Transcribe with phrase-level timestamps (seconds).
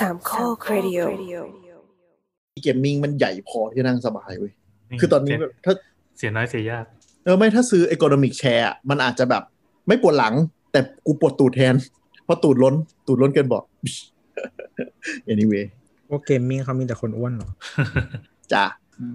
[0.00, 1.00] สามข้อครดิโอ
[2.62, 4.52] gaming มันใหญ่พอที่นั่งสบายเว้ย
[5.00, 5.74] คือตอนนี้แบบถ้า
[6.16, 6.84] เสียน้อยเสียยาก
[7.24, 9.42] เออไม่ถ้าซื้อ ergonomic chair อะมันอาจจะแบบ
[9.88, 10.34] ไม่ปวดหลัง
[10.72, 11.74] แต่กูปวดตูดแทน
[12.24, 12.74] เพราะตูดล้น
[13.06, 13.64] ตูดล้นเกินเบาะ
[15.32, 15.64] anyway
[16.08, 17.50] พวก gaming เขามีแต่คนอ้วนเหรอ
[18.52, 18.64] จ้ะ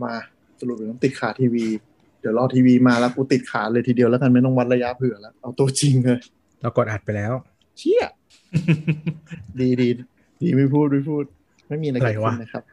[0.04, 0.14] มา
[0.60, 1.66] สรุปต้องติดขาทีวี
[2.20, 6.20] เดี๋ยวรอทีวีมาแล้วกูติดขาเลยทีเดียวแล้วกันไม่ต้องวัดระยะเผื่อแล้ว เอาตัวจริงเลย
[6.62, 7.34] เรากดอัดไปแล้ว
[7.78, 8.04] เชี่ย
[9.60, 9.90] ดีดี
[10.42, 11.24] ดีไม่พูดไม่พูด
[11.68, 12.64] ไม่มีอะไรเกิดอะไรวะขึ้นนะครับ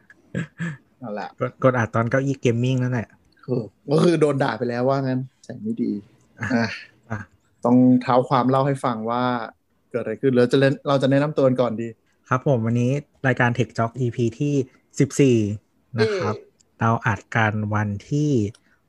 [1.01, 3.07] นั่นแหละกดกดอัดตอนเก้าอี้เกมมิ่งนั่นแหละ
[3.45, 3.61] คือ
[3.91, 5.91] ก็คือโดนด่าไปแล้วว่างั้นแสงไม่ดี
[6.39, 6.67] อะอะ
[7.09, 7.19] อะ
[7.65, 9.23] ต้องเท้าความเล่าให้ฟังว่า
[9.91, 11.87] เกิดอะไรขึ้นแล้วจะเล่นเราจะแนะนำตัวกันก่อนดี
[12.29, 12.91] ครับผมวันนี้
[13.27, 16.35] รายการ Tech Talk EP ที่ 14 นะครับ
[16.79, 18.31] เราอัดกันวันที่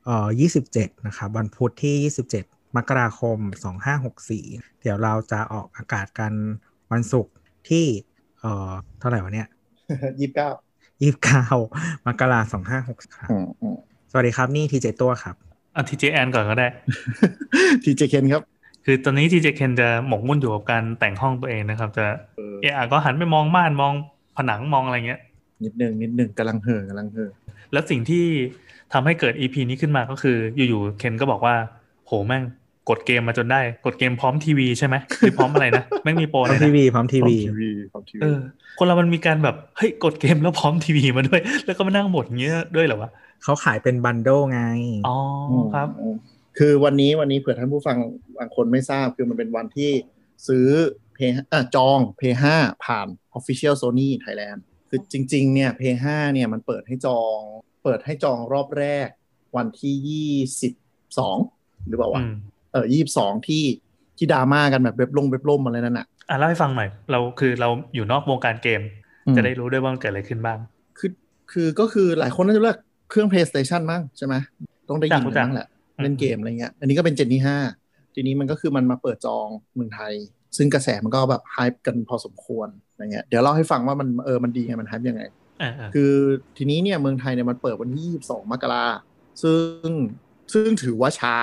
[0.05, 0.27] เอ่อ
[0.67, 3.37] 27 นะครับ วันพุธที่ 27 มกราคม
[4.09, 6.33] 2564 เดี๋ยวเราจะออกอากาศกัน
[6.91, 7.33] วันศุกร์
[7.69, 7.85] ที่
[8.41, 9.47] เอ่อเท่าไหร่วะเนี่ย
[10.19, 10.49] ยี่สิบเก้า
[11.01, 13.75] 29มกราคม2560ครับอืมอืม
[14.11, 15.35] สวัสดีครับ นี่ทีเจตัวครับ
[15.73, 16.67] เอาทีเจแอนก่อนก็ได้
[17.83, 18.41] ทีเจเคนครับ
[18.85, 22.05] คือตอนนี้ทีเจเคนจะหมกมุ่นอยู่กับการแต่งห้องตัวเองนะครับ จะ
[22.37, 23.93] เออเอะก็หันไปมองม่านมอง
[24.37, 25.21] ผนังมองอะไรเงี้ย
[25.63, 27.29] นิดหนึ่งนิดหนึ่งกำลังเห่อกำลังเห่อ
[27.71, 28.25] แล้วสิ่งที่
[28.93, 31.55] ทำให้เกิด EP นี้ขึ้นมาก็คืออยู่ๆเคนก็บอกว่า
[32.05, 32.43] โหแม่ง
[32.89, 38.39] กดเกมมาจนได้ กดเกมพร้อมทีวีใช่ไหมหรือพร้อมอะไรนะแม่งมีโปรพร้เลอมยทีนะวีพร้อมทีวีทีวีของทีวีเออ
[38.77, 43.09] คนเรามันมีการแบบเฮ้ยกดเกมแล้วพร้อมทีวีมาด้วย แล้วก็มานั่งหมดอย่างเงี้ยด้วยเหรอวะ
[43.43, 44.61] เขาขายเป็นบันโดไง
[45.07, 45.17] อ๋อ
[45.73, 46.15] ครับอืม
[46.57, 47.97] คือวันนี้วันนี้เผื่อท่านผู้ฟัง
[48.37, 49.91] บางคนไม่ทราบคือมันเป็นวันที่
[50.47, 50.67] ซื้อ
[51.13, 52.21] เพย์อะจอง p
[52.55, 53.07] 5ผ่าน
[53.37, 57.39] Official Sony Thailand คือจริง ๆ เนี่ย p 5เนี่ยมันเปิดให้จอง
[57.83, 59.07] เปิดให้จองรอบแรก
[59.57, 62.21] วันที่22หรือเปล่าวะ
[62.73, 63.63] อืมเออ22ที่
[64.17, 68.81] ที่ดราม่ากันแบบเว็บลงเว็บล่มอะไรนั่นอะอะเล่าให้ฟังหน่อยเราคือเราอยู่นอกวงการเกม
[69.27, 70.59] อืมจะได้รู้ด้วยว่ามันเกิดอะไรขึ้นบ้าง
[70.99, 71.11] คือ
[71.51, 72.77] คือก็คือหลายคนน่าจะเลือก
[73.09, 74.35] เครื่อง PlayStation มั้งใช่ไหม
[74.89, 75.67] ต้องได้ยินรู้กันจักบ้างแหละ
[75.97, 77.57] อืมเล่นเกมอะไรเงี้ย อันนี้ก็เป็นเจนที่ห้า
[78.15, 80.13] ทีนี้มันก็คือมันมาเปิดจองเมืองไทย
[80.57, 85.21] ซึ่งกระแสมันก็แบบไฮป์กันพอสมควรอะไรเงี้ยเดี๋ยวเล่าให้ฟังว่ามันเออมันดีไงมันไฮป์ยังไง
[85.61, 86.11] อ่าอ่าคือ
[86.57, 88.85] ทีนี้เนี่ยเมืองไทยเนี่ยมันเปิดวันที่ 22 มกรา
[89.43, 89.57] ซึ่
[89.89, 89.91] ง
[90.53, 91.35] ซึ่งถือว่าช้า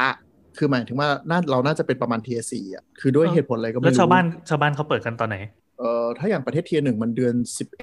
[0.58, 5.36] คือหมายถึงว่าน่าเราน่าจะเป็นประมาณเทียสี่อะคือด้วยเหตุผลอะไรก็ไม่แล้วรู้ชาวบ้านชาวบ้านเขาเปิดกันตอนไหน
[5.78, 7.34] เอ่อถ้าอย่างประเทศเทียหนึ่งมันเดือน
[7.80, 7.82] 11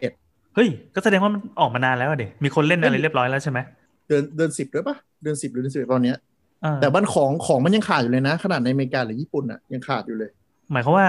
[0.56, 3.60] เฮ้ย ก็แสดงว่ามันออกมานานแล้วอะเด็มีคนเล่นอะไรเรียบร้อยแล้วใช่ไหม
[4.08, 6.18] เดือนเดือน10ด้วยปะเดือน10หรือเดือน11ตอนเนี้ย
[6.64, 10.32] อ่าแต่บ้านของของมันยังขาดอยู่เลยนะ ขนาดในอเมริกาหรือญี่ปุ่นอะยังขาดอยู่เลย
[10.72, 11.08] หมายความว่า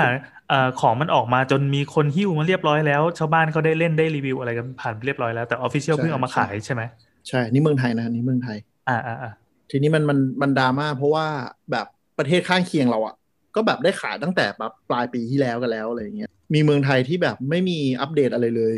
[0.49, 6.83] เอ่อของมันออกมาจนมีคนหิ้วมาเรียบร้อยแล้ว ชาวบ้านเขาได้เล่นได้รีวิวอะไรกันผ่านไปเรียบร้อยแล้วแต่ออฟฟิเชียลใช่เพิ่งเอามาขายใช่ไหม
[7.29, 8.57] ใช่ นี่เมืองไทยนะนี่เมืองไทย
[8.89, 9.33] อ่าอ่าอ่า
[9.71, 11.27] ทีนี้มันมันมันดราม่าเพราะว่า
[11.71, 11.87] แบบ
[12.19, 13.15] ประเทศข้างเคียงเราอะ
[13.55, 18.75] ก็แบบได้ขายตั้งแต่แบบปลายปีที่แล้วกันแล้วอะไรเงี้ยมีเมืองไทยที่แบบไม่มีอัปเดตอะไรเลย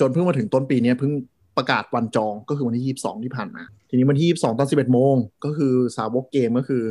[0.00, 1.12] จนเพิ่งมาถึงต้นปีนี้เพิ่ง
[1.56, 5.14] ประกาศวันจองก็คือวันที่ 22 ที่ผ่านมา ทีนี้วันที่ 22 ตอน 11 โมง
[5.44, 6.82] ก็คือสาวกเกมก็คือ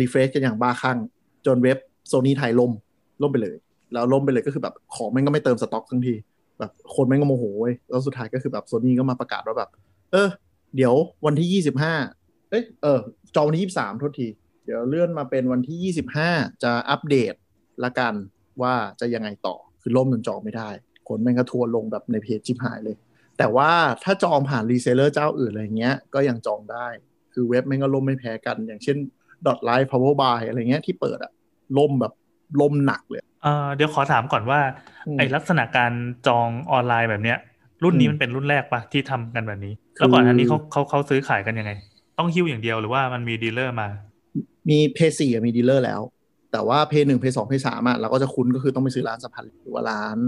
[0.00, 0.98] refresh กันอย่างบ้าคลั่ง
[1.46, 1.78] จนเว็บ
[2.08, 2.72] โซนี่ไทยล่ม
[3.22, 3.56] ล่มไปเลย
[3.92, 6.14] แล้วล่มไปเลยก็คือแบบของแม่งก็ไม่เติมสต็อกทั้งที
[6.58, 9.70] แบบคนแม่งก็โมโหเว้ยแล้วสุดท้ายก็คือแบบโซนี่ก็มาประกาศว่าแบบ
[10.12, 10.28] เออ
[10.76, 10.94] เดี๋ยว
[11.26, 11.62] วันที่
[11.92, 12.17] 25
[12.50, 13.00] เอ้ยเออ
[13.34, 14.28] จองวันที่23โทษที
[14.64, 17.34] เดี๋ยวเลื่อนมาเป็นวันที่25จะอัปเดต
[17.84, 18.14] ละกัน
[18.62, 20.70] ว่าจะยังไงต่อคือล่มจนจองไม่ได้
[21.08, 22.96] คนแม่งก็ทัวร์ลงแบบในเพจชิบหายเลย
[23.38, 23.70] แต่ว่า
[24.04, 26.86] ถ้าจองผ่าน reseller เจ้าอื่นอะไรเงี้ยก็ยังจองได้
[27.32, 28.96] คือเว็บแม่งก็ล่มไม่แพ้กัน อย่างเช่น
[29.46, 31.32] Dotlife Power Buy อะไรเงี้ยที่เปิดอะ
[31.78, 32.12] ล่มแบบ
[32.60, 34.60] ล่มหนักเลยเอ่อเดี๋ยวขอถามก่อนว่า
[35.06, 35.92] อืมไอลักษณะการ
[36.26, 37.38] จองออนไลน์แบบเนี้ย
[37.82, 41.72] รุ่นนี้อืมมันเป็นรุ่นแรกปะที่ทำกันแบบนี้คือแล้วก่อนอันนี้เขาเขาเขาซื้อขายกันยังไง
[42.18, 43.88] ต้องหิ้วอย่างเดียวหรือว่ามันมี dealer มา
[44.68, 46.00] มีเพย์สี่มีดีลเลอร์แล้ว
[46.52, 50.18] แต่ว่าเพลย์หนึ่งเพลย์สองเพลย์สามอะเราก็จะคุ้นก็คือต้องไปซื้อร้านสะพานเหล็กหรือว่าร้าน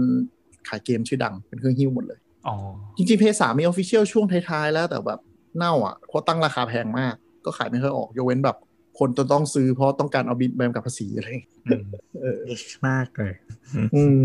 [0.67, 2.55] ขายเกมชื่อดังเป็นเครื่องหิ้วหมดเลยอ๋อ
[2.97, 5.19] จริงๆเพลย์สามมี official ช่วงท้ายๆแล้วแต่แบบ
[5.57, 7.13] เน่าอะเพราะตั้งราคาแพงมาก
[7.45, 8.57] ก็ขายไม่ค่อยออกยกเว้นแบบ
[8.99, 11.83] คนจะต้องซื้อเพราะต้องการเอาบิลแวตกับภาษีอะไรอย่างเงี้ยอืม
[12.21, 13.33] เออ niche มากเลย
[13.95, 14.21] อืม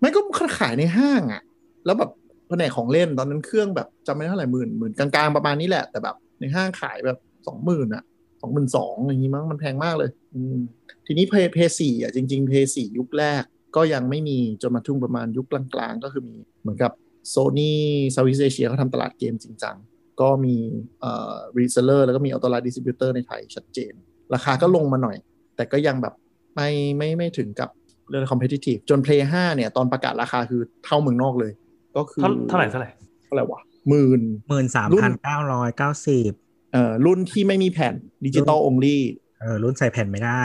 [0.00, 0.20] ไม่ก็
[0.58, 1.42] ขายในห้างอะ
[1.86, 2.10] แล้วแบบ
[2.48, 8.04] แผนกของเล่นตอนนั้นเครื่องแบบจำไม่ได้เท่าไหร่หมื่นหมื่นกลางๆประมาณนี้แหละ แต่แบบ ในห้างขายแบบสองหมื่นอะ
[8.40, 10.58] สองหมื่นสองอย่างงี้มั้งมันแพงมากเลย อืม
[11.06, 13.42] ทีนี้เพลย์เพลย์สี่อะจริงๆเพลย์สี่ยุคแรก
[13.76, 16.92] ก็ยังไม่มีจนมาถึงประมาณยุคกลางๆ ก็คือมีเหมือนกับ
[17.28, 17.80] โซนี่
[18.10, 19.76] Southeast Asia เขาทำตลาดเกมจริงจัง
[20.20, 20.56] ก็มี
[21.00, 23.92] เอ่อ reseller แล้วก็มี authorized distributor ในไทยชัดเจน
[24.34, 25.16] ราคาก็ลงมาหน่อย
[25.56, 26.14] แต่ก็ยังแบบ
[26.54, 27.68] ไม่ไม่ไม่ถึงกับ
[28.10, 31.52] เรื่อง competitive จน Play 5เนี่ย ตอนประกาศราคาคือเท่าเมืองนอกเลย
[31.96, 32.90] ก็คือเท่าเท่าไหร่เท่าไหร่
[33.24, 36.30] เท่าไหร่วะ หมื่นหมื่นสามพันเก้าร้อยเก้าสิบ
[36.72, 37.94] เอ่อรุ่นที่ไม่มีแผ่น
[38.26, 39.02] ดิจิตอลองลี่
[39.40, 40.42] เออรุ่นใส่แผ่นไม่ได้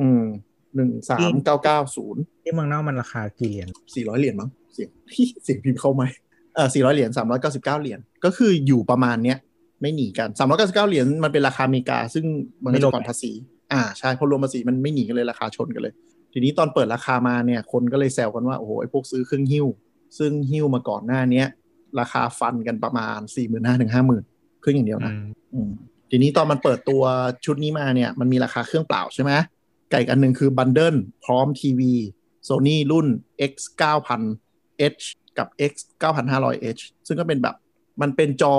[0.00, 0.24] อืม
[0.76, 4.90] หนึ่งสามเก้าเก้าศูนย์ที่เมืองนอกมันราคากี่เหรียญสี่ร้อยเหรียญมั้งเสียง
[5.44, 6.02] เสียงพิมพ์เข้าไหม
[6.54, 7.10] เออ400เหรียญ
[7.40, 9.38] 399เหรียญก็คืออยู่ประมาณเนี้ย
[9.80, 12.24] ไม่หนีกัน399เหรียญมันเป็นราคาอเมริกา ซึ่ง
[12.64, 13.32] มันก็จะก่อนภาษี
[13.72, 15.94] อ่าใช่พอรวมภาษีมันไม่หนีกันเลยราคาชนกันเลย
[16.32, 19.66] ทีนี้ตอนเปิดราคามาเนี่ยคนก็เลยแซวกันว่าโอ้โหไอ้พวกซื้อเครื่องหิ้ว
[20.18, 21.46] ซึ่งหิ้วมาก่อนหน้าเนี้ย
[22.00, 25.70] ราคาฟันกันประมาณ4 5 0 0 0 0ถึง50,000เครื่องอย่างเดียวอืนะมอืม
[26.10, 27.02] ทีนี้ตอนมันเปิดตัว
[27.44, 29.32] ชุดนี้มาเนี่ย มันมีราคาเครื่องเปล่าใช่ไหม
[29.90, 31.92] ไก่อันหนึ่งคือบันเดิลพร้อมทีวี
[32.48, 33.06] Sony รุ่น
[33.50, 33.54] X
[34.20, 35.04] 9000 H
[35.38, 35.72] กับ X
[36.22, 37.56] 9500 H ซึ่งก็เป็นแบบ
[38.02, 38.54] มันเป็นจอ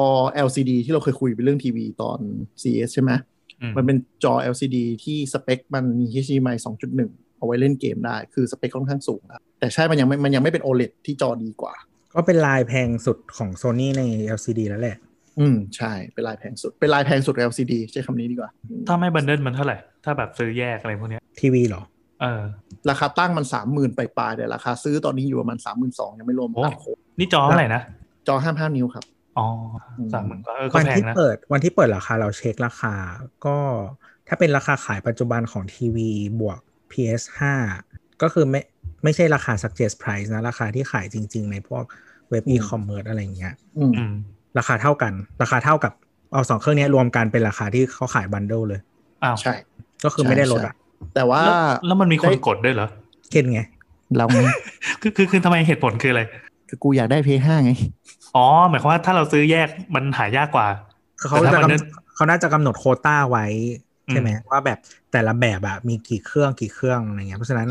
[0.48, 2.20] LCD ที่เราเคยคุยไปเรื่องทีวีตอน
[2.62, 3.12] CS ใช่ไหม
[3.62, 6.56] อืมมันเป็นจอ LCD ที่สเปค มันมี HDMI
[6.98, 11.74] 2.1 เอาไว้เล่นเกมได้ คือสเปคค่อนข้างสูงนะแต่ใช่มันยังไม่มันยังไม่เป็น OLED ที่จอดีกว่า
[12.16, 14.04] ก็เป็นลายแพงสุดของ Sony ใน
[14.38, 14.98] LCD แล้วแหละ
[15.40, 21.82] อืม ใช่ เป็นลายแพงสุด เป็นลายแพงสุด LCD ใช้คำนี้ดีกว่าอืมถ้าไม่บันเดิลมันเท่าไหร่ ถ้าแบบซื้อแยกอะไรพวกเนี้ยทีวีเหรอ
[22.22, 22.44] เออ
[22.90, 27.82] ราคาตั้งมันสามหมื่นปลายๆแต่ราคาซื้อตอนนี้อยู่ประมาณสามหมื่นสองยังไม่รวมโอ้ตัดโค้ดนี่จอเท่าไหร่นะ
[28.28, 29.06] จอห้าห้านิ้วครับ
[29.38, 29.48] อ๋อ
[29.98, 32.94] อืมสามหมื่นก็เออก็วันแพงที่นะเปิด วันที่เปิดราคาเราเช็คราคา
[33.46, 33.58] ก็
[34.28, 36.10] ถ้าเป็นราคาขายปัจจุบันของทีวี
[36.40, 36.60] บวก
[36.92, 37.40] PS5
[38.22, 38.62] ก็คือไม่
[39.04, 41.84] ไม่ใช่ราคา suggest price นะ ราคาที่ขายจริง ๆ ในพวก
[42.30, 44.14] เว็บอืม e-commerce อะไรอย่างเงี้ยอืมอืม
[44.58, 45.94] ราคาเท่ากัน ราคาเท่ากับ
[46.34, 48.80] เอาสองเครื่องนี้รวมกันเป็นราคาที่เขาขายบันเดิลเลย
[49.24, 49.54] อ้าวใช่
[50.04, 50.76] ก็คือไม่ได้ลดอะ
[51.16, 51.56] แต่ว่าแล้ว
[51.86, 52.88] แล้วมันมีคนได้กดด้วยเหรอ
[53.32, 53.62] เข็นไง
[54.18, 54.26] เรา
[55.02, 56.22] คือคือคือทำไมเหตุผลคืออะไร
[56.70, 57.72] คือกูอยากได้เพย์ห้าไง
[58.36, 60.68] อ๋อ หมายความว่าถ้าเราซื้อแยกมันหายากกว่า
[61.30, 63.46] เขาแต่จะถ้ามันกำเขาน่าจะกำหนดโควต้าไว้
[64.12, 64.78] ใช่ไหมอืมว่าแบบ
[65.12, 67.68] แต่ละแบบอะมีกี่เครื่องกี่เครื่องอะไรเงี้ยเพราะฉะนั้น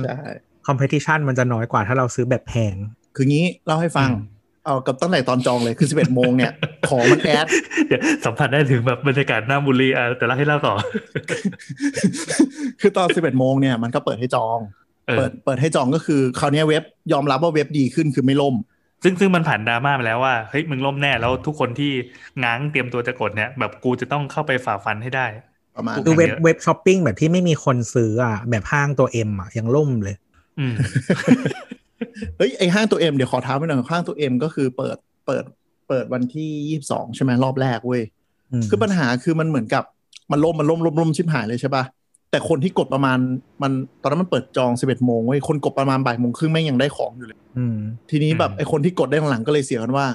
[0.65, 2.75] ใช่ competition มันจะน้อยกว่าถ้าเราซื้อแบบแพง
[3.17, 4.19] คืองี้เล่าให้ฟังอืม
[4.67, 6.53] เอากับตั้งแต่ตอนจองเลยคือ 11 โมงเนี่ย
[6.89, 7.47] ของมันแอด
[7.89, 10.75] เดี๋ยวสัมผัสได้ถึงแบบบรรยากาศหน้าบุรีอะแต่ละให้เล่าต่อ
[12.81, 14.59] คือตอน 11 โมงเนี่ยมันก็เปิดให้จอง
[15.09, 18.55] เออเปิดเปิดให้จองก็คือคราวเนี้ยเว็บยอมรับว่าเว็บดีขึ้นคือไม่ล่ม
[19.05, 21.93] ซึ่งซึ่งมันผ่านดราม่าไปแล้วว่าเฮ้ยมึงล่มแน่แล้วทุกคนที่
[22.43, 25.27] ง้างเตรียมตัวจะกดเนี่ย แบบกูจะต้องเข้าไปฝ่าฟันให้ได้
[25.77, 30.30] ประมาณคือเว็บเยอะเว็บช้อปปิ้งแบบที่ไม่มีคนซื้ออะแบบห้างตัวเอ็มอะยังล่มเลยอืม
[32.39, 34.97] เฮ้ยไอห้างตัวเอ็มเดี๋ยวขอท้าไปหน่อยห้างตัวเอ็มก็คือเปิด
[35.27, 35.45] เปิด
[35.89, 38.03] เปิดวันที่22ใช่ไหมรอบแรกเว้ย
[38.53, 39.85] อืมคือปัญหาคือมันเหมือนกับ
[40.33, 41.85] มันล่มมันล่มล่มล่มชิบหายเลยใช่ปะ
[42.31, 43.19] แต่คนที่กดประมาณ
[43.62, 43.73] มัน
[44.03, 47.77] ตอนนั้นมันเปิดจอง11โมงเว้ยคนกดประมาณบ่ายโมงครึ่งแม่งยังได้ของอยู่เลยอืม
[48.11, 50.07] ทีนี้แบบอืมไอคนที่กดได้หลังๆก็เลยเสียกันว่า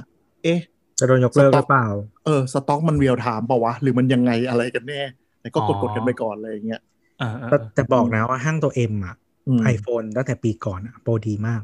[0.44, 0.60] เอ๊ะ
[1.00, 1.88] จะโดนยกเลิกหรือเปล่า
[2.26, 5.02] เออสต็อกมัน real timeม์เปล่าวะ หรือมันยังไงอะไรกันแน่
[5.42, 6.82] แต่ก็กดกดกันไปก่อนอะไรอย่างเงี้ย
[7.20, 9.25] เออเออแต่แต่บอกนะว่าห้างตัวเอ็มอะอืม
[9.64, 11.62] ไอโฟนตั้งแต่ปีก่อนอะโปรดีมาก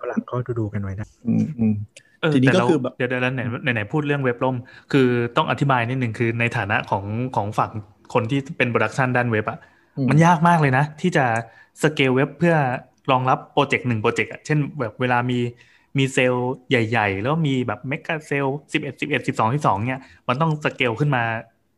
[0.00, 1.74] ฝรั่งก็ดูดูๆกันไว้ได้อืมอืม
[2.20, 4.56] เออทีนี้แต่ก็เราคือแบบเดี๋ยวเดี๋ยวไหนไหนไหนพูดเรื่องเว็บล่ม
[4.92, 7.04] คือต้องอธิบายนิดหนึ่งคือในฐานะของ
[7.36, 7.70] ของฝั่ง
[8.14, 9.58] คนที่เป็น production ด้านเว็บอะ
[9.98, 11.24] อืมมันยากมากเลยนะ ที่จะ
[11.82, 12.56] สเกลเว็บเพื่อ
[13.10, 15.38] รองรับโปรเจกต์หนึ่งโปรเจกต์อะเช่นแบบเวลามี
[15.98, 21.22] มีเซลล์ใหญ่ ๆ แล้วมีแบบ mega sale สิบเอ็ดสิบเอ็ดสิบสองสิบสองเนี่ยมันต้องสเกลขึ้นมา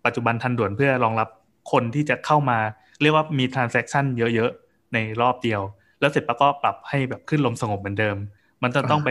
[0.05, 1.29] ปัจจุบันทันด่วนเพื่อรองรับ
[1.73, 2.59] คนที่จะเข้ามา
[3.03, 5.61] เรียกว่ามี transaction เยอะๆ ในรอบเดียว
[6.00, 8.17] แล้วเสร็จแล้วก็ปรับให้แบบคลื่นลมสงบเหมือนเดิม
[8.62, 9.11] มันจะต้องไป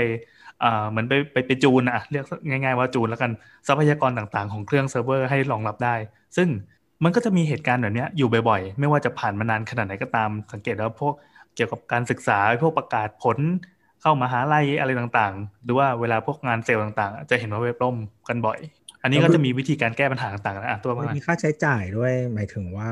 [0.63, 3.31] อ่าเหมือนไปไปไปจูนอะเรียกง่าย ๆว่าจูนแล้วกัน
[3.67, 5.95] ทรัพยากรต่างๆของเครื่องเซิร์ฟเวอร์ให้รองรับได้
[6.37, 6.47] ซึ่ง
[7.03, 11.13] มันก็จะมีเหตุการณ์แบบเนี้ยอยู่บ่อยๆ ไม่ว่าจะผ่านมานานขนาดไหนก็ตาม สังเกตแล้วพวก
[11.55, 13.37] เกี่ยวกับการศึกษาพวกประกาศผล
[14.01, 17.97] เข้ามหาลัยอะไรต่างๆ หรือว่าเวลาพวกงานเซลล์ต่างๆ จะเห็นว่าเว็บล่ม
[18.29, 18.59] กันบ่อย
[19.03, 22.89] อันนี้ก็จะมีวิธีการแก้ปัญหาต่างๆนะอะตัวมามีค่าใช้จ่ายด้วยหมายถึงว่า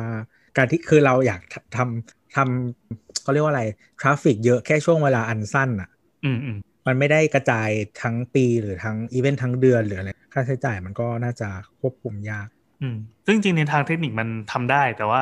[0.57, 1.41] การที่คือเราอยาก
[1.77, 3.63] ทำ ทำเขาเรียกว่าอะไร
[3.99, 5.89] traffic เยอะแค่ช่วงเวลาอันสั้นอะ
[6.25, 7.69] อืมอืมมันไม่ได้กระจาย
[8.01, 11.47] ทั้งปีหรือทั้งอีเวนต์ทั้งเดือนหรืออะไรค่าใช้จ่ายมันก็น่าจะ
[11.79, 12.47] ควบคุมยาก
[12.81, 15.21] อืมซึ่งจริงๆในทางเทคนิคมันทำได้ แต่ว่า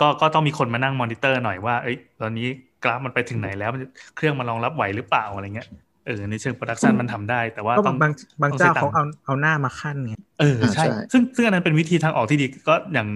[0.00, 2.48] ก็ก็ต้องมีคนมานั่งมอนิเตอร์หน่อยว่าเอ้ยตอนนี้
[2.84, 3.82] กราฟมันไปถึงไหนแล้วมัน
[4.16, 5.68] เครื่องมันรองรับไหวหรือเปล่าอะไรเงี้ย
[6.06, 13.08] เออในเชิง production มันทำได้ แต่ว่าก็ต้องบางบางต้องเจ้าใช้ตังค์เขาเอาเอาหน้ามาคั่นไงเอออ่าใช่ใช่ ซึ่งซึ่งอันนั้นเป็นวิธีทางออกที่ดีก็อย่าง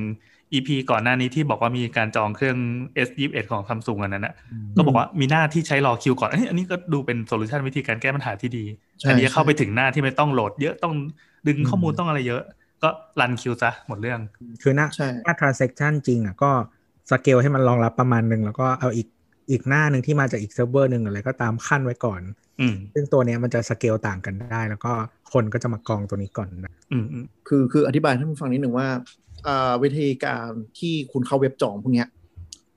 [0.53, 2.57] EP ก่อนหน้านี้ที่บอกว่ามีการจองเครื่อง
[3.07, 4.35] S21 ของซัมซุงอันนั้นนะ
[4.77, 8.65] ก็บอกว่ามีหน้าที่ใช้รอคิวก่อนเอ้ยอันนี้ก็ดูเป็น solution วิธีการแก้ปัญหาที่ดี
[9.01, 10.95] ใช่อันนี้เข้าไปใช่ถึงหน้าที่ไม่ต้องโหลด เยอะต้อง
[11.47, 12.43] ดึงอืมข้อมูลต้องอะไรเยอะ
[12.83, 12.89] ก็
[13.21, 14.21] run คิวซะหมดเรื่อง
[14.63, 16.51] คือหน้าใช่หน้า transaction จริงอะก็
[17.11, 19.07] สเกลให้มันรองรับประมาณหนึ่งแล้วก็เอาอีก
[19.51, 22.21] อีกหน้าหนึ่งที่มาจากอีกเซิร์ฟเวอร์หนึ่งอะไรก็ตามคั่นไว้ก่อน
[22.61, 24.93] อืมซึ่งตัวเนี้ยมันจะสเกลต่างกันได้ แล้วก็
[25.33, 28.89] คนก็จะมากองตัวนี้ก่อนนะอืมอืมคือคืออธิบายให้ท่านผู้ฟังนิดหนึ่งว่า
[29.47, 32.09] อ่าวิธีการที่คุณเข้าเว็บจองพวกเนี้ย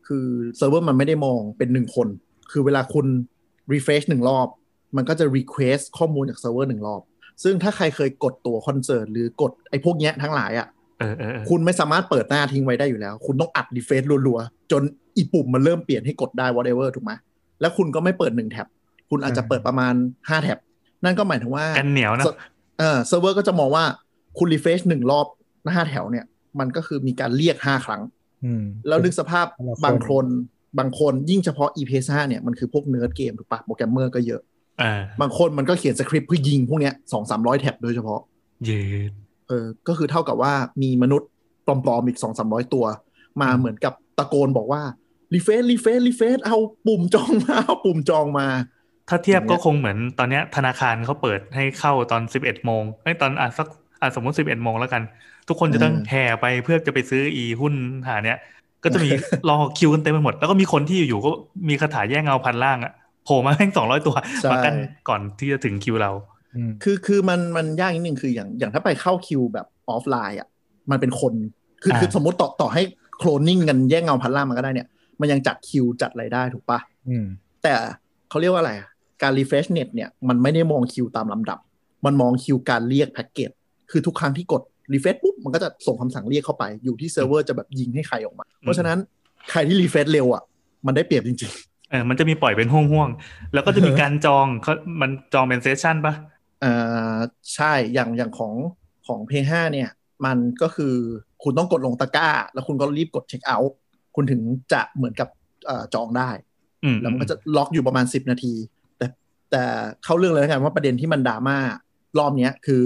[0.08, 0.26] คือ
[0.58, 2.08] เซิร์ฟเวอร์มันไม่ได้มองเป็นหนึ่งคน
[2.52, 3.08] คือเวลาคุณ
[3.74, 4.48] refresh หนึ่งรอบ
[4.96, 7.02] มันก็จะ request ข้อมูลจากเซิร์ฟเวอร์หนึ่งรอบ
[7.44, 10.68] ซึ่งถ้าใครเคยกดตั๋วคอนเสิร์ตหรือกดไอ้พวกเนี้ยทั้งหลายอะ
[11.00, 14.84] เออเออเออคุณไม่สามารถเปิดหน้าทิ้งไว้ได้อยู่แล้ว คุณต้องอัด refresh รัวๆ จน
[15.18, 17.12] อีปุ่มมันเริ่มเปลี่ยนให้กดได้ whatever ถูกไหม
[17.62, 18.68] แล้วคุณก็ไม่เปิดหนึ่ง tab
[19.10, 20.58] คุณอาจจะเปิดประมาณ5 tab
[21.04, 22.26] นั่นก็หมายถึงว่ากันเหนียวนะ
[22.80, 23.84] เออเซิร์ฟเวอร์ก็จะมองว่า
[24.38, 25.28] คุณ refresh หนึ่งรอบ
[25.74, 26.26] ห้าแท็บเนี่ย
[26.60, 28.02] มันก็คือมีการเรียก5ครั้ง
[28.46, 30.26] อืมแล้วนึกสภาพแต่ละคนบางคน
[30.80, 34.42] บางคนยิ่งเฉพาะ e p s 5เนี่ยมันคือพวกเนิร์ดเกมถูกปะโปรแกรมเมอร์ก็เยอะ
[34.80, 38.20] เออบางคนมันก็เขียนสคริปต์เพื่อยิงพวกเนี้ยสองสามร้อย tab โดยเฉพาะ
[38.66, 39.12] เย็น
[39.48, 41.30] เออ ก็คือเท่ากับว่ามีมนุษย์
[41.66, 42.86] ปลอมๆอีกสองสามร้อยตัว
[43.42, 44.82] มาเหมือนกับตะโกนบอกว่า
[45.34, 46.58] refresh refresh refresh เอา
[46.88, 48.48] ปุ่มจองมาเอาปุ่มจองมา
[49.10, 53.68] ถ้าเทียบอย่างเงี้ก็คงเหมือนตอนเนี้ยธนาคารเขาเปิดให้เข้าตอนสิบเอ็ดโมงไอ้ยตอนอะสัก
[54.02, 55.02] อะสมมติสิบเอ็ดโมงแล้วกัน
[55.48, 57.74] ทุกคนจะต้องแห่ไปเพื่อจะไปซื้ออีหุ้น
[58.08, 58.38] หาเนี้ย
[58.84, 59.10] ก็จะมี
[59.50, 61.32] รอคิวกันเต็มไปหมด แล้วก็มีคนที่อยู่ๆก็
[61.70, 62.94] มีคาถาแยกเงาพันร่างอะ
[63.26, 64.74] โผล่มาแม่งสองร้อยตัวใช่มากัน
[65.10, 66.12] ก่อนที่จะถึงคิวเรา
[66.56, 70.48] อืมคือคือมันมันยากนิดนึงคืออย่างอย่างถ้าไปเข้าคิวแบบออฟไลน์อะ
[70.92, 71.34] มันเป็นคน
[71.84, 72.82] คืออ่าคือสมมติต่อต่อให้
[73.18, 74.88] โคลนนิ่งกันแยกเงาพันร่างมันก็ได้เนี่ย
[75.22, 77.26] มันยังจัดคิวจัดอะไรได้ถูกปะอืม
[77.64, 77.74] แต่
[78.30, 78.90] เขาเรียกว่าอะไรอะ
[79.22, 81.60] การ refresh เน็ตเนี่ยมันไม่ได้มองคิวตามลำดับ
[82.06, 83.52] มันมองคิวการเรียกแพ็กเกจ
[83.92, 84.62] คือทุกครั้งที่กด
[84.94, 88.98] refresh ปุ๊บมันก็จะส่งคำสั่งเรียกเข้าไปอยู่ที่เซิร์ฟเวอร์จะแบบยิงให้ใครออกมา เพราะฉะนั้น
[89.52, 90.44] ใครที่ refresh เร็วอะ
[90.86, 91.52] มันได้เปรียบจริง
[91.90, 97.18] เออมันจะมีปล่อยเป็นห้วงๆแล้วก็จะมีการจองเขามันจองเป็น session ปะๆอ่า
[97.56, 98.54] ใช่อย่างอย่างของ
[99.08, 99.90] ของเพลย์ห้าเนี่ย
[100.26, 100.96] มันก็คือ
[101.44, 103.78] คุณต้องกดลงตะกร้า แล้วคุณก็รีบกดเช็คเอาท์
[104.16, 104.42] คุณถึง
[104.74, 105.28] จะเหมือนกับ
[105.66, 106.30] เอ่อจองได้
[106.84, 108.54] อืมแล้วมันก็จะล็อกอยู่ประมาณ10นาที
[108.98, 109.06] แต่
[109.52, 109.64] แต่
[110.04, 111.58] เข้าเรื่องเลยแล้วกันว่าประเด็นที่มันดราม่า
[112.20, 112.84] รอบเนี้ยคือ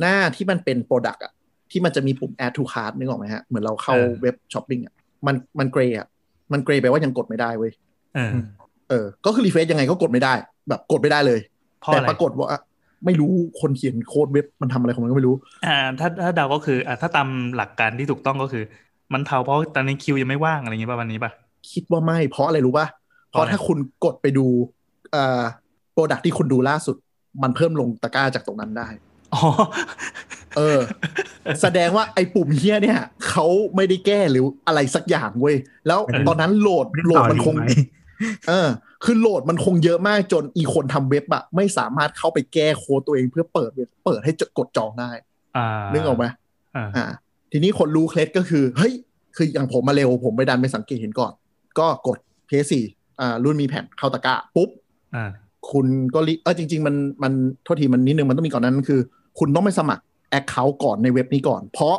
[0.00, 1.32] หน้าที่มันเป็น product อะ
[1.70, 4.94] ที่มันจะมีปุ่ม add to cart นึกออกไหมฮะ เหมือนเราเข้าเว็บช้อปปิ้งอะ
[5.26, 6.06] มันมัน grey อะ
[6.52, 7.72] มัน grey ไปว่ายังกดไม่ได้เว้ย
[8.14, 8.30] เออ
[8.88, 10.34] เออ ก็คือ refresh ยังไงก็กดไม่ได้
[10.68, 11.40] แบบกดไม่ได้เลย
[11.80, 12.48] เพราะแต่อะไรปรากฏว่า
[13.04, 13.30] ไม่รู้
[13.60, 15.34] คนเขียนโค้ดเว็บมันทำอะไรของมันก็ไม่รู้
[15.66, 18.64] อ่า ถ้าถ้าเดาก็คืออ่าถ้าตามหลักการที่ถูกต้องก็คือ
[19.12, 21.32] มันเผาเพราะตอนนี้คิวยังไม่ว่างอะไรอย่างเงี้ยป่ะวันนี้ป่ะ
[21.72, 22.86] คิดว่าไม่ เพราะอะไรรู้ป่ะ
[23.30, 24.46] เพราะเพราะอะไรถ้าคุณกดไปดู
[25.12, 25.42] เอ่อ
[25.92, 26.96] product ที่คุณดูล่าสุด
[27.42, 28.88] มันเพิ่มลงตะกร้าจากตรงนั้นได้
[29.34, 29.42] อ๋อ
[30.56, 30.80] เออ
[31.62, 33.46] แสดงว่าไอ้ปุ่มเฮียเนี่ยเขา
[33.76, 37.82] ไม่ได้แก้หรืออะไรสักอย่างเว้ยแล้วไม่ได้ตอนนั้นโหลดไม่โหลต่ดอมันคงดีไหม
[38.48, 38.68] เออ
[39.04, 45.10] คือโหลดมันคงเยอะมากจนอีคนทำเว็บอะไม่สามารถเข้าไปแก้โค้ดตัวเองเพื่อเปิดเว็บเปิดให้จะกดจองได้
[45.56, 46.24] อ่านึกออกไหม
[46.76, 47.06] อ่าอ่า
[47.52, 48.92] ทีนี้คนรู้เคล็ดก็คือ เฮ้ย
[49.36, 51.32] คืออย่างผมมาเร็ว ผมไปดันไปสังเกตเห็นก่อน
[51.78, 52.72] ก็กด PS4
[53.20, 54.68] อ่ารุ่นมีแผ่นเข้าตะกร้าปุ๊บ
[55.14, 55.30] อ่า
[55.70, 57.32] คุณก็รีเออจริง ๆ มันมัน
[57.64, 59.00] โทษทีมันนิดนึงมันต้องมีก่อนนั้นคือ
[59.38, 61.96] คุณต้องไปสมัคร account ก่อนในเว็บนี้ก่อน เพราะ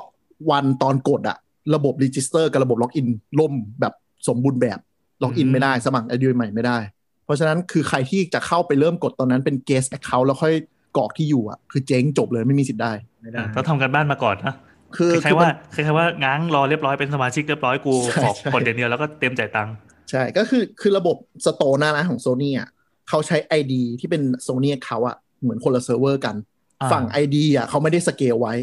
[0.51, 1.37] วันตอนกดอะ
[1.75, 3.07] ระบบ register กับระบบ login
[3.39, 3.93] ล่มแบบ
[4.27, 4.79] สมบูรณ์แบบ
[5.23, 6.77] login อืมไม่ได้สมัคร ID ใหม่ไม่ได้
[7.25, 10.53] เพราะฉะนั้นคือใครที่จะเข้าไปเริ่มกดตอนนั้นเป็น guest account แล้วค่อย
[10.97, 14.53] กรอกที่อยู่อะคือเจ๊งจบเลยไม่มีสิทธิ์ได้ไม่ได้ต้องทำการบ้านมาก่อนนะ
[14.95, 19.73] คือคล้ายๆว่าคล้ายๆว่าง้างรอเรียบร้อยเป็นสมาชิกเรียบร้อยกูใช่ขอใช่กดอย่างเดียวแล้วก็เตรียมจ่ายตังค์
[20.11, 21.15] ใช่ก็คือคือระบบ
[21.45, 22.69] store หน้าร้านของโซ n y อะ
[23.09, 26.35] เขาใช้ ID ที่เป็นโซ n y เขาอะเหมือนคนละเซิร์ฟเวอร์กัน
[26.81, 28.53] อ่าฝั่ง ID อะเขาไม่ได้สเกลไว้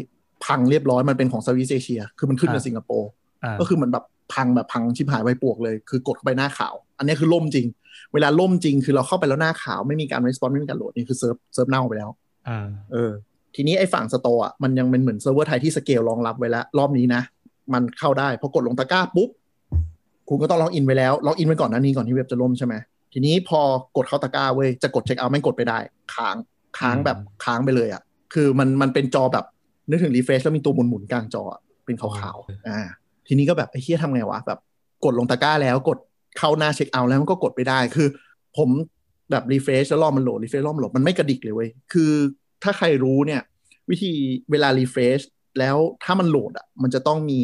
[0.45, 3.09] พังเรียบร้อยมันเป็นของสวิสเอเชีย คือมันขึ้นในอ่าสิงคโปร์
[3.43, 7.67] อ่าก็คือมันแบบพังแบบพังชิบหายไว้ปวกเลย คือกดเข้าไปหน้าขาว อันนี้คือล่มจริง
[8.13, 12.09] เวลาล่มจริงคือเราเข้าไปแล้วหน้าขาวไม่มีการ respond ไม่มีการโหลดนี่คือเซิร์ฟเซิร์ฟเน่าไปแล้ว
[12.47, 13.11] อ่าเออ
[13.55, 17.21] ทีนี้ไอ้ฝั่ง store อะมันยังเป็นเหมือนเซิร์ฟเวอร์ไทยที่สเกลรองรับไว้แล้ว รอบนี้นะ
[17.73, 19.29] มันเข้าได้พอกดลงตะกร้าปุ๊บ
[20.29, 22.73] คุณก็ต้อง login ไว้แล้ว login ไว้ก่อนหน้านี้ก่อนที่เว็บจะล่มใช่ไหม
[23.13, 23.61] ทีนี้พอ
[23.97, 25.79] กดเข้าตะกร้าเว้ยจะกดเช็คเอาท์ไม่งกดไปได้
[26.15, 26.35] ค้าง
[26.79, 28.01] ค้างแบบค้างไปเลยอะ
[28.33, 29.45] คือมันมันเป็นจอแบบ
[29.89, 32.79] นึกถึง refresh แล้วมีตัวหมุนหมุนๆกลางจออะเป็นขาวๆอ่า
[33.27, 34.59] ทีนี้ก็แบบไอ้เฮียทำไงวะแบบ
[35.05, 35.97] กดลงตะกร้าแล้วกด
[36.37, 38.07] เข้าหน้าเช็คเอาท์แล้วมันก็กดไปได้คือ
[38.57, 38.69] ผม
[39.31, 42.11] แบบ refresh แล้วรอมันโหลด refresh รอมันโหลดมันไม่กระดิกเลยเว้ยคือ
[42.65, 43.41] ถ้าใครรู้เนี่ย
[43.89, 44.11] วิธี
[44.51, 45.19] เวลา refresh
[45.59, 47.39] แล้วถ้ามันโหลดอะ มันจะต้องมี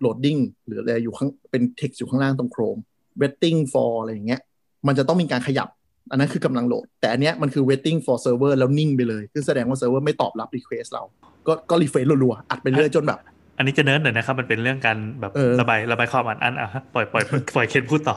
[0.00, 2.76] loading หรืออะไรอยู่ข้างเป็นเท็กซ์อยู่ข้างล่างตรง Chrome
[3.20, 4.40] waiting for อะไรอย่างเงี้ย
[4.86, 5.68] มันจะต้องมีการขยับ
[6.10, 11.02] อันนั้นคือกำลังโหลด แต่อันเนี้ยมันคือ waiting for server แล้วนิ่งไปเลยคือแสดงว่าเซิร์ฟเวอร์ไม่ตอบรับ request เรา
[11.46, 13.18] ก็ก็ refresh รัวๆอัดไปเรื่อยจนแบบ
[13.58, 18.16] อันนี้จะเนิร์ดหน่อยนะครับ มันเป็นเรื่องการแบบเออระบายระบายความอัดอั้นอะปล่อยปล่อยปล่อยเคนพูดต่อ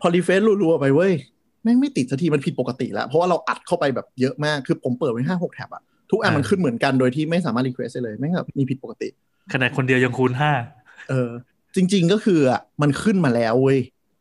[0.00, 1.12] พอ refresh รัวๆไปเว้ย
[1.66, 9.08] แม่งไม่ติดสักทีมันผิดปกติแล้ว เพราะว่าเราอัดเข้าไปแบบเยอะมากคือผมเปิดไว้ห้าหก tab อะทุกอันอ่ามัมันขึ้นเหมือนกันโดยที่ไม่สามารถ request ได้เลยแม่งแบบมีผิดปกติ
[9.52, 10.52] ขนาดคนเดียวยังคูณห้า
[11.08, 11.30] เออ
[11.74, 13.78] จริง ๆก็คืออะมันขึ้นมาแล้วเว้ย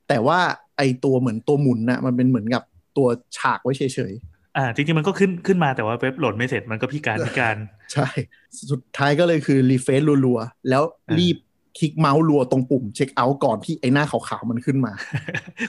[0.09, 0.39] แต่ว่า
[0.77, 2.63] ไอตัวเหมือนตัวหมุนน่ะมันเป็นเหมือนกับ
[2.97, 4.13] ตัวฉากไว้เฉย
[4.57, 8.07] อ่าจริงๆ มันก็ขึ้นขึ้นมาแต่ว่าเว็บโหลดไม่เสร็จมันก็พิการพิการๆใช่
[8.71, 10.83] สุดท้ายก็เลยคือ refresh รัวๆ แล้ว
[11.19, 11.37] รีบ
[11.79, 14.93] คลิกเมาส์รัวตรงปุ่มเช็คเอาท์ก่อนที่ไอหน้าขาวๆมันขึ้นมา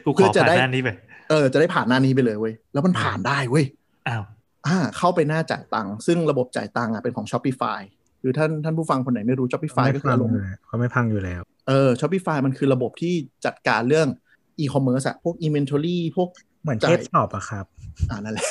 [0.04, 0.88] กูขเพื่ออจะผ่านได้ด้านนี้ไป
[1.30, 3.64] เออจะได้ผ่านหน้านี้ไปเลยเว้ยแล้วมันผ่านได้เว้ย
[4.09, 4.23] อ้าว
[4.66, 7.80] อ่าเข้าไปหน้าจ่ายตังค์ซึ่งระบบจ่ายตังค์อะเป็นของ Shopify
[8.23, 10.35] คือท่านท่านผู้ฟังคนไหนไม่รู้ Shopify ก็คืออารมณ์
[10.66, 13.14] เขาไม่พังอยู่แล้วเออ Shopify มันคือระบบที่
[13.47, 14.09] จัดการเรื่อง
[14.61, 16.28] e-commerce อะพวก inventory พวก
[16.62, 17.64] เหมือนจ่าเทพช็อปอะครับ
[18.11, 18.47] อ่านั่นแหละ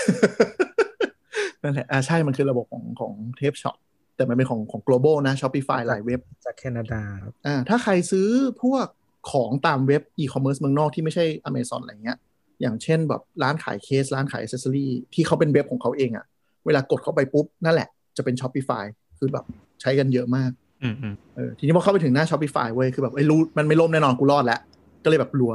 [1.64, 3.78] นั่นแหละอ่าใช่มันคือระบบของของเทพช็อป
[4.16, 8.30] แต่มันเป็นของของ global นะ Shopify หลายเว็บจากแคนาดาครับอ่าถ้าใครซื้อ
[8.64, 8.86] พวก
[9.32, 12.18] ของตามเว็บ e-commerce เมืองนอกที่ไม่ใช่ Amazon อะไรเงี้ย
[12.62, 16.26] อย่างเช่นแบบร้านขายเคส ร้านขายอ c เซสซอรี่ที่เขาเป็นเว็บของเขาเองอะ
[16.66, 18.86] เวลากดเข้าไปปุ๊บ นั่นแหละจะเป็น Shopify
[19.20, 19.46] คือแบบ
[19.82, 20.52] ใช้กันเยอะมาก
[20.84, 24.60] อืมอืมเออทีนี้พอเข้าไปถึงหน้า Shopify เว้ยคือแบบไอ้ยรู้มันไม่ล่มแน่นอนกูรอดแล้ว
[25.04, 25.54] ก็เลยแบบรัว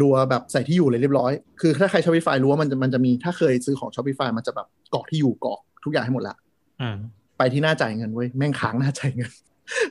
[0.00, 6.36] รัวแบบใส่ที่อยู่เลยเรียบร้อย คือถ้าใคร Shopify รู้ว่ามันจะมันจะมีถ้าเคยซื้อของ Shopify มันจะแบบกรอกที่อยู่กรอกทุกอย่างให้หมดละ
[6.80, 6.96] อืม
[7.38, 9.30] ไปที่หน้าจ่ายเงินเว้ยแม่งค้างหน้าจ่ายเงิน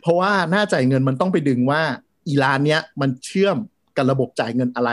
[0.02, 1.82] เพราะว่าหน้าจ่ายเงินมันต้องไปดึงว่า
[2.28, 3.58] อีร้านเนี้ยมันเชื่อม
[3.98, 4.92] กับระบบจ่ายเงินอะไร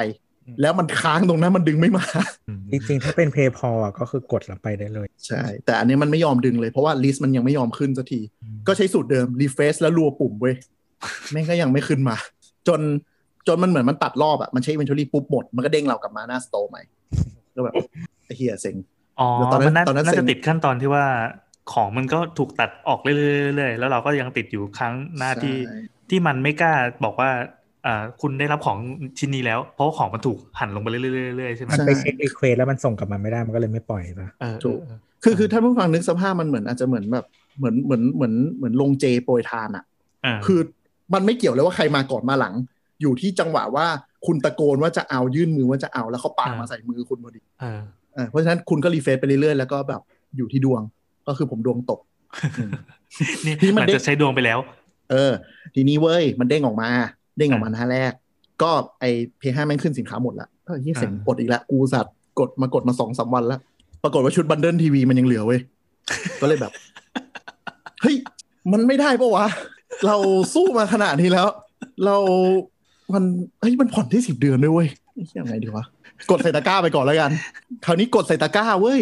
[0.61, 2.05] แล้วมันค้างตรงนั้นมันดึงไม่มา
[2.49, 8.21] อืมจริงๆ ถ้าเป็น PayPal อะก็คือกดแล้วไปได้เลย ใช่ แต่อันนี้มันไม่ยอมดึงเลย เพราะว่า list มันยังไม่ยอมขึ้นสักที
[8.67, 10.55] ก็ใช้สูตรเดิม refresh แล้วรัวปุ่มเว้ย
[11.33, 12.17] แม่งก็ยังไม่ขึ้นมา
[12.69, 12.81] จน
[13.47, 16.83] จนมันเหมือนมันตัดรอบอะมันใช้ inventory ปุ๊บหมด มันก็เด้งเรากลับมาหน้า store ใหม่
[17.55, 17.75] ก็แบบ
[18.25, 18.77] ไอ้เหี้ยเซ็ง
[19.21, 21.05] อ๋อแล้วตอนนั้นมันน่าตอนนั้นน่าเซ็จะงติดขั้นตอนที่ว่า
[21.73, 25.79] ของมันก็ถูกตัดออกเรื่อยๆๆแล้วเราก็ยังติดอยู่ครั้งหน้าที่ใช่
[26.11, 26.73] ที่มันไม่กล้า
[27.05, 27.45] บอกว่าอ่า
[28.21, 28.79] คุณได้รับของ
[29.19, 31.03] ชิ้นนี้แล้ว เพราะว่าของมันถูกหั่นลงไปเรื่อ
[31.33, 37.27] ยๆเรื่อยๆใช่ไหมมันไปเช็ค request แล้วมันส่งกลับมาไม่ได้มันก็เลยไม่ปล่อยปะเออถูกเออคือคือท่านผู้ฟังนึกสภาพมันเหมือนอาจจะเหมือนแบบ
[37.59, 39.85] เหมือนเหมือนเหมือนเหมือนลงเจโปรยทานอะ
[40.23, 40.61] เออคือ
[41.15, 42.55] มันไม่เกี่ยวเลยว่าใครมาก่อนมาหลัง
[43.01, 43.87] อยู่ที่จังหวะว่า
[44.27, 47.81] คุณตะโกนว่าจะเอายื่นมือว่าจะเอาแล้วเขาปามาใส่มือคุณพอดีเออ
[48.15, 50.01] เออเพราะฉะนั้นคุณก็ refresh ไปเรื่อยๆแล้วก็แบบ
[50.37, 50.83] อยู่ที่ดวง
[51.29, 52.01] ก็คือผมดวงตก
[52.59, 52.71] อืม
[53.47, 54.59] นี่ที่มันมันได้จะใช้ดวงไปแล้ว
[55.11, 55.33] เออ
[55.75, 56.91] ทีนี้เว้ยมันเด้งออกมา
[57.37, 58.13] เด้งออกมาหน้าแรก
[58.63, 59.05] ก็ไอ
[59.39, 63.61] เพลย์ห้าแม่งขึ้นสินค้าหมดละเฮ้ยเหี้ยเซ็งอ่ากดอีกแล้วกูสัตว์กดมากดมาสองสามวันแล้ว
[64.03, 65.61] ปรากฏว่าชุด bundle ทีวีมันยังเหลือเว้ย
[66.41, 66.73] ก็เลยแบบ
[68.03, 68.17] เฮ้ย
[68.73, 69.47] มันไม่ได้ปะวะ
[70.07, 70.17] เรา
[70.55, 71.47] สู้มาขนาดนี้แล้ว
[72.05, 72.17] เรา
[73.15, 73.25] มัน
[73.61, 75.85] เฮ้ยมันผ่อนที่สิบเดือนด้วยเว้ยเฮ้ยยังไงดีวะ
[76.31, 77.31] กดใส่ตะกร้าไปก่อนแล้วกัน
[77.85, 79.01] คราวนี้กดใส่ตะกร้าเว้ย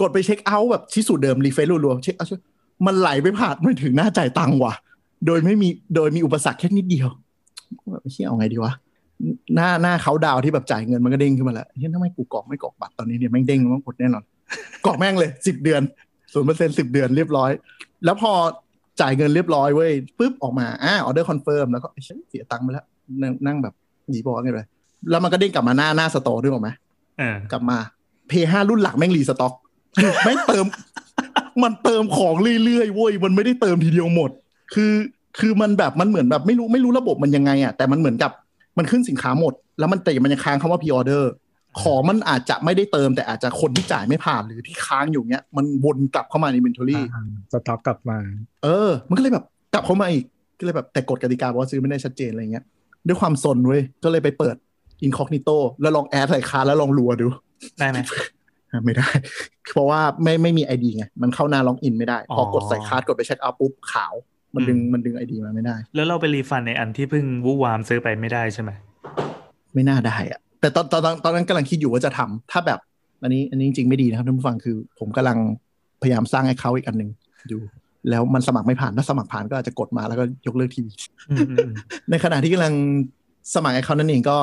[0.00, 2.44] กดไปเช็คเอาท์แบบที่สูตรเดิม refresh รัวๆเช็คเอาท์
[2.86, 4.74] มันไหลไปผ่านไม่ถึงหน้าจ่ายตังค์ว่ะ
[5.26, 7.08] โดยไม่มีโดยมีอุปสรรคแค่นิดเดียว
[7.90, 8.72] แบบไม่เชี่ยเอาไงดีวะ
[9.54, 14.24] หน้าหน้าเขาดาวน์ที่แบบจ่ายเงินมันก็เด้งขึ้นมาแล้วเฮ้ยทำไมกูกรอกไม่กรอกบัตรตอนนี้เนี่ยแม่งเด้งมันกดแน่นอน
[14.86, 15.82] กรอกแม่งเลยสิบเดือน
[16.32, 17.50] ศูนย์เปอร์เซ็นต์สิบเดือนเรียบร้อย
[18.04, 18.32] แล้วพอ
[19.00, 22.84] จ่ายเงินเรียบร้อยเว้ยปุ๊บออกมาอ่า order confirm แล้วก็เอ้ยเสียตังค์ไปแล้ว
[23.22, 23.74] นั่งนั่งแบบ
[24.08, 24.66] หนีบอกไงเลย
[25.10, 26.70] แล้วมันก็เด้งกลับมาหน้าหน้า store ด้วยหรอกไหม
[27.18, 27.78] เออกลับมา
[28.28, 29.54] เพลย์ห้ารุ่นหลักแม่ง restock
[30.00, 30.64] คือแม่งเติม
[31.62, 34.30] มันเติมของเรื่อยๆเว้ยมันไม่ได้เติมทีเดียวหมด
[34.74, 34.92] คือ
[35.38, 38.30] คือมันแบบมันเหมือนแบบไม่รู้ไม่รู้ระบบมันยังไงอะแต่มันเหมือนกับ
[38.78, 41.32] มันขึ้นสินค้าหมด แล้วมันแต่มันยังค้างคำว่าพ r ออเดอร์
[41.82, 47.00] ของมันอาจจะไม่ได้เติมแต่อาจจะคนที่จ่ายไม่ผ่านหรือที่ค้างอยู่เนี้ยมันวนกลับเข้ามาใน inventory
[47.52, 48.18] สต็อกกลับมา
[48.64, 50.24] เออ มันก็เลยแบบกลับเข้ามาอีก
[50.58, 52.64] ก็เลยแบบแต่กฎกติกาบอกว่าซื้อไม่ได้ชัดเจนอะไรเงี้ย
[53.06, 54.56] ด้วยความซนเว้ยก็เลยไปเปิด
[55.06, 57.26] incognito แล้วลอง add ใส่ cart แล้วลองรัวดู
[57.78, 57.98] ได้ไหม
[58.84, 59.08] ไม่ได้
[59.70, 64.14] เพราะว่าไม่ไม่มี ID ไง มันเข้าหน้า login ไม่ได้ พออ๋อกดใส่ cart กดไปเช็คเอาท์ปุ๊บขาว
[64.54, 68.70] มันดึงอืมมันดึง ID มาไม่ได้ แล้วเราไป refund ในอันที่เพิ่งวูวามซื้อไปไม่ได้ใช่ไหม
[69.74, 72.78] ไม่น่าได้อะแต่ตอนตอนตอนตอนนั้นกำลังคิดอยู่ว่าจะทำถ้าแบบ
[73.22, 75.38] อันนี้อันนี้จริงๆไม่ดีนะครับท่านผู้ฟังคือ ผมกำลัง
[76.02, 77.10] พยายามสร้างไอเขาอีกอันหนึ่ง
[77.52, 77.58] ดู
[78.10, 80.92] แล้วมันสมัครไม่ผ่านถ้าสมัครผ่านก็อาจจะกดมาแล้วก็ยกเลิกทีวี
[81.30, 81.72] อืมอืมอืม
[82.10, 82.74] ในขณะที่กำลัง
[83.54, 84.38] สมัครไอเขานั่นเองก็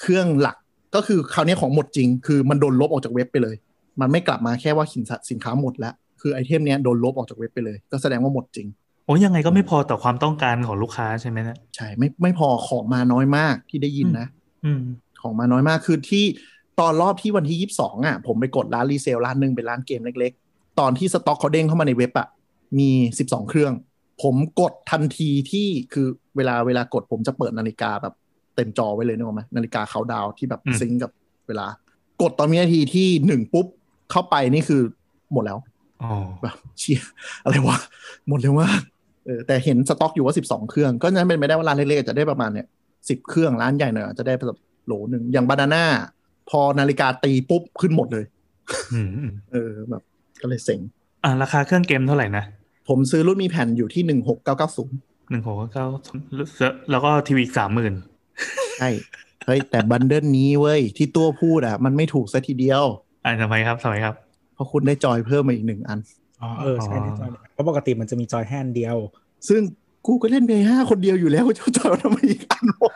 [0.00, 0.56] เครื่องหลัก
[0.94, 3.56] ก็คือคราวนี้ของหมดจริง คือมันโดนลบออกจากเว็บไปเลย
[4.00, 14.26] มันไม่กลับมาแค่ว่าสินค้าสินค้าหมดแล้วคือ item เนี้ยโดนลบออกจากเว็บไปเลย ก็แสดงว่าหมดจริงโอ้ยังไงก็ไม่พอต่อความต้องการของลูกค้าใช่ไหมเนะใช่ไม่ไม่พอของมาน้อยมากที่ได้ยินนะ
[14.64, 14.82] อืม
[15.22, 16.24] ของมาน้อยมากคือที่
[16.80, 22.28] ตอนรอบที่วันที่ยี่สิบสองอะ ผมไปกดร้าน resale ร้านหนึ่งเป็นร้านเกมเล็ก ๆ ตอนที่สต็อกเขาเด้งเข้ามาในเว็บอะ
[22.78, 23.72] มีสิบสองเครื่อง
[24.22, 28.14] ผมกดทันทีที่คือเวลาเวลากดผมจะเปิดนาฬิกาแบบ
[28.56, 31.10] เต็มจอไว้เลยนึกออกไหมนาฬิกาเขาดาวน์ที่แบบอืม sync กับ
[31.48, 31.66] เวลา
[32.22, 33.66] กดตอนวินาทีที่หนึ่งปุ๊บ
[34.10, 34.82] เข้าไปนี่คือ
[35.32, 35.58] หมดแล้ว
[36.02, 36.10] อ๋อ
[36.42, 37.00] แบบเชี่ย
[37.44, 37.76] อะไรวะ
[38.28, 38.80] หมดเร็วมาก
[39.26, 42.66] เออแต่เห็นสต็อกอยู่ว่าสิบสองเครื่อง ก็นั้นเป็นไม่ได้ว่าร้านเล็กๆอาจจะได้ประมาณเนี่ย
[43.08, 45.84] สิบเครื่องร้านใหญ่หน่อยอาจจะได้แบบโหลหนึ่งอย่างบานาน่า
[46.50, 48.24] พอนาฬิกาตีปุ๊บขึ้นหมดเลย
[48.94, 50.02] อืมอืมเออแบบ
[50.40, 50.80] ก็เลยเซ็ง
[51.24, 52.44] อ่าราคาเครื่องเกมเท่าไหร่นะ
[52.88, 54.98] ผมซื้อรุ่นมีแผ่นอยู่ที่หนึ่งหกเก้าเก้าศูนย์
[55.30, 55.86] หนึ่งหกเก้า
[56.90, 57.94] แล้วก็ทีวีอีกสามหมื่น
[58.78, 58.90] ใช่
[59.46, 62.84] เฮ้ยแต่ bundle นี้เว้ย ที่ตัวพูดอะ มันไม่ถูกซะทีเดียว
[63.24, 64.14] อ่าทำไมครับทำไมครับ
[64.54, 65.98] เพราะคุณได้จอยเพิ่มมาอีกหนึ่งอัน
[66.42, 68.96] อ๋อเออใช่ได้จอยเพราะปกติมันจะมีจอยแฮนด์เดียว
[69.48, 69.60] ซึ่ง
[70.06, 72.94] กูก็เล่น Play ห้าคนเดียวอยู่แล้วจะจอยทำไมอีกอันวะ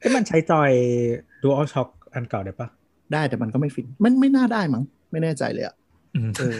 [0.00, 0.70] ที่มันใช้จอย
[1.42, 2.68] Dual Shock อันเก่าได้ปะ
[3.12, 5.74] ได้แต่มันก็ไม่ฟินมันไม่น่าได้มั้งไม่แน่ใจเลยอะ
[6.14, 6.58] อืมเออ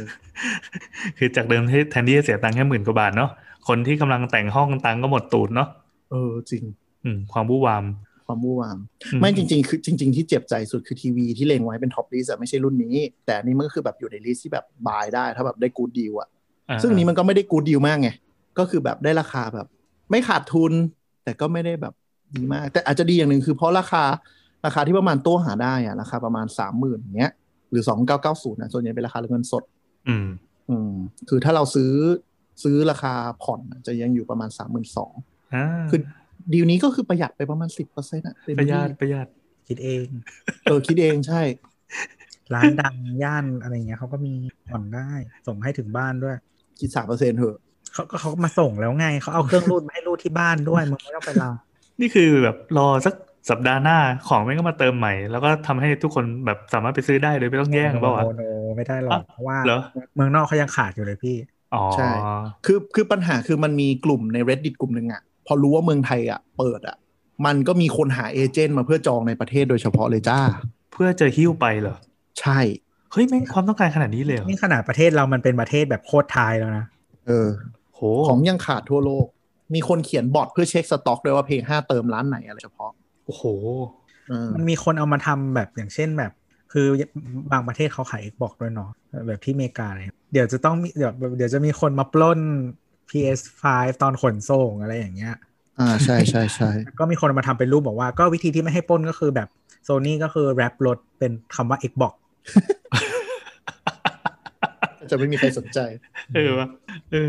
[1.18, 3.30] คือจากเดิมที่แทนที่จะเสียตังค์แค่หมื่นกว่าบาทเนาะ
[3.68, 5.68] คนที่กำลังแต่งห้องตังค์ก็หมดตูดเนาะ
[6.10, 6.62] เออจริง
[7.04, 7.84] อืมความวู่วาม
[8.32, 8.78] ควความวู่วาม
[9.12, 16.28] อืไม่จริง ๆ คือจริง ๆ ที่เจ็บใจสุดคือทีวีที่เล็งไว้เป็น top list ไม่ใช่รุ่นนี้ แต่อันนี้มันก็คือแบบอยู่ใน list ที่แบบ buy ได้ ถ้าแบบได้กูดดีลอะ
[16.70, 18.08] อ่าซึ่งอันนี้มันก็ไม่ได้กูดดีลมากไง
[18.58, 19.66] ก็คือแบบได้ราคาแบบ
[20.10, 20.72] ไม่ขาดทุน
[21.24, 21.94] แต่ก็ไม่ได้แบบ
[22.36, 24.04] ดีมาก แต่อาจจะดีอย่างหนึ่งคือเพราะราคา
[24.66, 27.32] ราคาที่ประมาณตัวหาได้อะราคาประมาณสามหมื่นเงี้ย
[27.70, 29.62] หรือสองเก้าเก้าศูนย์นะส่วนใหญ่เป็นราคาเงินสด
[30.08, 30.26] อืม
[30.70, 30.92] อืม
[31.28, 31.92] คือถ้าเราซื้อ
[32.62, 35.12] ซื้อราคาผ่อนอะจะยังอยู่ประมาณสามหมื่นสอง
[35.54, 36.00] อ่าคือ
[36.52, 39.26] ดีลนี้ก็คือประหยัดไปประมาณสิบเปอร์เซ็นต์อะเต็มประหที่ยัดประหยัด
[39.68, 40.06] คิดเอง
[40.64, 41.42] เออคิดเองใช่
[42.54, 44.32] ร้านดังย่านอะไรเงี้ยเขาก็มี
[44.68, 45.10] ผ่อนได้
[45.46, 46.36] ส่งให้ถึงบ้านด้วย
[46.80, 47.56] คิดสามเปอร์เซ็นต์เถอะ
[47.94, 51.50] เขาก็เขาก็มาส่งแล้วไงเขาเอาเครื่องรูดมาให้รูดที่บ้านด้วยมึงไม่ต้องไปรอ
[52.00, 53.14] นี่คือแบบรอสัก
[53.50, 58.42] สัปดาห์หน้าของแม่งก็มาเติมใหม่ แล้วก็ทำให้ทุกคนแบบสามารถไปซื้อได้โดยไม่ต้องแย่งเปล่าวะโนโน
[58.76, 59.80] ไม่ได้หรอกอะเพราะว่าเหรอ
[60.14, 61.36] เมืองนอกเขายังขาดอยู่เลยพี่
[61.74, 62.10] อ๋อใช่
[62.66, 66.96] คือคือปัญหาคือมันมีกลุ่มใน reddit กลุ่มหนึ่งอะ พอรู้ว่าเมืองไทยอะเปิดอะ
[67.46, 70.40] มันก็มีคนหาเอเจนต์มาเพื่อจองในประเทศโดยเฉพาะเลยจ้า
[70.92, 71.96] เพื่อจะหิ้วไปเหรอ
[72.40, 72.58] ใช่
[73.12, 76.84] เฮ้ยแม่งความต้องการขนาดนี้เลยเหรอนี่ขนาดประเทศเรามันเป็นประเทศแบบโคตรไทยแล้วนะ
[77.26, 77.48] เออ
[77.94, 79.26] โหของยังขาดทั่วโลก
[79.74, 82.90] มีคนเขียนบอทเพื่อเช็คสต็อกด้วยว่าเพลงห้าเติมร้านไหนอะไรเฉพาะ
[83.26, 83.42] โอ้โห
[84.28, 86.32] เออมันมีคนเอามาทำแบบอย่างเช่นแบบ
[86.72, 86.86] คือ
[87.52, 88.90] บางประเทศเขาขาย Xbox ด้วยเนาะ
[89.26, 92.40] แบบที่อเมริกาเลยเดี๋ยวจะต้องมีเดี๋ยวเดี๋ยวจะมีคนมาปล้น
[93.12, 93.64] PS5
[94.02, 95.34] ตอนขนส่งอะไรอย่างเงี้ย
[95.78, 99.48] อ่าใช่ใช่ใช่ก็มีคนเอามาทำเป็นรูปบอกว่า ก็วิธีที่ไม่ให้ปล้นก็คือแบบ
[99.84, 102.12] โซนี่ก็คือแรปรถเป็นคำว่า Xbox
[105.10, 105.78] จะไม่มีใครสนใจ
[106.34, 106.68] เออวะ
[107.10, 107.28] เออ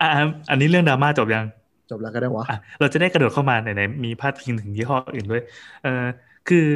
[0.00, 0.08] อะ
[0.50, 1.46] อันนี้เรื่องดราม่าจบยัง
[1.90, 5.42] จบแล้วก็ได้วะอะเราจะได้กระโดดเข้ามาไหนๆมีพาดพิงถึงยี่ห้ออื่นด้วย
[5.82, 6.04] เออ
[6.48, 6.66] คือ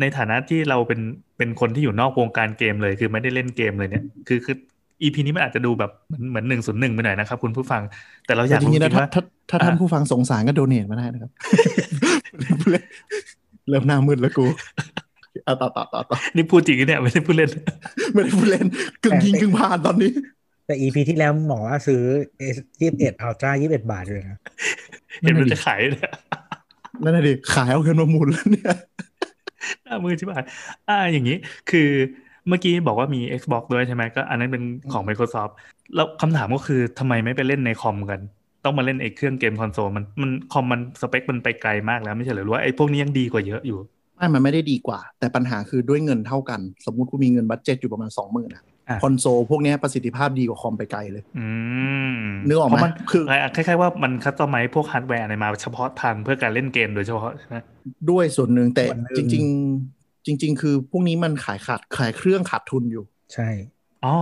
[0.00, 1.00] ในฐานะที่เราเป็น
[1.38, 4.56] เป็นคนที่อยู่นอกวงการเกมเลย คือไม่ได้เล่นเกมเลยเนี่ย คือคือ
[5.02, 7.82] อีพีนี้มันอาจจะดูแบบเหมือนเหมือนหนึ่งศูนย์หนึ่งไปหน่อยนะครับ คุณผู้ฟัง
[8.26, 11.30] แต่เราอยากจรู้ริงๆจนะริงถ้าว่าถ้าถ้าท่านอะผู้ฟังสงสารก็โดเนทมาได้นะครับ
[13.68, 14.44] เริ่มหน้ามืดแล้วกู
[15.44, 17.50] เอาต่อต่อต่อต่อนี่พูดจริงเนี่ยไม่ได้พูดเล่น
[18.12, 18.66] ไม่ได้พูดเล่น
[19.04, 20.10] กึ่งยิงกึ่งผ่านตอนนี้
[20.66, 22.02] แต่ EP ที่แล้วมึงบอกว่าซื้อ
[22.54, 24.38] S21 Ultra 21บาทเลยนะ
[25.20, 26.12] เห็นมันจะขายเนี่ย
[27.04, 28.74] นั่นแหละดิขายเอาเงินมาหมุนแล้วเนี่ย
[29.84, 30.32] หน้ามือใช่ไหม
[30.88, 31.36] อ่าอย่างนี้
[31.70, 31.88] คือ
[32.48, 35.52] เมื่อกี้บอกว่ามี Xbox ด้วยใช่ไหมก็อันนั้นเป็นของ Microsoft
[35.94, 38.20] แล้วคำถามก็คือทำไมไม่ไปเล่นในคอมกัน
[38.64, 43.78] ต้องมาเล่นไอ้เครื่องเกมคอนโซลมันมันคอมมันสเปคมันไปไกลมากแล้วไม่ใช่เหรอหรือว่าไอ้พวกนี้ยังดีกว่าเยอะอยู่
[44.16, 51.46] ไม่มันไม่ได้ดีกว่า แต่ปัญหาคือด้วยเงินเท่ากัน สมมุติกูมีเงิน budget อยู่ประมาณสองหมื่นอะอะคอนโซลพวกเนี้ยประสิทธิภาพดีกว่าคอมไปไกลเลยอื
[52.16, 53.24] มนึกออกไหมเพราะมันคือ
[53.54, 57.56] คล้ายๆว่ามัน customize พวกฮาร์ดแวร์อะไรมาเฉพาะทางเพื่อการเล่นเกมโดยเฉพาะใช่ไหม
[58.10, 63.04] ด้วยส่วนหนึ่งแต่ส่วนหนึ่จริงๆ จริง ๆ คือพวกนี้มันขายขาดขายเครื่องขาดทุนอยู่
[63.34, 63.48] ใช่
[64.04, 64.16] อ๋อ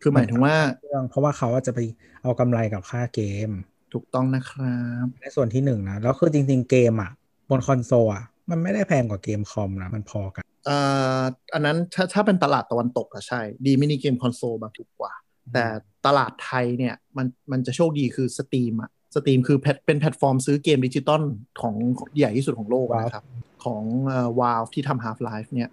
[0.00, 1.80] คือหมายถึงว่าเครื่องเพราะว่าเขาจะไป
[2.22, 3.50] เอากำไรกับค่าเกม
[3.92, 7.10] ถูกต้องนะครับในส่วนที่หนึ่งนะแล้วคือจริง ๆ เกมอะ
[7.50, 10.78] บนคอนโซลอะมันไม่ได้แพงกว่าเกมคอมนะมันพอกันเอ่
[11.20, 11.22] อ
[11.54, 15.12] อันนั้นถ้าถ้าเป็นตลาดตะวันตกอะใช่ ดีมินิเกมคอนโซลบางถูกกว่า
[15.52, 15.64] แต่
[16.06, 21.22] ตลาดไทยเนี่ยมันมันจะโชคดีคือสต e มอะสต e มคือแพลตเป็นแพลตฟอร์มซื้อเกมดิจิตอล
[21.62, 21.74] ของ
[22.16, 23.24] ใหญ่ที่สุดของโลกอะนะครับ
[23.64, 25.70] ของเอ่อ Valve ที่ทำ Half Life เนี่ย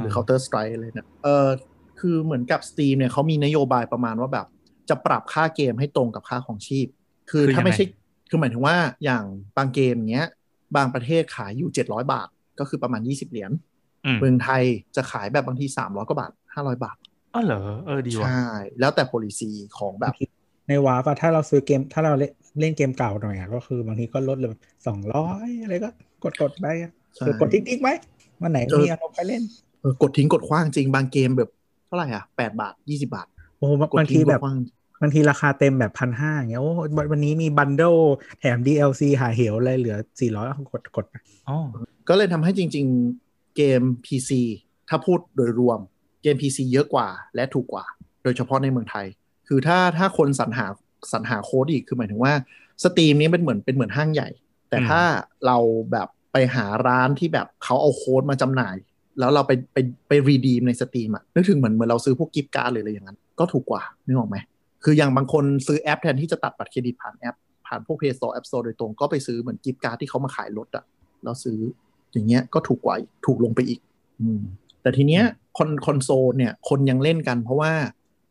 [0.00, 1.48] หรือ Counter Strike เลยเนี่ยเออ
[2.00, 4.46] คือเหมือนกับ Steam เนี่ยเขามีนโยบายประมาณว่าแบบ
[4.88, 6.86] จะปรับค่าเกมให้ตรงกับค่าของชีพ
[7.30, 7.86] คือคือถ้าไม่ยังไงใช่
[8.28, 9.24] คือหมายถึงว่าอย่าง
[9.56, 10.28] บางเกมเงี้ย
[10.76, 12.28] บางประเทศขายอยู่ 700 บาท
[12.58, 13.52] ก็คือประมาณ 20 เหรียญ
[14.06, 14.62] อืมเมืองไทย
[14.96, 16.96] จะขายแบบบางที300กว่าบาท 500 บาท
[17.34, 18.44] อ๋อเหรอเออดีว่ะใช่
[18.80, 20.14] แล้วแต่ policy ของแบบ
[20.68, 24.54] ในวาร์ปอะถ้าเราซื้อเกมถ้าเราเล่นเล่นเกมเก่าหน่อยอะก็คือบางทีก็ลดเลย
[24.86, 25.90] สองร้อยอะไรก็
[26.24, 26.66] กดกดๆไป
[27.16, 27.94] อะใช่หรือกดทิ้งๆไว้
[28.42, 29.42] วันไหนเออมีอารมณ์ไปเล่น
[29.80, 31.50] เออกดทิ้งกดขว้างจริงบางเกมแบบ
[31.86, 33.26] เท่าไหร่อะ8บาท20บาท
[33.58, 34.58] โอ้โหกดบางทิ้ทีงกแบดบขว้าง
[35.02, 37.96] บางทีราคาเต็มแบบพันห้าอย่างเงี้ยโอ้วันวันนี้มีบันเดิล
[38.40, 41.14] แถม DLC หาเหวอะไรเหลือสี่ร้อยกดกดไป
[41.48, 41.58] อ๋อ
[42.08, 42.86] ก็เลยทำให้จริง
[43.20, 44.30] ๆ เกม PC
[44.88, 45.80] ถ้าพูดโดยรวม
[46.22, 47.84] เกม PC เยอะกว่าและถูกกว่า
[48.22, 49.06] โดยเฉพาะในเมืองไทย
[49.48, 50.66] คือถ้าถ้าคนสรรหา
[51.12, 52.32] สรรหาโค้ดอีกคือหมายถึงว่า
[52.84, 54.28] Steam นี้เป็นเหมือนเป็นเหมือนห้างใหญ่
[54.68, 55.00] แต่อืมถ้า
[55.46, 55.58] เรา
[55.92, 58.76] แบบ ไปหาร้านที่แบบเขาเอาโค้ดมาจำหน่าย
[59.18, 64.36] แล้วเราไปไปไป redeem ใน Steam อะนึกถึงเหมือนเหมือนเราซื้อพวก gift card หรืออะไรอย่างนั้น ก็ถูกกว่านึกออกไหม
[64.84, 70.84] คืออย่างบางคนซื้อแอปแทนที่จะตัดบัตรเครดิตผ่านแอป ผ่านพวก Play Store App Store โดยตรงก็ไปซื้อเหมือน gift card ที่เขามาขายลดอะ
[71.22, 71.58] แล้วซื้อ
[72.12, 73.80] อย่างเงี้ยก็ถูกกว่าถูกลงไปอีก
[74.20, 74.40] อืม
[74.82, 75.22] แต่ทีเนี้ย
[75.58, 77.72] คอนคอนโซลเนี่ยคนยังเล่นกันเพราะว่า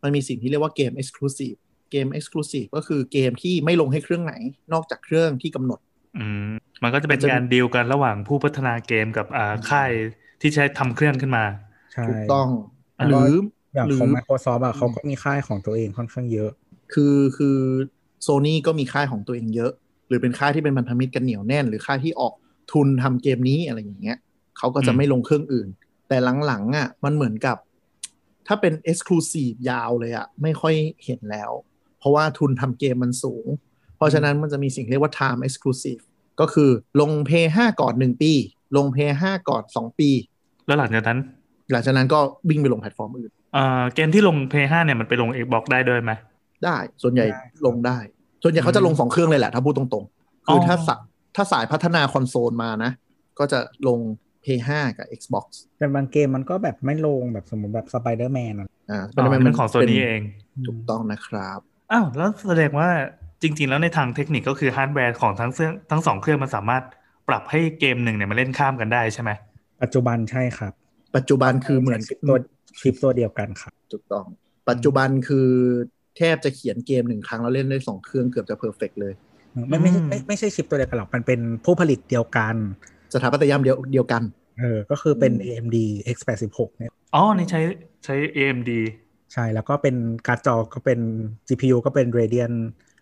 [0.03, 1.57] มันมีสิ่งที่เรียกว่าเกม Exclusive
[1.91, 4.33] เกม Exclusive ก็คือเกมที่ไม่ลงให้เครื่องไหน
[4.73, 5.79] นอกจากเครื่องที่กำหนด
[6.17, 6.49] อืม
[6.83, 9.91] มันก็จะเป็นมันจะการดีลกันระหว่างผู้พัฒนาเกมกับอ่าค่าย
[10.41, 11.43] ที่ใช้ทำเครื่องขึ้นมา
[11.93, 12.47] ใช่ถูกต้อง
[12.99, 13.29] อ่าหรือ
[13.73, 16.51] อย่างหรืของ Microsoft อะเขาก็มีค่ายของตัวเองค่อนข้างเยอะ
[16.93, 17.57] คือคือ
[18.23, 19.71] โซ n y ก็มีค่ายของตัวเองเยอะ
[20.07, 22.33] หรือเป็นค่ายที่เป็นพันธมิตรกันเหนียวแน่น หรือค่ายที่ออก
[22.71, 24.17] ทุนทำเกมนี้อะไรอย่างเงี้ย
[24.57, 25.67] เขาก็จะอืมไม่ลงเครื่องอื่น
[26.07, 27.57] แต่หลังๆอะมันเหมือนกับ
[28.47, 31.51] ถ้าเป็น Exclusive ยาวเลยอะ ไม่ค่อยเห็นแล้ว
[31.99, 33.72] เพราะว่าทุนทำเกมมันสูงเพ
[34.03, 36.01] ราะฉะนั้นมันจะมีสิ่งเรียกว่า time exclusive
[36.39, 36.69] ก็คือ
[37.01, 38.31] ลง Play 5ก่อน1ปี
[38.77, 40.09] ลง Play 5ก่อน2ปี
[40.67, 41.19] แล้วหลังจากนั้น
[41.71, 46.11] หลังจากนั้นก็วิ่งไปลงแพลตฟอร์มอื่นเอ่อเกมที่ลง Play 5เนี่ยมันไปลง Xbox ได้ด้วยไหม
[46.65, 47.97] ได้ส่วนใหญ่ได้ลงได้
[48.43, 50.95] ส่วนใหญ่เขาจะลงสองเครื่องเลยแหละ ถ้าพูดตรงๆ คือออถ้าสะ
[51.35, 52.91] ถ้าสายพัฒนาคอนโซลมานะ
[53.39, 53.99] ก็จะลง
[54.43, 55.45] Play 5กับ Xbox
[55.77, 60.21] แต่บางเกมมันก็แบบไม่ลงแบบสมมติแบบสไปเดอร์แมนอ่าอ๋อ Spider-Man มันของโซนี่เอง
[60.67, 61.59] ถูกต้องนะครับ
[61.91, 62.89] อ้าว แล้วแสดงว่า
[63.43, 66.83] จริง ๆ แล้วในทางเทคนิคก็คือฮาร์ดแวร์ของทั้งเครื่องทั้งสองเครื่องมันสามารถ
[67.29, 69.31] ปรับให้เกมหนึ่งเนี่ยมาเล่นข้ามกันได้ใช่ไหม
[69.83, 70.73] ปัจจุบันใช่ครับ
[71.15, 72.37] ปัจจุบันคือเหมือนตัว
[72.79, 74.25] ชิปตัวเดียวกันครับถูกต้อง
[74.69, 75.47] ปัจจุบันคือ
[76.17, 79.13] แทบจะเขียนเกมหนึ่งครั้งแล้วเล่นได้สองเครื่องเกือบจะ perfect เลย
[79.69, 82.55] ไม่ไม่ใช่ไม่ไม่ใช่ชิปตัวเดียวกันหรอกมันเป็นผู้ผลิตเดียวกัน
[83.13, 84.23] สถาปัตยกรรมเดียวเดียวกัน
[84.59, 85.77] เออ ก็คือเป็นอืม AMD
[86.15, 87.61] X86 เนี่ยอ๋อนี่ใช้
[88.05, 88.71] ใช้ AMD
[89.33, 89.95] ใช่ แล้วก็เป็น
[90.27, 90.99] การ์ดจอก็เป็น
[91.47, 92.53] GPU ก็เป็น Radeon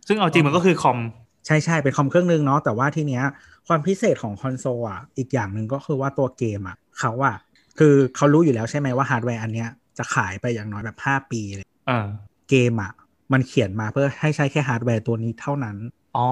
[0.07, 0.97] ซึ่งเอาจริงมันก็คือคอม
[1.45, 3.23] ใช่ใช่เป็นคอมเครื่องนึงเนาะแต่ว่าทีเนี้ย
[3.67, 7.35] ความพิเศษของคอนโซลอะอีกอย่างหนึ่งก็คือว่าตัวเกมอะเขาอะ
[7.79, 12.07] คือเขารู้อยู่แล้วใช่ไหมว่าฮาร์ดแวร์อันเนี้ยจะขายไปอย่างน้อยแบบ 5 ปีเลยอ่า
[12.49, 12.91] เกมอะ
[13.33, 15.77] มันเขียนมาเพื่อให้ใช้แค่ฮาร์ดแวร์ตัวนี้เท่านั้น
[16.17, 16.27] อ๋อ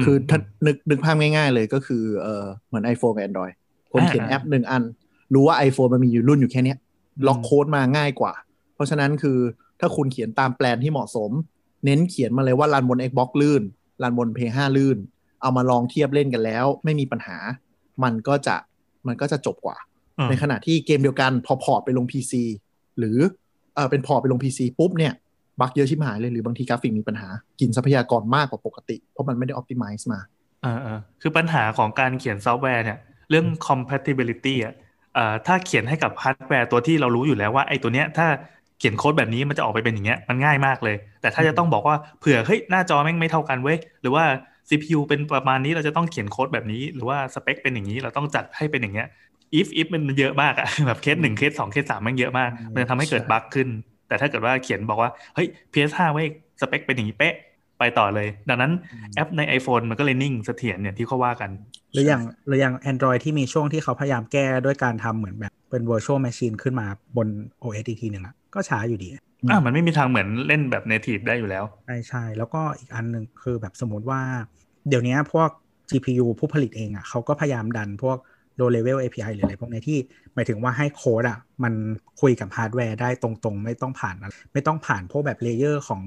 [0.00, 3.54] มคือถ้านึกนึกภาพง่ายๆเลยก็คือเออเหมือน iPhone กับ Android
[3.92, 4.82] คนเขียนอ่าแอปหนึ่งอัน
[5.34, 8.32] รู้ว่า iPhone มันมีอยู่รุ่นอยู่แค่เนี้ยอืมล็อกโค้ดมาง่ายกว่า
[8.74, 9.38] เพราะฉะนั้นคือ
[9.80, 11.30] ถ้าคุณเขียนตามแปลนที่เหมาะสม
[11.84, 13.62] เน้นเขียนมาเลยว่ารันบน Xbox ลื่น
[14.02, 14.98] รันบน p 5ลื่น
[15.42, 17.36] เอามาลองเทียบเล่นกันแล้ว ไม่มีปัญหา
[18.02, 18.56] มันก็จะ
[19.06, 19.76] มันก็จะจบกว่า
[20.18, 22.32] อืมในขณะที่เกมเดียวกันพอ port ไปลง PC
[22.98, 23.18] หรือ
[23.74, 25.12] เออเป็น port ไปลง PC ปุ๊บเนี่ย
[25.60, 27.28] bug เยอะชิบหายเลยหรือบางทีกราฟิกมีปัญหา
[27.60, 30.20] กินทรัพยากรมากกว่าปกติ เพราะมันไม่ได้ optimize มา
[30.62, 32.98] เออเออคือปัญหาของการเขียนซอฟต์แวร์เนี่ย
[33.30, 34.74] เรื่อง compatibility อะ
[35.14, 38.26] เอ่อถ้าเขียนให้กับฮาร์ดแวร์ตัวที่เรารู้อยู่แล้วว่าไอ้ตัวเนี้ยถ้า
[38.78, 44.24] เขียนโค้ดแบบนี้มันจะออกไปเป็นอย่างเงี้ยมันง่ายมากเลย แต่ถ้าจะต้องบอกว่าเผื่อเฮ้ยหน้าจอแม่งไม่เท่ากันเว้ยหรือว่า
[44.68, 49.06] CPU เป็นประมาณนี้เราจะต้องเขียนโค้ดแบบนี้ หรือว่าสเปคเป็นอย่างนี้เราต้องจัดให้เป็นอย่างเงี้ย
[49.58, 53.68] if if มันเยอะมากอะแบบเคสหนึ่งเคสสองเคสสามมันเยอะมาก มันจะทำให้เกิดใช่บั๊กขึ้น
[54.08, 56.28] แต่ถ้าเกิดว่าเขียนบอกว่าเฮ้ย PS5 เว้ย
[56.60, 57.34] สเปคเป็นอย่างนี้เป๊ะ
[57.78, 58.72] ไปต่อเลย ดังนั้น
[59.14, 61.50] แอปใน iPhone มันก็เลยนิ่งเสถียรเนี่ยที่เขาว่ากัน
[61.92, 67.28] หรืออย่างหรืออย่าง Android ที่มีช่วงที่เขาพยายามแก้ด้วยการทำเหมือนแบบเป็น virtual machine ขึ้นมาบน
[67.62, 69.22] OS อีกทีหนึ่งอะ ก็ช้าอยู่ดีอะ
[69.64, 74.20] มันไม่มีทางเหมือนเล่นแบบ native ได้อยู่แล้ว ใช่ใช่แล้วก็อีกอันหนึ่งคือแบบสมมติว่า
[74.88, 75.48] เดี๋ยวนี้พวก
[75.90, 78.18] GPU ผู้ผลิตเองอะ่ะเขาก็พยายามดันพวก
[78.58, 79.98] low level API หรืออะไรพวกนี้ที่
[80.34, 81.74] หมายถึงว่าให้โค้ดอะ่ะมัน
[82.20, 86.02] คุยกับฮาร์ดแวร์ได้ตรงๆ ไม่ต้องผ่านอะไรไม่ต้องผ่านพวกแบบ layer ของ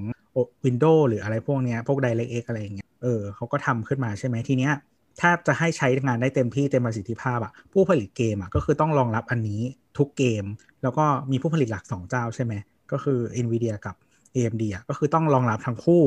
[0.64, 4.72] Windows หรืออะไรพวกเนี้ยพวก DirectX อะไรอย่างเงี้ยเออเขาก็ทำขึ้นมาใช่ไหมทีเนี้ย
[5.20, 9.60] ถ้าจะให้ใช้งานได้เต็มที่เต็มประสิทธิภาพอะผู้ผลิตเกมอะก็คือต้องรองรับอันนี้
[9.98, 10.44] ทุกเกม
[10.82, 12.54] แล้วก็มีผู้ผลิตหลัก 2 เจ้าใช่ไหม
[12.92, 13.94] ก็คือ NVIDIA กับ
[14.34, 16.04] AMD อะก็คือต้องรองรับทั้งคู่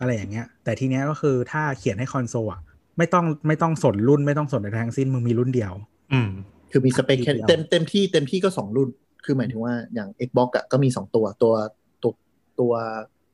[0.00, 2.60] อะไรอย่างเงี้ย แต่ทีเนี้ยก็คือถ้าเขียนให้คอนโซลอะ
[2.98, 5.72] ไม่ต้องไม่ต้องสนรุ่นไม่ต้องสนอะไรทั้งสิ้นมึงมีรุ่นเดียว
[6.12, 6.30] อืม
[6.70, 8.88] คือมีสเปคแค่ทีเดียวเต็มเต็มที่เต็มที่ก็สองรุ่น
[9.24, 11.54] คือหมายถึงว่าอย่าง Xbox อะก็มีสองตัวตัว
[12.02, 12.12] ตัว
[12.60, 12.72] ตัว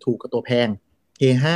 [0.05, 0.69] ถูกกับตัวแพง
[1.19, 1.47] P5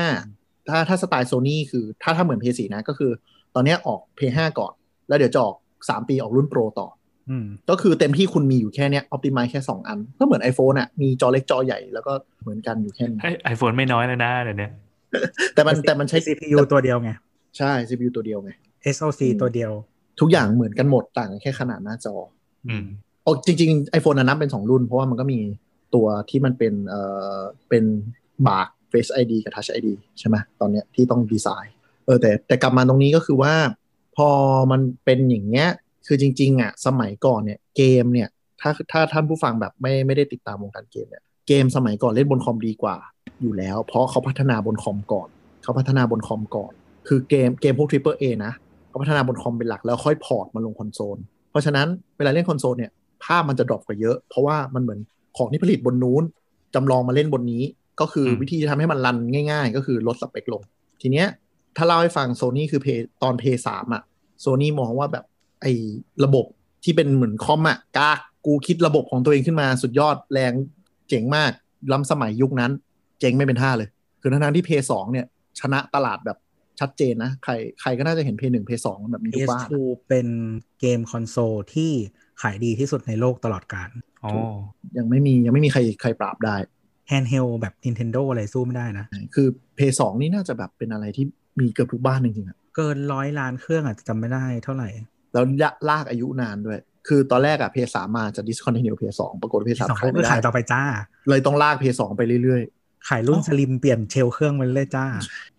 [0.68, 3.12] ถ้าถ้าสไตล์โซนี่คือถ้าถ้าเหมือน P4 นะก็คือ
[3.57, 4.73] ตอนเนี้ยออก P5 ก่อน
[5.09, 6.88] แล้วเดี๋ยวจะออก 3 ปีออกรุ่นโปรต่อ
[7.31, 14.69] อืมก็คือเต็มที่คุณมีอยู่แค่เนี้ย optimize แค่ 2 อัน ก็เหมือน iPhone อะมีจอเล็กจอใหญ่แล้วก็เหมือนกันอยู่แค่นี้ไอโฟนไม่น้อยเลยนะเดี๋ยวนี้
[15.55, 17.11] แต่มันแต่มันใช้ CPU ตัวเดียวไง
[17.59, 18.51] ใช่ CPU ตัวเดียวไง
[18.95, 19.73] SoC อืมตัวเดียว
[20.21, 22.14] ทุกอย่างเหมือนกันหมดต่างกันแค่ขนาดหน้าจอ
[22.69, 22.85] อืม
[23.23, 25.38] โอ้จริงๆ iPhone นะนับเป็น 2 รุ่น เพราะว่ามันก็มี
[25.95, 27.01] ตัวที่มันเป็นเอ่
[27.37, 27.85] อเป็น
[28.47, 29.88] บาร์ Face ID กับ Touch ID
[30.19, 31.75] ใช่ไหมตอนเนี้ยที่ต้องดีไซน์
[32.07, 33.55] เออแต่แต่กลับมาตรงนี้ก็คือว่า
[34.16, 34.29] พอ
[34.71, 35.69] มันเป็นอย่างเงี้ย
[36.07, 38.29] คือจริง ๆอะสมัยก่อนเนี่ยเกมเนี่ย
[38.61, 42.97] ถ้าถ้าท่านผู้ฟังแบบไม่ไม่ได้ติดตามวงการเกมเนี่ยเกมสมัยก่อนเล่นบนคอมดีกว่า
[43.42, 45.29] อยู่แล้ว เพราะเขาพัฒนาบนคอมก่อน
[45.62, 46.73] เขาพัฒนาบนคอมก่อน
[47.09, 48.53] คือเกมเกมพวก Triple A นะ
[48.88, 51.19] เขาพัฒนาบนคอมเป็นหลักแล้วค่อย port มาลงคอนโซล
[51.51, 52.90] เพราะฉะนั้นเวลาเล่นคอนโซลเนี่ย
[53.25, 55.01] ภาพมันจะ drop กว่าเยอะ เพราะว่ามันเหมือน
[55.37, 56.23] ของที่ผลิตบนนู้น
[56.75, 57.62] จำลองมาเล่นบนนี้
[58.01, 59.16] ก็คืออมวิธีทำให้มันรัน
[59.51, 60.62] ง่าย ๆ ก็คือลดสเปคลง
[61.03, 61.27] ทีเนี้ย
[61.76, 62.86] ถ้าเล่าให้ฟังโซนี่คือเพ
[63.22, 64.02] ตอนเพย์สามอะ
[64.40, 65.24] โซนี่มองว่าแบบ
[65.62, 65.72] ไอ้
[66.24, 66.46] ระบบ
[66.84, 70.52] ที่เป็นเหมือนคอมอะกากกูคิดระบบของตัวเองขึ้นมาสุดยอดแรง
[71.08, 71.50] เจ๋งมาก
[71.92, 72.72] ล้ำสมัยยุคนั้น
[73.20, 73.88] เจ๋งไม่เป็นท่าเลย
[74.20, 75.26] คือทั้งๆที่เพย์สองเนี่ย
[75.60, 76.38] ชนะตลาดแบบ
[76.80, 79.74] ชัดเจนนะ ใครใครก็น่าจะเห็นเพย์หนึ่งเพย์สองแบบนี้ทุกบ้าน PS2
[80.08, 80.26] เป็น
[80.80, 81.90] เกมคอนโซลที่
[82.42, 83.90] ขายดีที่สุดในโลกตลอดกาล
[84.24, 84.30] อ๋อ
[84.98, 86.56] ยังไม่มียังไม่มีใครใครปราบได้
[87.10, 91.26] handheld แบบ Nintendo อะไรสู้ไม่ได้นะ คือเพย์สองนี่น่าจะแบบเป็นอะไรที่
[91.61, 94.88] มีเกือบทุกบ้านจริงๆอะเกินร้อยล้านเครื่องอาจจะจำไม่ได้เท่าไหร่
[95.33, 95.45] แล้ว
[95.88, 100.83] ลากอายุนานด้วย คือตอนแรกอะเพย์สามมาจะ discontinue เพย์สองปรากฏเพย์สามสองขายก็ไม่ได้ขายต่อไปจ้า
[101.29, 102.62] เลยต้องลากเพย์สองไปเรื่อย
[103.09, 105.07] ขายรุ่นสลิมเปลี่ยนเชลเครื่องไปเลยจ้า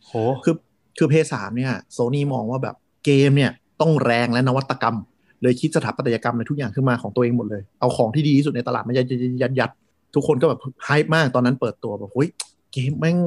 [0.05, 0.55] โหๆคือ
[0.97, 4.97] คือ Play สามเนี่ยโซนี่มองว่าแบบเกมเนี่ยต้องแรงและนวัตกรรม
[5.41, 9.05] เลยคิดสถาปัตยกรรมในทุกอย่างขึ้นมาของตัวเองหมดเลย เอาของที่ดีที่สุดในตลาดมายัด
[9.41, 9.71] ยัดยัด
[10.15, 12.29] ทุกคนก็แบบ hype มากตอนนั้นเปิดตัวแบบเฮ้ย
[12.73, 13.17] เกมแม่ง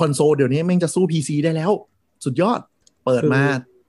[0.00, 1.70] คอนโซลเดี๋ยวนี้แม่งจะสู้ PC ได้แล้ว
[2.26, 2.60] สุดยอด
[3.04, 3.42] เปิดมา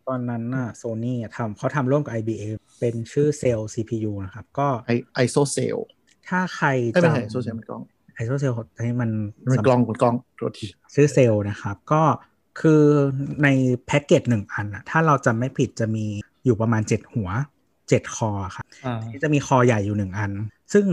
[0.07, 5.77] ตอนนั้นน่ะโซนี่ทำเขาทำร่วมกับ IBM เป็นชื่อ Cell CPU นะครับ ก็ไอ ISOCELL
[6.27, 7.81] ถ้าใครไม่เป็นจำไอโซเซลมันกล้อง
[8.15, 9.09] ISOCELLให้มัน
[9.51, 12.01] มันกล้องมันกล้องโทษทีชื่อเซลล์นะครับ ก็
[12.59, 12.83] คือ
[13.43, 13.47] ใน
[13.85, 16.05] แพ็กเกจหนึ่งอันอะถ้าเราจำไม่ผิดจะมี
[16.45, 17.29] อยู่ประมาณ 7 หัว
[17.71, 20.31] 7 คอครับอ่าที่จะมีคอใหญ่อยู่หนึ่งอัน
[20.73, 20.85] ซึ่ง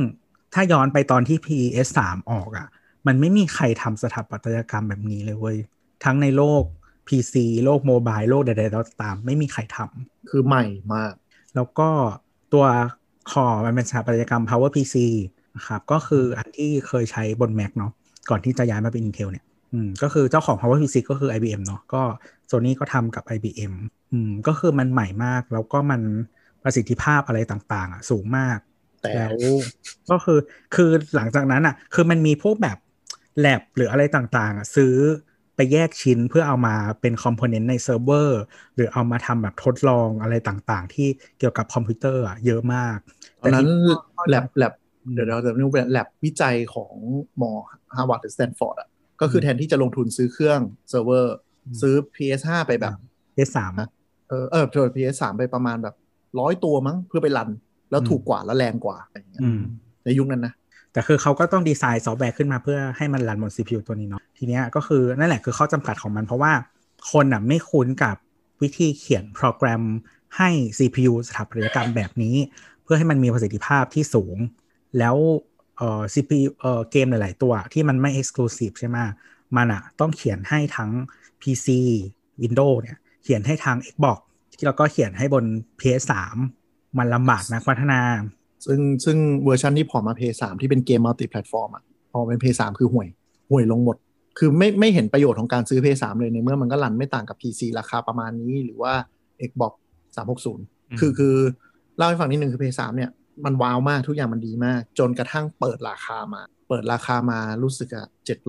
[0.54, 1.98] ถ้าย้อนไปตอนที่ PS3
[2.30, 2.66] ออกอะ่ะ
[3.07, 5.57] มันไม่มีใครทำสถาปัตยกรรมแบบนี้เลยเว้ย
[6.04, 6.64] ทั้งในโลก
[7.08, 10.64] PC โลกโมบายโลกใดๆก็ตามไม่มีใครทำคือใหม่
[10.94, 11.12] มาก
[11.54, 11.88] แล้วก็
[12.52, 12.66] ตัว
[13.30, 14.96] คือมันเป็นสถาปัตยกรรม Power PC
[15.56, 17.92] นะครับก็คืออันที่เคยใช้บน Mac เนาะ
[18.30, 22.02] ก่อนที่จะย้ายมาเป็น Intel เนี่ยอืมก็คือเจ้าของ Power PC ก็คือ IBM เนาะก็
[22.50, 23.72] Sony ก็ทำกับ IBM
[24.12, 26.00] อืมก็คือมันใหม่มาก แล้วก็มัน
[26.62, 28.58] ประสิทธิภาพอะไรต่างๆอะสูงมาก
[29.02, 29.34] แต่แล้ว
[30.10, 30.38] ก็คือ
[30.74, 32.78] คือหลังจากนั้นอะ คือมันมีพวกแบบ
[33.40, 34.94] แลบหรืออะไรต่างๆ อะ ซื้อ
[35.56, 38.40] ไปแยกชิ้นเพื่อเอามาเป็น component ในเซิร์ฟเวอร์
[38.74, 42.98] หรือเอามาทำแบบทดลองอะไรต่างๆ ที่เกี่ยวกับคอมพิวเตอร์อะเยอะมาก
[43.42, 43.94] ตอนนั้นที่
[44.30, 44.72] แล็บแล็บ
[45.14, 46.94] เดี๋ยวเราจะนึกเป็นแล็บวิจัยของ
[47.40, 47.50] มอ
[47.96, 48.88] ฮาร์วาร์ดหรือสแตนฟอร์ดอะ
[49.20, 51.34] ก็คือแทนที่จะลงทุนซื้อเครื่องเซิร์ฟเวอร์
[51.80, 52.92] ซื้อ PS5 ไปแบบ
[53.34, 53.72] เอ๊ยสาม
[54.28, 55.94] เออเออโทษ PS3 ไปประมาณแบบ
[56.40, 57.50] ร้อยตัวมั้งเพื่อไปรัน
[57.90, 59.60] แล้วถูกกว่าแล้วแรงกว่าอะไรอย่างเงี้ยอืม
[60.04, 60.54] ในยุคนั้นนะ
[60.94, 66.52] แต่คือเขาก็ต้องดีไซน์ซอฟต์แวร์ขึ้นมาเพื่อให้มัน run บน CPU ตัวนี้เนาะทีเนี้ยก็คือนั่นแหละคือข้อจำกัดของมัน เพราะว่า
[67.12, 68.16] คนอะไม่คุ้นกับ
[68.62, 69.83] วิธีเขียนโปรแกรม
[70.37, 72.37] ให้ CPU สถาปัตยกรรมแบบนี้
[72.83, 74.37] เพื่อให้มันมีประสิทธิภาพที่สูง
[74.98, 75.16] แล้ว
[75.76, 78.98] เอ่อ CPU เอ่อเกมหลาย ๆ ตัวที่มันไม่ exclusive ใช่ไหม
[79.57, 80.90] มันอะต้องเขียนให้ทั้ง
[81.40, 81.66] PC
[82.42, 84.18] Windows เนี่ยเขียนให้ทาง Xbox
[84.64, 85.44] แล้วก็เขียนให้บน
[85.80, 86.12] PS3
[86.98, 88.00] มันลำบากนักพัฒนา
[88.66, 93.09] ซึ่งซึ่งเวอร์ชันที่พอมา PS3 ที่เป็นเกม multi-platform อะพอเป็น PS3 คือห่วย
[93.50, 93.96] ห่วยลงหมด
[94.38, 98.92] คือไม่ไม่เห็นประโยชน์ของการซื้อ PS3 เลยในเมื่อมันก็รันไม่ต่างกับ PC ราคาประมาณนี้หรือว่า
[99.48, 99.72] Xbox
[100.37, 101.35] 360 คือคือ
[101.96, 103.11] เล่าให้ฟังนิดนึงคือ PS3 เนี่ย
[103.44, 108.07] มันว้าวมากทุกอย่างมันดีมาก จนกระทั่งเปิดราคามา เปิดราคามารู้สึกอะ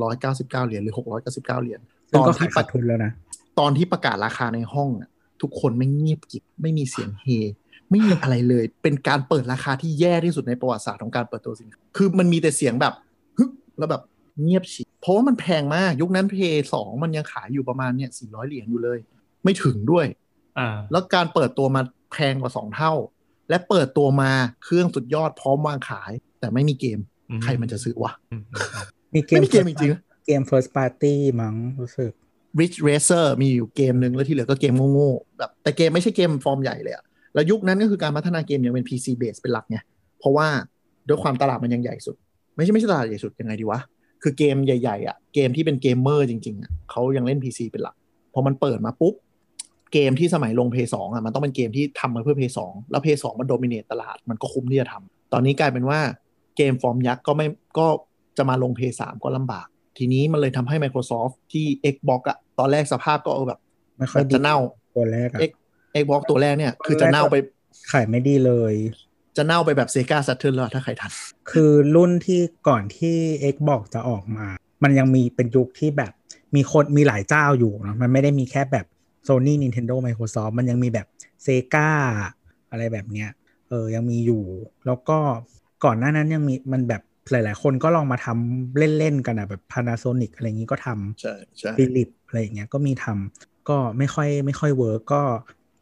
[0.08, 3.12] 799เหรียญหรือ699เหรียญซึ่งก็ที่ขายขาดทุนแล้วนะ
[3.60, 5.10] ตอนที่ประกาศราคาในห้องอะ
[5.42, 7.28] ทุกคนไม่เงียบกริบไม่มีเสียงเฮ
[7.90, 12.94] ไม่มีอะไรเลย เป็นการเปิดราคาที่แย่ที่สุดในประวัติศาสตร์ของการเปิดตัวสินค้าคือมันมีแต่เสียงแบบ
[13.38, 13.44] ฮึ
[13.78, 14.02] แล้วแบบ
[14.42, 18.98] เงียบฉีเพราะว่ามันแพงมาก ยุคนั้นเพย์สองมันยังขายอยู่ประมาณเนี่ย400เหรียญอยู่เลย
[19.44, 20.06] ไม่ถึงด้วย
[20.60, 22.94] อ่าแล้วการเปิดตัวมาแพงกว่า2เท่า
[23.50, 24.32] และเปิดตัวมา
[24.64, 28.44] เครื่องสุดยอดพร้อมวางขาย แต่ไม่มีเกมอืมใครมันจะซื้อวะอืม
[29.16, 32.12] มีเกไม่มมีเกมจริงๆนะเกม first party มั้งรู้สึก
[32.60, 37.04] Rich Racer มีอยู่เกมหนึ่งแล้วที่เหลือก็เกมโง่ๆแบบแต่เกมไม่ใช่เกมฟอร์มใหญ่เลยอะ
[37.36, 39.78] แล้วยุคนั้นก็คือการพัฒนาเกมยังเป็น PC base เป็นหลักไง
[40.20, 40.48] เพราะว่า
[41.08, 42.16] ด้วยความตลาดมันยังใหญ่สุด
[42.56, 43.80] ไม่ใช่ไม่ใช่ตลาดใหญ่สุดยังไงดีวะ
[44.24, 47.96] คือเกมใหญ่ๆอะเกมที่เป็นเกมเมอร์จริงๆอะเขายังเล่น PC เป็นหลัก
[48.34, 49.14] พอมันเปิดมาปุ๊บ
[49.94, 56.00] เกมที่สมัยลง p สองอะมันต้องเป็นเกมที่ทำมาเพื่อ p สองแล้ว p สองมันโดมิเนตตลาดมันก็คุ้มที่จะทำตอนนี้กลายเป็นว่า
[56.58, 57.88] เกมฟอร์มยักษ์ก็ไม่ก็
[58.38, 59.68] จะมาลง p สามก็ลำบาก
[59.98, 63.60] ทีนี้มันเลยทำให้ Microsoft ที่ Xbox อะตอนแรกสภาพก็เออแบบ
[63.98, 64.58] ไม่ค่อยแบบดีจะเน่า
[64.96, 65.40] ตัวแรกอะ
[66.02, 67.36] X Xbox ตัวแรกเนี่ยคือจะเน่าไป
[67.92, 68.74] ขายไม่ดีเลย
[69.38, 71.12] จะเน่าไปแบบ Sega Saturn แล้วถ้าใครทัน
[71.52, 73.18] คือรุ่นที่ก่อนที่
[73.54, 74.48] Xbox จะออกมา
[74.84, 76.12] มันยังมีเป็นยุคที่แบบ
[76.56, 78.86] มีคนมีหลายเจ้าอยู่เนอะมันไม่ได้มีแค่แบบ
[79.28, 81.08] Sony Nintendo Microsoft มันยังมีแบบ
[81.46, 81.90] Sega
[82.72, 83.30] อะไรแบบเนี้ย
[83.70, 84.44] เออยังมีอยู่
[84.86, 85.18] แล้วก็
[85.84, 95.22] ก่อนหน้านั้นยังมีมันแบบหลาย ๆ คนก็ลองมาทำเล่น ๆ กันอะแบบ Panasonic อะไรอย่างนี้ก็ทำใช่ใช่ฟิลิปอะไรอย่างเงี้ยก็มีทำก็ไม่ค่อยไม่ค่อย work ก็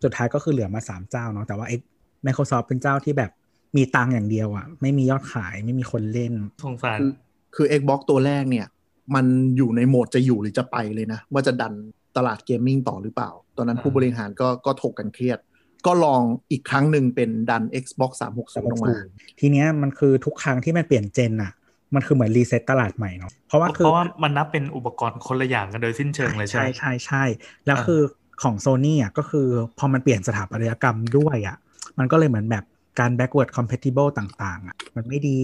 [0.04, 1.82] สุดท้ายก็คือเหลือมา3เจ้าเนาะแต่ว่า X
[2.26, 3.32] Microsoft เป็นเจ้าที่แบบ
[3.78, 6.34] มีตังค์อย่างเดียวอะ่ะ ไม่มียอดขายไม่มีคนเล่น
[6.66, 7.12] สงสารคือ
[7.56, 8.68] คือ Xbox ตัวแรกเนี่ย
[9.16, 9.26] มัน
[9.58, 11.74] อยู่ในโหมดจะอยู่หรือจะไปเลยนะ ว่าจะดัน
[12.18, 15.40] ตลาด gaming ต่อหรือเปล่า ตอนนั้นอ่าผู้บริหารก็ก็ถกกันเครียด
[15.86, 18.96] ก็ลองอีกครั้งหนึ่งเป็นดัน Xbox 360ลงมา
[19.40, 21.54] ทีเนี้ยมันคือทุกครั้งที่มันเปลี่ยน gen อะ
[21.96, 27.24] มันคือเหมือน reset ตลาดใหม่เนาะเพราะว่าคือเพราะว่ามันนับเป็นอุปกรณ์คนละอย่างกันโดยสิ้นเชิงเลยใช่ใช่ไหมใช่ใช่
[27.66, 28.02] แล้วอ่าคือ
[28.44, 29.48] ของโซนี่อะก็คือ
[29.80, 31.58] พอมันเปลี่ยนสถาปัตยกรรมด้วยอะ
[32.00, 32.64] มันก็เลยเหมือนแบบ
[33.00, 35.40] การ backward compatible ต่าง ๆ อะ มันไม่ดี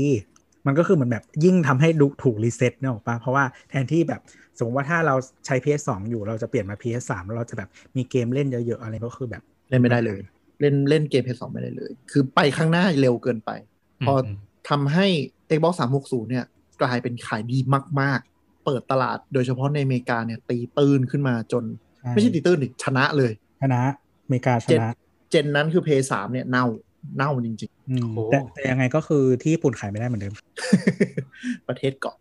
[0.66, 4.22] มันก็คือเหมือนแบบยิ่งทำให้ดูถูกรีเซ็ตเนี่ยหรอกปะเพราะว่าแทนที่แบบ
[4.58, 10.20] สมมติว่าถ้าเราใช้ PS2 อยู่เราจะเปลี่ยนมา PS3 แล้วเราจะแบบมีเกมเล่นเยอะๆอะไรก็คือแบบเล่นไม่ได้เลย
[10.62, 13.52] เล่นเล่นเกม PS2 ไม่ได้เลย คือไปข้างหน้าเร็วเกินไป
[14.06, 14.14] พอ
[14.70, 15.08] ทำให้
[15.56, 16.46] Xbox 360 เนี่ย
[16.82, 17.58] กลายเป็นขายดี
[18.02, 23.32] มาก ๆ เปิดตลาดโดยเฉพาะในอเมริกาเนี่ยตีตื้นขึ้นมาจนใช่ ไม่ใช่ตีตื้นดิชนะเลย
[23.62, 23.82] ชนะ
[24.26, 24.94] อเมริกาชเจนนะ
[25.30, 26.66] เจนนั้นคือ PS3 เนี่ยเน่า
[27.18, 32.18] เน่าจริงอืมโอ้แต่แต่ยังไงก็คือที่ญี่ปุ่นขายไม่ได้เหมือนเดิมๆประเทศเกาะ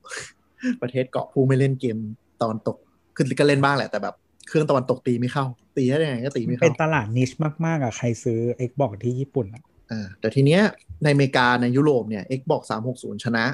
[0.83, 1.97] ประเทศเกาะผู้ไม่เล่นเกม
[2.43, 2.76] ตอนตก
[3.16, 4.14] คือก็เล่นบ้างแหละแต่แบบ
[4.49, 5.45] เครื่องตะวันตกตีไม่เข้า
[5.76, 7.31] ตีได้ยังไงก็ตีไม่เป็เข้านตลาดนิช
[7.66, 10.62] มากๆอะใครซื้อ Xbox ที่ญี่ปุ่นอะอ่าแต่ทีเนี้ย
[11.03, 12.62] ในอเมริกาในยุโรปเนี่ย Xbox
[12.95, 13.45] 360 ชนะ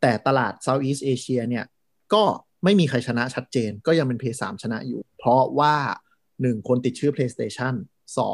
[0.00, 1.64] แต่ตลาด Southeast Asia เนี่ย
[2.14, 2.24] ก็
[2.64, 5.74] ไม่มีใครชนะชัดเจน ก็ยังเป็น PS3 ชนะอยู่ เพราะว่า
[6.24, 7.74] 1 คนติดชื่อ PlayStation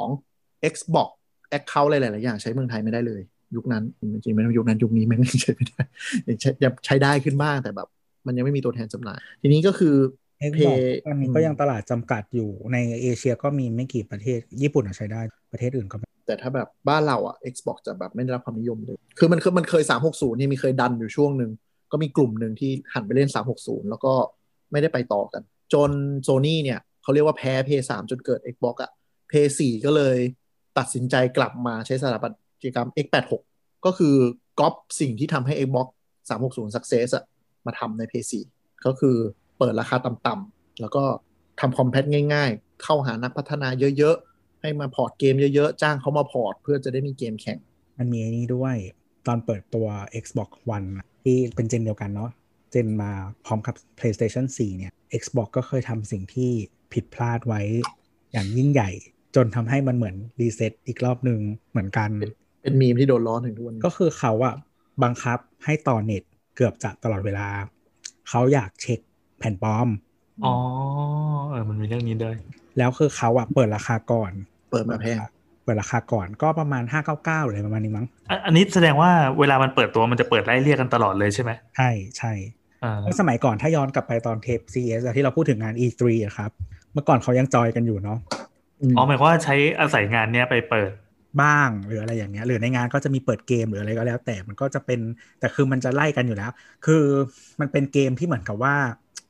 [0.04, 1.08] 2 Xbox
[1.58, 3.22] Account อะไรหลาย ๆ อย่างใช้เมืองไทยไม่ได้เลย
[3.56, 5.82] ยุคนั้นจริงๆไม่ต้องยุคนั้นยุคนี้แม่งใช้ไม่ได้
[6.28, 7.88] ยังใช้ยังใช้ได้ขึ้นบ้างแต่แบบ
[8.26, 9.94] มันยังไม่มีตัวแทนจำหน่าย ทีนี้ก็คือ
[10.50, 15.20] Xbox Play ตอนนี้ก็ยังตลาดจำกัดอยู่ในเอเชียก็มีไม่กี่ประเทศ ญี่ปุ่นอะใช้ได้
[15.52, 21.50] ประเทศอื่นก็ไม่แต่ถ้าแบบบ้านเราอะ Xbox จะแบบไม่ได้รับความนิยมเลย คือมันคือมันเคย 360 นี่มีเคยดันอยู่ช่วงหนึ่ง
[21.92, 24.12] ก็มีกลุ่มหนึ่งที่หันไปเล่น 360 แล้วก็
[24.72, 25.90] ไม่ได้ไปต่อกัน จน
[26.24, 28.90] โซ n y เนี่ยเขาเรียกว่าแพ้ PS3 จนเกิด Xbox อะ
[29.30, 30.16] PS4 ก็เลย
[30.78, 32.32] ตัดสินใจกลับมาใช้สถาปัต
[32.68, 33.32] ยกรรม X86
[33.86, 34.14] ก็คือ
[34.60, 35.88] ก๊อปสิ่งที่ทำให้ Xbox
[36.30, 37.24] 360 Success อะ
[37.66, 38.32] มาทำใน PS4
[38.86, 39.16] ก็คือ
[39.58, 41.04] เปิดราคาต่ำๆแล้วก็
[41.60, 43.68] ทำ compat ง่ายๆ เข้าหานักพัฒนา
[43.98, 47.58] เยอะๆ ให้มา port เกมเยอะๆ จ้างเขามา port เพื่อจะได้มีเกมแข่ง
[47.98, 48.76] มันมีอ้นี้ด้วย
[49.26, 49.86] ตอนเปิดตัว
[50.22, 50.88] Xbox One
[51.26, 52.30] ที่เป็น gen เดียวกันเนาะ
[52.70, 53.12] gen มา
[53.44, 56.50] พร้อมกับ PlayStation 4 เนี่ย Xbox ก็เคยทำสิ่งที่
[56.92, 57.60] ผิดพลาดไว้
[58.32, 58.90] อย่างยิ่งใหญ่
[59.36, 62.10] จนทำให้มันเหมือน reset อีกรอบหนึ่งเหมือนกัน
[62.62, 64.54] เป็นมีมที่โดนล้อถึงทุกวันนี้ก็คือเขาอะ
[65.02, 66.22] บังคับให้ต่อเน็ต
[66.56, 67.48] เกือบจะตลอดเวลา
[68.28, 69.00] เขาอยากเช็ค
[69.38, 69.88] แผ่นปลอม
[70.44, 70.54] อ๋อ
[71.50, 72.36] เออ มันมีเรื่องนี้ด้วย
[72.78, 74.32] แล้วคือเขาอะเปิดราคาก่อน
[74.70, 75.16] เปิดมาแพง
[75.66, 76.82] เปิดราคาก่อนก็ประมาณ
[77.16, 82.32] 599หรืออะไรประมาณนี้มั้งอันอันนี้แสดงว่าเวลามันเปิดตัวมันจะเปิดไล่เรียกกันตลอดเลยใช่ไหมใช่ใช่
[82.84, 86.50] อ่าเพราะสมัยก่อนถ้าย้อนกลับไปตอนเทป CS อะที่เราพูดถึงงาน E3 อะครับ
[86.92, 88.18] เมื่อก่อนเขายังจอยกันอยู่เนาะ
[88.96, 90.90] อ๋อหมายความว่าใช้อาศัยงานเนี้ยไปเปิด
[91.42, 95.00] บ้างหรืออะไรอย่างเงี้ยหรือในงานก็จะมีเปิดเกมหรืออะไรก็แล้ว แต่มันก็จะเป็น
[95.40, 96.50] แต่คือมันจะไล่กันอยู่แล้ว
[96.86, 97.02] คือ
[97.60, 98.74] มันเป็นเกมที่เหมือนกับว่า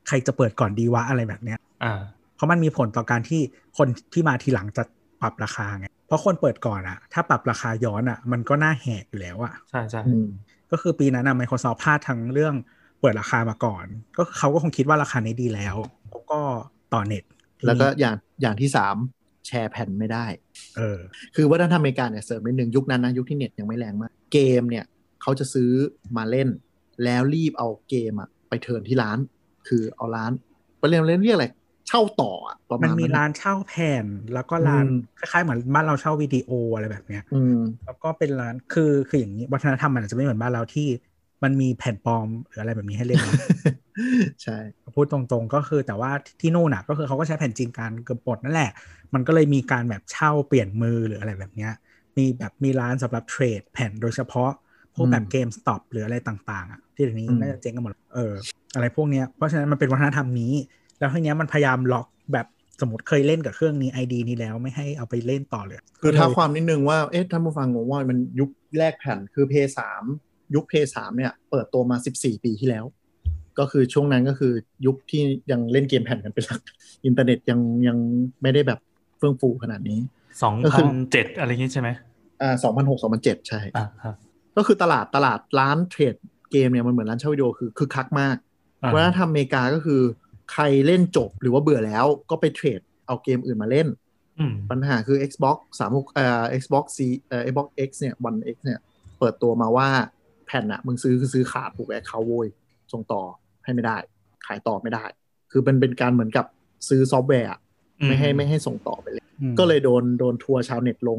[0.08, 2.00] ใครจะเปิดก่อนดีวะอะไรแบบเนี้ยอ่า
[2.36, 3.40] เพราะมันมีผลต่อการที่
[3.78, 4.82] คนที่มาทีหลังจะ
[5.20, 10.26] ปรับราคาไง เพราะคนเปิดก่อนอะถ้าปรับราคาย้อนอะมันก็น่าแหกอยู่แล้วอะใช่ใช่อืม
[10.70, 12.54] ก็คือปีนั้นอะ Microsoft พลาดทั้งเรื่อง
[13.00, 13.84] เปิดราคามาก่อน
[14.16, 15.76] ก็เขาก็คงคิดว่าราคานี้ดีแล้ว
[16.10, 16.40] เขาก็
[16.94, 17.24] ต่อเน็ต
[17.66, 18.96] แล้วก็อย่างอย่างที่สาม
[19.46, 20.26] แชร์แผ่นไม่ได้
[20.76, 20.98] เออ
[21.34, 24.84] คือวัฒนธรรมอเมริกาเนี่ยเสริมนิดนึงยุคนั้นนะยุคที่เน็ตยังไม่แรงมาก เกมเนี่ย
[25.22, 25.70] เขาจะซื้อ
[26.16, 26.48] มาเล่น
[27.04, 29.18] แล้วรีบเอาเกมอะไปเทิร์นที่ร้าน
[29.68, 30.32] คือเอาร้าน
[30.78, 31.46] ไปเรียกเรียกเรียกอะไร
[31.88, 40.88] เช่าต่ออะประมัมาณนมีนั้นร้านเช่าแผ่นแล้วก็ร้านอืมคล้ายๆเหมือนบ้านเราเช่าวิดีโออะไรแบบเนี้ยอืมแล้วก็เป็นร้านคือคืออย่างนี้วัฒนธรรมมันอาจจะไม่เหมือนบ้านเราที่
[41.42, 43.36] มันมีแผ่นปลอมหรืออะไรแบบนี้ให้เล่นนะ
[44.42, 44.58] ใช่
[44.94, 46.10] พูดตรงๆก็คือแต่ว่า
[46.40, 48.70] ที่นู่นน่ะ ก็คือเขาก็ใช้แผ่นจริงกันเกือบหมดนั่นแหละ
[49.14, 51.72] มันก็เลยมีการแบบเช่าเปลี่ยนมือหรืออะไรแบบเนี้ย
[52.16, 54.50] มีแบบมีร้านสำหรับเทรดแผ่นโดยเฉพาะ
[54.94, 58.34] พวกแบบเกมสต็อปหรืออะไรต่าง ๆ อะ ที่เดี๋ยวนี้น่าจะเจ๊งกันหมดเออ
[58.74, 60.52] อะไรพวกเนี้ยเพราะฉะนั้นมันเป็นวัฒนธรรมนี้
[60.98, 62.46] แล้วทีเนี้ยมันพยายามล็อกแบบ
[62.80, 70.02] สมมติเคยเล่นกับเครื่องนี้ ID นี้แล้วไม่ให้เอาไปเล่นต่อเลย คือก็เลยท้าความนิดนึงว่าเอ๊ะท่านผู้ฟังงงว่ามันยุคแรกแผ่นคือเพลย์สาม
[70.54, 72.84] ยุคเพลย์สามเนี่ย เปิดตัวมา 14 ปีที่แล้ว
[73.58, 74.52] ก็คือช่วงนั้นก็คือ
[74.86, 76.60] ยุคที่ยังเล่นเกมแผ่นกันเป็นหลัก
[77.04, 77.98] อินเทอร์เน็ตยังยัง
[78.42, 78.80] ไม่ได้แบบ
[79.18, 79.98] เฟื่องฟูขนาดนี้
[80.42, 81.88] ก็คืพันเจ็ดอะไรอย่างงี้ใช่ไหม
[82.42, 84.14] อ่า2006 2007ใช่อ่าครับ
[84.56, 86.14] ก็คือตลาดตลาดร้าน trade
[86.52, 88.36] เกมเนี่ยมันเหมือนร้านเช่าวิดีโอคือคือคึกคักมาก
[88.82, 90.00] อ่าวัฒนธรรมอเมริกาก็คือ
[90.52, 93.88] ใครเล่นจบหรือว่าเบื่อแล้วก็ไป trade เอาเกมอื่นมาเล่น
[94.38, 98.78] อืมปัญหาคือ Xbox 3เอ่อ Xbox C เอ่อ Xbox X เนี่ย One X เนี่ย
[99.18, 99.88] เปิดตัวมาว่า
[100.46, 102.46] แผ่นอะมึงซื้อคือซื้อขาดผูก account เว้ย
[102.92, 103.22] ส่งต่อ
[103.64, 103.96] ให้ไม่ได้
[104.46, 105.04] ขายต่อไม่ได้
[105.50, 106.46] คือเป็นเป็นการเหมือนกับ
[106.88, 107.60] ซื้อซอฟต์แวร์อะ
[108.06, 111.18] ไม่ให้ไม่ให้ส่งต่อไปเลยอืมก็เลยโดนโดนทัวร์ชาวเน็ตลง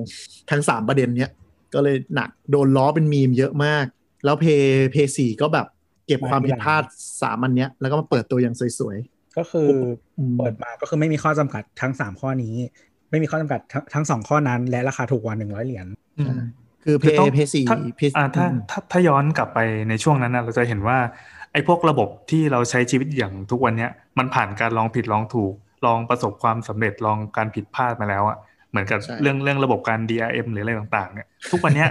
[0.49, 1.32] ทั้ง3ประเด็นเนี้ย
[1.73, 3.86] ก็เลยหนักโดนล้อเป็นมีมเยอะมาก
[4.25, 5.67] แล้วเพลย์เพลย์สี่ก็แบบ
[6.07, 6.84] เก็บความผิดพลาด
[7.21, 8.97] สามอันเนี้ย แล้วก็มาเปิดตัวอย่างสวย
[9.38, 9.69] ก็คือ
[10.19, 12.55] อืมเปิดมาก็คือไม่มีข้อจำกัดทั้งสามข้อนี้
[13.11, 15.88] ไม่มีข้อจำกัดทั้งทั้งสองข้อนั้น และราคาถูกกว่าหนึ่งร้อยเหรียญ
[16.19, 19.59] อืมๆคือเพคือต้องย์เพย์สี่ถ้าเพย์อ่าถ้าถ้าถ้าย้อนกลับไป
[19.89, 20.97] ในช่วงนั้นนะเราจะเห็นว่า
[21.51, 25.53] ไอ้พวกระบบที่เราใช้ชีวิตอย่างทุกวันเนี้ยมันผ่านการลองผิดลองถูก
[25.85, 28.38] ลองประสบความสำเร็จลองการผิดพลาดมาแล้วอะ
[28.69, 31.89] เหมือนกับเรื่องเรื่องระบบการ DRM หรืออะไรต่างๆ เนี่ยทุกวันเนี้ย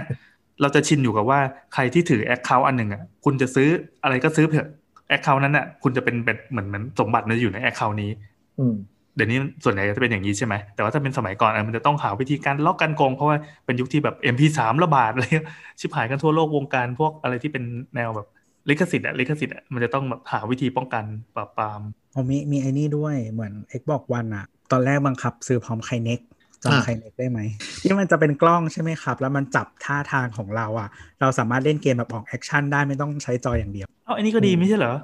[0.61, 1.39] เราจะชินอยู่กับว่า
[1.73, 3.69] ใครที่ถือแอคเคาท์อันหนึ่งอะคุณจะซื้อ
[4.03, 4.69] อะไรก็ซื้อเถอะ
[5.07, 8.11] account นั้นอะคุณจะเป็นเป็นเหมือนเหมือนสมบัติมันอยู่ใน account นี้
[8.59, 8.75] อืม
[9.15, 15.47] เดี๋ยวนี้ส่วนใหญ่จะเป็นอย่างนี้ใช่ไหมแต่ว่าถ้าเป็นสมัยก่อนอะมันจะต้องหาวิธีการล็อกกันโกง เพราะว่าเป็นยุคที่แบบ MP3 ระบาดอะไรเงี้ย
[15.79, 17.63] ชิบหายกันทั่วโลกวงการพวกอะไรที่เป็น
[17.95, 18.27] แนวแบบ
[18.69, 21.03] ลิขสิทธิ์อะลิขสิทธิ์อะมันจะต้องแบบหาวิธีป้องกัน
[21.35, 21.81] ปราบปราม
[22.15, 27.39] ผมมีมีไอ้นี่ด้วยเหมือน Xbox One อะตอนแรกบังคับซื้อพร้อม Kinect อ่า จำ Kinect ได้ไหม
[27.81, 30.89] ที่มันจะเป็นกล้องใช่ไหมครับ แล้วมันจับท่าทางของเราอะ
[31.19, 34.95] เราสามารถเล่นเกมแบบออก action ได้ไม่ต้องใช้จออย่างเดียวเอ้าอันนี้ก็ดีไม่ใช่เหรอ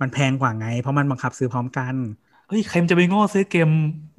[0.00, 1.94] มันแพงกว่าไง เพราะมันบังคับซื้อพร้อมกัน
[2.48, 3.68] เฮ้ยใครมันจะไปโง่ซื้อเกม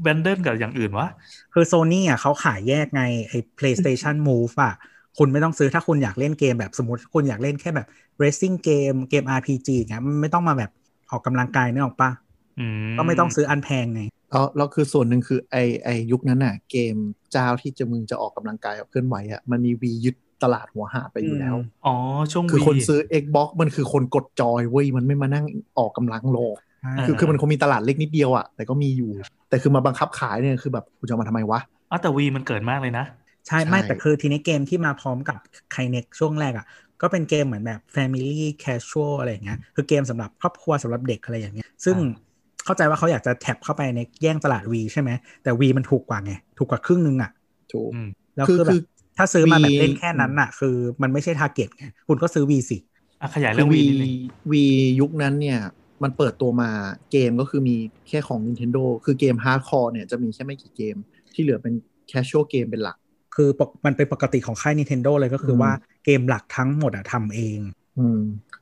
[0.01, 1.07] bundle กับอย่างอื่นวะ
[1.53, 4.73] คือโซนี่อะเขาขายแยกไงไอ้ PlayStation Move อะ
[5.17, 7.87] คุณไม่ต้องซื้อถ้าคุณอยากเล่นเกมแบบสมมติคุณอยากเล่นแค่แบบ
[8.23, 10.71] racing เกมเกม RPG อย่างเงี้ยมันไม่ต้องมาแบบ
[11.11, 12.11] ออกกำลังกายนึกออกปะ
[12.59, 14.01] อืมก็ไม่ต้องซื้ออันแพงไง
[14.33, 16.95] แล้วแล้วคือส่วนหนึ่งคือไอ้ไอ้ยุคนั้นน่ะ เกม
[17.31, 21.55] เจ้าที่จะมึงจะออกกำลังกายกับเคลื่อนไหวอะมันมีวียึดตลาดหัวหาดไปอยู่แล้ว
[21.85, 21.95] อ๋อ
[22.31, 25.45] ช่วงคือคนวีซื้อ Xbox มันคือคนกดจอยเว้ย มันไม่มานั่ง
[25.77, 29.11] ออกกำลังโลกาคือคือมันคงมีตลาดเล็กนิดเดียวอะแต่ก็มีอยู่
[29.49, 31.59] แต่คือมาบังคับขายเนี่ยคือแบบกูจะเอามาทำไมวะ
[31.89, 33.05] อ๋อแต่วีมันเกิดมากเลยนะ
[33.47, 35.37] ใช่ไม่ใช่แต่คือทีนี้เกมที่มาพร้อมกับ
[35.71, 36.65] ไคเน็กช่วงแรกอะ
[37.01, 42.32] ก็เป็นเกมเหมือนแบบ Family Casual อะไรอย่างเงี้ยคือเกมสำหรับครอบครัวสำหรับเด็กอะไรอย่างเงี้ยซึ่งอ่า
[42.65, 45.09] เข้าใจว่าเขาอยากจะ tap เข้าไปในแย่งตลาด V ใช่ไหม
[45.43, 47.31] แต่ V มันถูกกว่าไง ถูกกว่าครึ่งนึงอะ
[47.73, 48.83] ถูกอืมแล้วคือคือแบคือ
[49.17, 52.77] ถ้าซื้อมาแบบ V เล่นแค่นั้นอะ คือมันไม่ใช่ target ไงคุณก็ซื้อ Wii สิ
[53.21, 54.11] อะคือขยายคืเรื่อง Wii Wii นิดนึง
[54.51, 54.63] Wii
[54.99, 55.59] ยุคนั้นเนี่ย
[56.03, 56.69] มันเปิดตัวมา
[57.11, 57.75] เกมก็คือมี
[58.09, 60.95] แค่ของ Nintendo คือเกม hardcore เนี่ยจะมีแค่ไม่กี่เกม
[61.33, 61.73] ที่เหลือเป็น
[62.07, 62.97] casual gameเป็นหลัก
[63.35, 65.71] คือปกมันเป็นปกติของค่าย Nintendo เลยก็คืออมว่า
[66.05, 67.59] เกมหลักทั้งหมดอะทำเอง
[67.99, 68.19] อืม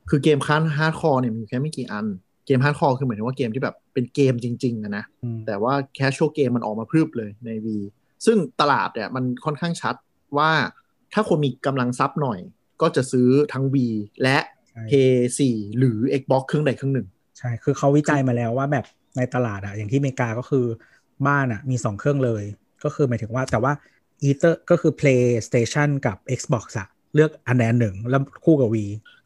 [0.10, 2.06] คือเกมคัน hardcore เนี่ยมีแค่ไม่กี่อัน
[2.46, 7.68] เกม hardcore คือหมายถึงว่าเกมที่แบบเป็นเกมจริงๆอะนะอืมแต่ว่า casual game มันออกมาพรึบเลยใน V
[8.26, 9.96] ซึ่งตลาดเนี่ยมันค่อนข้างชัด
[10.38, 10.52] ว่า
[11.14, 12.40] ถ้าคนมีกำลังทรัพย์หน่อย
[12.82, 13.76] ก็จะซื้อทั้ง V
[14.24, 14.38] และ
[14.70, 15.42] ใช่ PS4
[15.78, 18.86] หรือ Xbox เครื่องใดเครื่องหนึ่ง ใช่ คือเขาวิจัยมาแล้วว่าแบบ
[19.18, 20.66] ในตลาดอะอย่างที่อเมริกาก็คือ
[21.28, 22.44] บ้านอะมีสองเครื่องเลย
[22.84, 23.74] ก็คือหมายถึงว่าแต่ว่า
[24.24, 28.76] either ก็คือ PlayStation กับ Xbox อะเลือกอันใดอันหนึ่งแล้วคู่กับ Wii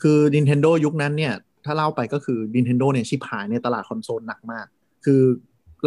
[0.01, 1.33] คือ Nintendo ยุคนั้นเนี่ย
[1.65, 4.65] ถ้าเล่าไปก็คือ Nintendo เนี่ยชิบหายในตลาดคอนโซลหนักมาก
[5.05, 5.21] คือ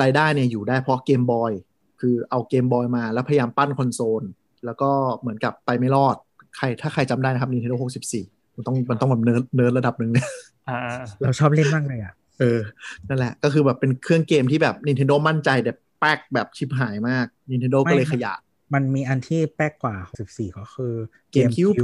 [0.03, 1.53] รายได้เนี่ยอยู่ได้เพราะ Game Boy
[2.01, 4.23] คือเอา Game Boy มาแล้วพยายามปั้นคอนโซล
[4.65, 6.17] แล้วก็เหมือนกับไปไม่รอด
[6.57, 7.77] ใครถ้าใครจำได้นะครับ Nintendo
[8.19, 10.29] 64 มันต้องมันต้องแบบ nerd nerd ระดับหนึ่งเนี่ย
[10.69, 10.79] อ่า
[11.23, 12.61] เราชอบเล่นมากเลยอะเออ
[13.09, 18.33] นั่นแหละ ก็คือแบบเป็นเครื่องเกมที่แบบ Nintendo มั่นใจแต่แป๊กแบบชิบหายมาก Nintendo ก็เลยขยะ
[18.75, 20.93] มันมีอันที่แป๊กกว่า 64 ก็คือ
[21.35, 21.77] GameCube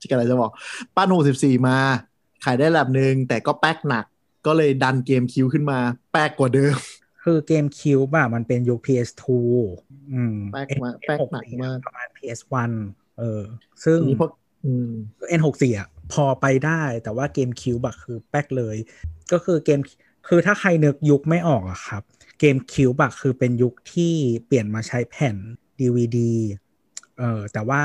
[0.00, 0.52] จะอะไรจะบอก
[0.96, 1.08] ปั้น
[1.38, 1.78] 64 มา
[2.46, 4.04] ขายได้ระดับหนึ่งแต่ก็แป๊กหนัก
[4.46, 5.78] ก็เลยดันเกมคิวขึ้นมา
[6.12, 6.76] แป๊กกว่าเดิม
[7.24, 9.24] คือเกมคิวบ่ะมันเป็นยุค PS2
[10.12, 12.70] อืมแป๊กมาแป๊กหนักมากประมาณ PS1
[13.18, 13.42] เออ
[13.84, 14.30] ซึ่งทีนี้พวก
[14.64, 14.90] อืม
[15.38, 18.76] N64 อะพอไปได้แต่ว่าเกมคิวบะคือแป๊กเลย
[19.32, 19.80] ก็คือเกม
[20.28, 22.02] คือถ้าใครนึกยุคไม่ออกอะครับ
[22.40, 24.14] เกมคิวบะคือเป็นยุคที่
[24.46, 25.36] เปลี่ยนมาใช้แผ่น
[25.78, 26.18] DVD
[27.18, 27.82] เออแต่ว่า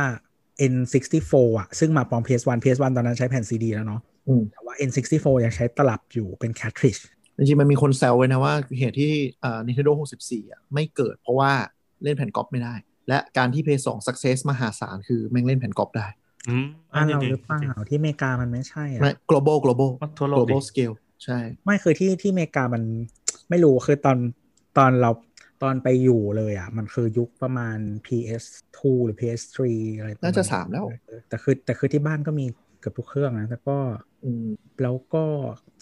[0.74, 4.11] N64 อะ ซึ่งมาพร้อม PS1 PS1 ตอนนั้นใช้แผ่น CD แล้วเนาะอืม
[4.51, 7.01] แต่ว่า N64 ยังใช้ตลับอยู่เป็น cartridge
[7.38, 9.13] จริงๆมันมีคนแซวไว้นะว่าเหตุที่
[9.43, 9.91] อ่า Nintendo
[10.23, 11.51] 64 อะไม่เกิดเพราะว่า
[12.03, 12.73] เล่นแผ่นก๊อปไม่ได้
[13.07, 16.07] และการที่ PS2 success มหาศาลคือแม่งเล่นแผ่นก๊อปได้
[16.49, 17.59] อืมบ้านเราจงๆหรือเปล่า
[17.89, 22.84] ที่อเมริกามันไม่ใช่อะไม่ global global ว่าทั่วโลกดิ global scale ใช่ ไม่คือที่ที่อเมริกามัน
[23.49, 24.17] ไม่รู้คือตอน
[24.77, 25.11] ตอนเรา
[25.63, 29.59] ตอนไปอยู่เลยอะ มันคือยุคประมาณ PS2 หรือ PS3
[29.97, 32.45] อะไรประมณน่าจะสามแล้วเออแต่คือแต่คือที่บ้านก็มี
[32.79, 33.77] เกือบทุกเครื่องนะแต่ก็
[34.24, 34.47] อืม
[34.82, 35.24] แล้วก็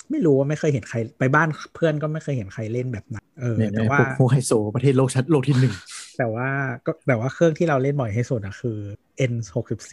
[0.10, 5.74] ไม่รู้ว่าไม่เคยเห็นใครไปบ้านเพื่อนก็ไม่เคยเห็นใครเล่นแบบนั้นเออเนี่ยแต่เนี่ยว่าพวกพวกไฮโซประเทศโลกชัดโลกที่หนึ่ง
[6.18, 6.50] แต่ว่า
[6.86, 8.78] ก็แต่ว่าเครื่องที่เราเล่นบ่อยที่สุดอะคือ
[9.32, 9.92] N64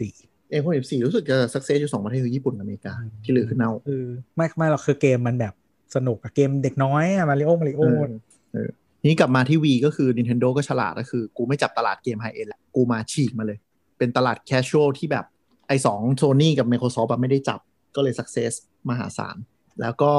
[0.51, 2.93] N หกสี่รู้สึกจะ success อยู่สองประเทศคือญี่ปุ่นกับอเมริกา
[3.23, 4.03] ที่เหลือคือเน่าคือ
[4.35, 5.53] ไม่ไม่หรอกคือเกมมันแบบ
[5.95, 8.11] สนุกอะเกมเด็กน้อยอะมาริโอมาริโอเออ
[8.53, 8.69] เออ
[9.01, 13.57] ทีนี้กลับมาที่ V ก็คือ Nintendo ก็ฉลาดก็คือ กูไม่จับตลาดเกม high-end แล้วกูมาฉีกมาเลย
[13.97, 15.25] เป็นตลาดแคชช a l ที่แบบ
[15.67, 17.59] ไอสองโซนี่กับ Microsoft แบบไม่ได้จับ
[17.95, 18.53] ก็เลย success
[18.89, 19.35] มหาศาล
[19.81, 20.13] แล้วก็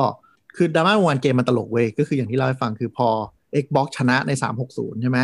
[0.57, 3.09] คือดราม่าวงการเกมมันตลกเว้ยก็คืออย่างที่เล่าให้ฟังคือพอ
[3.63, 4.33] Xbox ชนะใน
[4.67, 5.19] 360 ใช่ไหม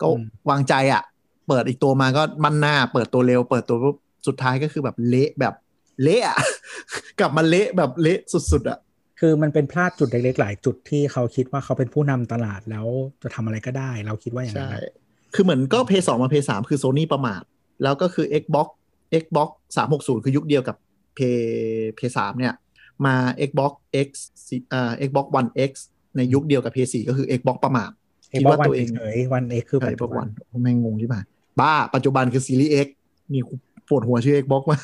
[0.00, 0.06] ก็
[0.50, 1.02] วางใจอะ่ะ
[1.48, 5.54] เปิดอีกตัวมาก็มั่นหน้า เปิดตัวเร็ว เปิดตัวปุ๊บสุดท้ายก็คือแบบเละแบบ
[6.02, 6.38] เละอะ
[7.20, 8.78] กลับมาเละแบบเละสุดๆอะ
[9.20, 12.86] คือมันเป็นพลาดจุดเล็กๆหลายจุดที่เขาคิดว่าเขาเป็นผู้นำตลาดแล้ว
[13.22, 14.82] จะทำอะไรก็ได้ เราคิดว่าอย่างนั้ใช่นนะ
[15.34, 17.42] คือเหมือนก็ p 2มา p 3คือ Sony ประมาท
[17.82, 18.68] แล้วก็คือ Xbox
[19.22, 20.76] Xbox 360 คือยุคเดียวกับ
[21.16, 21.20] p
[21.98, 22.54] p 3เนี่ย
[23.06, 23.14] มา
[23.48, 23.72] Xbox
[24.06, 24.08] X
[24.72, 25.72] อ่า Xbox One X
[26.16, 27.90] ในยุคเดียวกับ p 4ก็คือ Xbox ประมาท
[28.32, 30.28] คิดว่าตัวเองเฉยวันเอกคือใช่ปัจพจุวกบัวัน
[30.60, 31.24] นแม่งงที่บ้าน
[31.60, 32.88] บ้า ปัจจุบันคือ Series X
[33.32, 33.54] นี่กู
[33.88, 34.82] ปวดหัวชื่อ Xbox มาก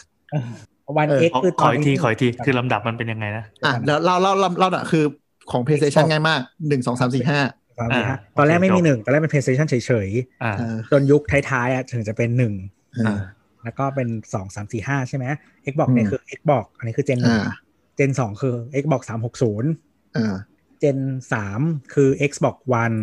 [0.97, 5.05] วันเออเอ็กขอคือขออีกทีขออีกทีคือลำดับมันเป็นยังไงนะอะแล้วเราเราเราเราอะคือ
[5.51, 7.41] ของ PlayStation ง่ายมากหนึ่งสองสามสี่ห้า
[7.79, 9.75] สามสี่ห้าอ่าตอนแรกไม่โอเคมีหนึ่งตอนแรกเป็น PlayStation เฉ
[10.07, 10.09] ย
[10.43, 12.53] อ่าๆจนยุคท้ายๆอะถึงจะเป็นหนึ่ง
[12.97, 13.19] อ่า
[13.65, 15.25] แล้วก็เป็นสองสามสี่ห้าใช่ไหม
[15.71, 17.55] Xbox เนี่ยคือ Xbox อันนี้คือเจนหนึ่งอ่า
[17.97, 19.71] เจนสองคือ Xbox สามหกศูนย์
[20.17, 20.37] อ่า
[20.81, 20.99] เจน
[21.33, 21.61] สาม
[21.95, 22.97] คือ Xbox One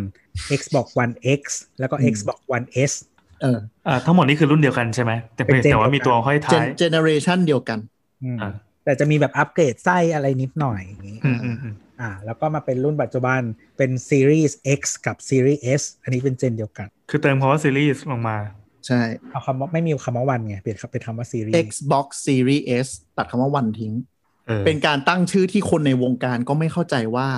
[0.60, 1.42] Xbox One X
[1.80, 2.92] แล้วก็อืม Xbox One S
[3.42, 7.78] เอออ่าทั้งหมดนี้คือรุ่นเดียวกันใช่ไหม แต่เป็น gen แต่ว่ามีตัวห้อยเจท้านยเจเนอเรชันเดียวกัน
[8.24, 8.52] อืมอ่า
[8.84, 13.40] แต่จะมีแบบอัปเกรดไส้อะไรนิดหน่อยอย่างงี้อืมอืมอืมอ่าแล้วก็มาเป็นรุ่นปัจจุบัน
[13.76, 18.36] เป็น Series X กับ Series S อันนี้เป็นเจนเดียวกัน คือเติมคำว่าซีรีส์ลงมา
[18.86, 19.00] ใช่
[19.30, 23.92] เอาคำว่าไม่มีคำว่าวันไงเปลี่ยนเป็นคำว่า Series Xbox Series S ตัดคำว่าวันทิ้ง
[24.46, 27.28] เออเป็นการตั้งชื่อที่คนในวงการก็ไม่เข้าใจว่า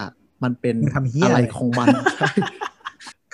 [0.43, 1.89] มันเป็นมันทำเหี้ยอะอะไรไรของมัน
[2.19, 2.31] ใช่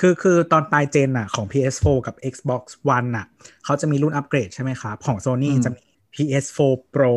[0.00, 2.62] คือคือตอนปลายเจนอะของ PS4 กับ Xbox
[2.96, 3.26] One อะ
[3.64, 5.80] เขาจะมีรุ่นอัปเกรดใช่ไหมครับของ Sony อืมจะมี
[6.14, 6.58] PS4
[6.94, 7.14] Pro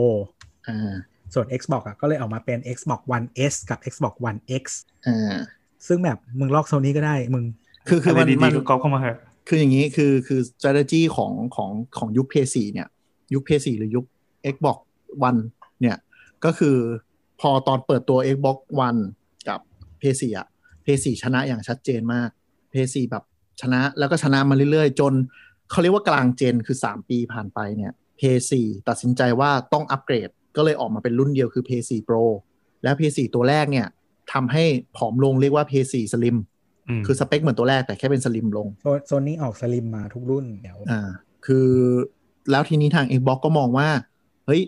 [0.68, 0.94] อ่า
[1.34, 4.64] ส่วน Xbox อะก็เลยออกมาเป็น Xbox One S กับ Xbox One X
[5.08, 5.36] อ่า
[5.88, 7.44] ซึ่งแบบมึงลอก Sony ก็ได้มึง
[7.88, 9.18] คือคืออะไรมันดีมันๆก็ก๊อปเข้ามาเถอะ
[9.52, 12.88] คืออย่างนี้คือคือ strategy ของของของยุค PS4 เนี่ย
[13.34, 14.06] ยุค PS4 หรือยุค
[14.54, 14.78] Xbox
[15.30, 15.42] One
[15.82, 15.98] เนี่ย
[16.46, 16.78] ก็คือ
[17.42, 19.02] พอตอนเปิดตัว Xbox One
[19.48, 19.60] กับ
[20.02, 20.48] PS4 อะ
[20.86, 22.30] PS4 ชนะอย่างชัดเจนมาก
[22.72, 23.24] PS4 แบบ
[23.62, 25.14] ชนะแล้วก็ชนะมาเรื่อยๆ จน
[25.70, 28.54] เขาเรียกว่ากลางเจนคือ 3 ปีผ่านไปเนี่ย PS4
[28.88, 32.24] ตัดสินใจว่าต้องอัปเกรด ก็เลยออกมาเป็นรุ่นเดียวคือ PS4 Pro
[32.84, 33.88] แล้ว PS4 ตัวแรกเนี่ย
[34.34, 34.64] ทำให้
[34.98, 36.46] ผอมลงเรียกว่า PS4 Slim อืม
[37.06, 38.68] คือสเปคเหมือนตัวแรกแต่แค่เป็น slim ลง
[39.08, 41.02] โซนี่ออก slim มาทุกรุ่นเดี๋ยวอ่า
[41.46, 41.70] คือ
[42.52, 43.90] แล้วทีนี้ทาง Xbox ก็มองว่า
[44.46, 44.62] เฮ้ย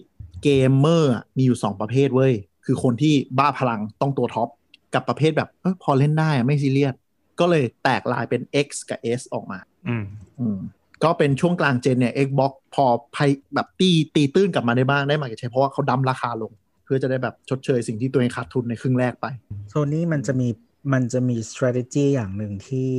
[0.44, 2.34] เกมเมอร์อะมีอยู่ 2 ประเภทเว้ย
[2.66, 4.50] คือคนที่บ้าพลังต้องตัว top
[4.94, 6.96] กับประเภทแบบเออพอเล่นได้อะไม่ซีเรียส
[7.40, 10.06] ก็เลยแตกลายเป็น X กับ S ออกมา อืม
[10.40, 10.58] อืม
[11.04, 13.18] ก็เป็นช่วงกลาง gen เนี่ย Xbox พอไพ
[13.56, 16.52] แบบตีตีตื้นกลับมาได้บ้างได้ market share เพราะว่าเขา dump ราคาลง
[16.86, 19.26] เพื่อจะได้แบบชดเชยสิ่งที่ตัวเองขาดทุนในครึ่งแรกไป
[19.70, 20.48] โซนี่มันจะมี
[20.94, 22.92] มันจะมี strategy อย่างหนึ่งที่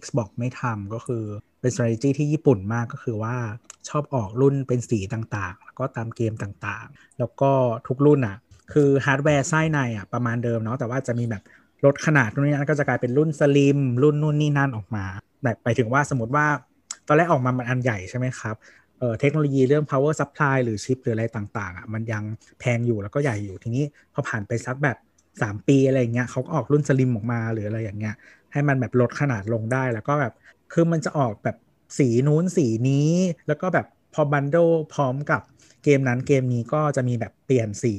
[0.00, 1.24] Xbox ไม่ทำก็คือ
[1.60, 3.36] เป็น strategy ที่ญี่ปุ่นมากก็คือว่า
[3.88, 7.50] ชอบออกรุ่นเป็นสีต่างๆ แล้วก็ตามเกมต่างๆ แล้วก็
[7.88, 8.36] ทุกรุ่นอะ
[8.72, 11.42] คือฮาร์ดแวร์ไส้ในอะประมาณเดิมเนาะแต่ว่าจะมีแบบ
[11.84, 15.04] ลดขนาดนู่นนี่นั่นก็จะกลายเป็นรุ่น slim รุ่นนู่นนี่นั่นออกมา
[15.44, 16.46] แบบไปถึงว่าสมมติว่า
[17.06, 18.56] ตอนแรกออกมามันอันใหญ่ใช่ไหมครับ
[18.98, 22.22] เอ่อเทคโนโลยีเรื่อง power supply หรือชิปหรืออะไรต่างๆอะมันยัง
[22.60, 24.96] แพงอยู่แล้วก็ใหญ่อยู่ทีนี้พอผ่านไปสักแบบ
[25.42, 28.14] 3ปีอะไรอย่างเงี้ยเขาก็ออกรุ่น slim ออกมาหรืออะไรอย่างเงี้ย
[28.52, 30.32] ให้มันแบบลดขนาดลงได้แล้วก็แบบ
[30.72, 31.56] คือมันจะออกแบบ
[31.98, 33.10] สีนู้นสีนี้
[33.48, 34.56] แล้วก็แบบพอ bundle
[34.94, 35.42] พร้อมกับ
[35.84, 37.94] เกมนั้นเกมนี้ก็จะมีแบบเปลี่ยนสี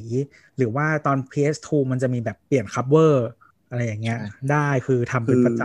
[0.58, 3.28] หรือว่าตอน PS2 มันจะมีแบบเปลี่ยน cover
[3.70, 5.64] อะไรอย่างเงี้ยใช่ได้คือทำเป็นคือประจ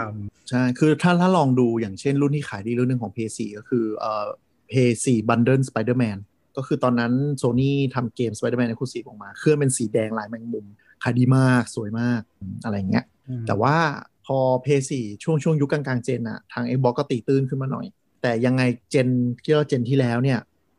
[0.50, 4.26] ใช่ คือถ้าถ้าลองดูอย่างเช่นรุ่นที่ขายดีรุ่นหนึ่งของ PS4 ก็คือเอ่อ
[4.70, 6.18] PS4 Bundle Spider-Man
[6.56, 7.12] ก็คือตอนนั้น
[7.42, 10.66] Sony ทำเกม Spider-Man Exclusive ออกมา เครื่องเป็นสีแดงลายแมงมุม
[11.04, 13.76] ขายดีมากสวยมากอืมอะไรเงี้ยำอืมแต่ว่า
[14.26, 14.92] พอ PS4
[15.22, 17.86] ช่วงช่วงยุคกลางๆเจนอะทาง Xbox ก็ตีตื้นขึ้นมาหน่อย
[18.22, 19.08] แต่ยังไงเจน
[19.44, 20.38] ที่เราเจนที่แล้วเนี่ย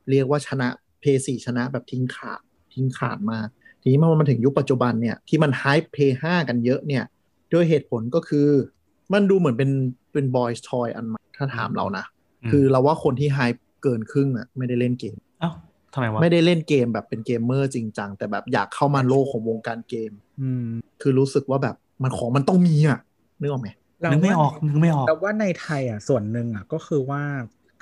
[0.09, 0.67] เรียกว่าชนะ
[1.01, 2.41] PS4 ชนะแบบทิ้งขาด
[2.73, 3.47] ทิ้งขาดมาก
[3.81, 7.03] ทีนี้เมื่อมันถึงยุคปัจจุบันเนี่ยที่มัน hype PS5 กันเยอะเนี่ย
[7.53, 8.47] ด้วยเหตุผลก็คือ
[9.13, 9.71] มันดูเหมือนเป็น
[10.13, 12.05] เป็น boys toy อันใหม่ถ้าถามเรานะ
[12.43, 15.24] อืมคือเราว่าคนที่ hype เกินครึ่งอะไม่ได้เล่นเกมเอ้า
[15.95, 20.65] ทำไมวะไม่ได้เล่นเกมแบบเป็นเกมเมอร์จริงจังแต่แบบอยากเข้ามาโลกของวงการเกม อืม
[21.01, 22.99] คือรู้สึกว่าแบบมันของมันต้องมีอะ
[23.41, 23.69] นึกออกไหม
[24.01, 27.21] เรานึกไม่ออกว่านึกไม่ออกแต่ว่าในไทยอะส่วนหนึ่งอะก็คือว่า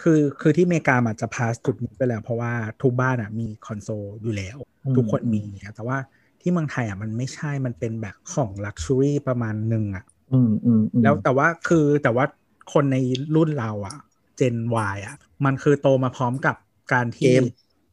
[0.02, 5.98] คือคือที่อเมริกาอาจจะพาสจุดนี้ไปแล้ว เพราะว่าทุกบ้านอะมีคอนโซลอยู่แล้วอืมทุกคนมีอะแต่ว่า
[6.42, 10.04] ที่เมืองไทยอะมันไม่ใช่มันเป็นแบบของ luxury ประมาณหนึ่งอะ
[10.34, 12.26] อืมอืมอืมแล้วแต่ว่าคือแต่ว่า
[12.74, 12.98] คนใน
[13.36, 13.96] รุ่นเราอะ
[14.38, 14.56] Gen
[14.96, 16.56] Y อะ มันคือโตมาพร้อมกับ
[16.94, 17.34] การที่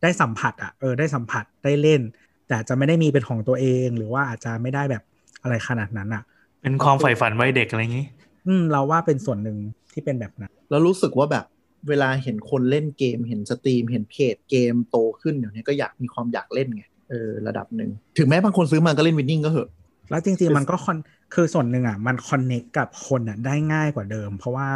[0.02, 2.00] ได้สัมผัสอะเออได้สัมผัสได้เล่น
[2.46, 5.02] แต่อาจจะไม่ได้มีเป็นของตัวเองหรือว่าอาจจะไม่ได้แบบ
[5.42, 6.22] อะไรขนาดนั้นอะ
[6.62, 8.06] เป็นความใฝ่ฝันวัยเด็กอะไรอย่างงี้
[8.46, 9.58] อืม เราว่าเป็นส่วนหนึ่ง
[9.92, 11.44] ที่เป็นแบบนั้นแล้วรู้สึกว่าแบบ
[11.88, 19.68] เวลาเห็นคนเล่นเกม เห็น stream เห็นเพจเกมโตขึ้นเดี๋ยวนี้ก็อยากมีความอยากเล่นไงเออระดับหนึ่งถึงแม้บางคนซื้อมาก็เล่น Winning ก็เหอะ
[20.10, 20.98] แล้วจริงๆมันก็ con
[21.34, 24.68] คือส่วนหนึ่งอะมัน connect กับคนอะได้ง่ายกว่าเดิม เพราะว่า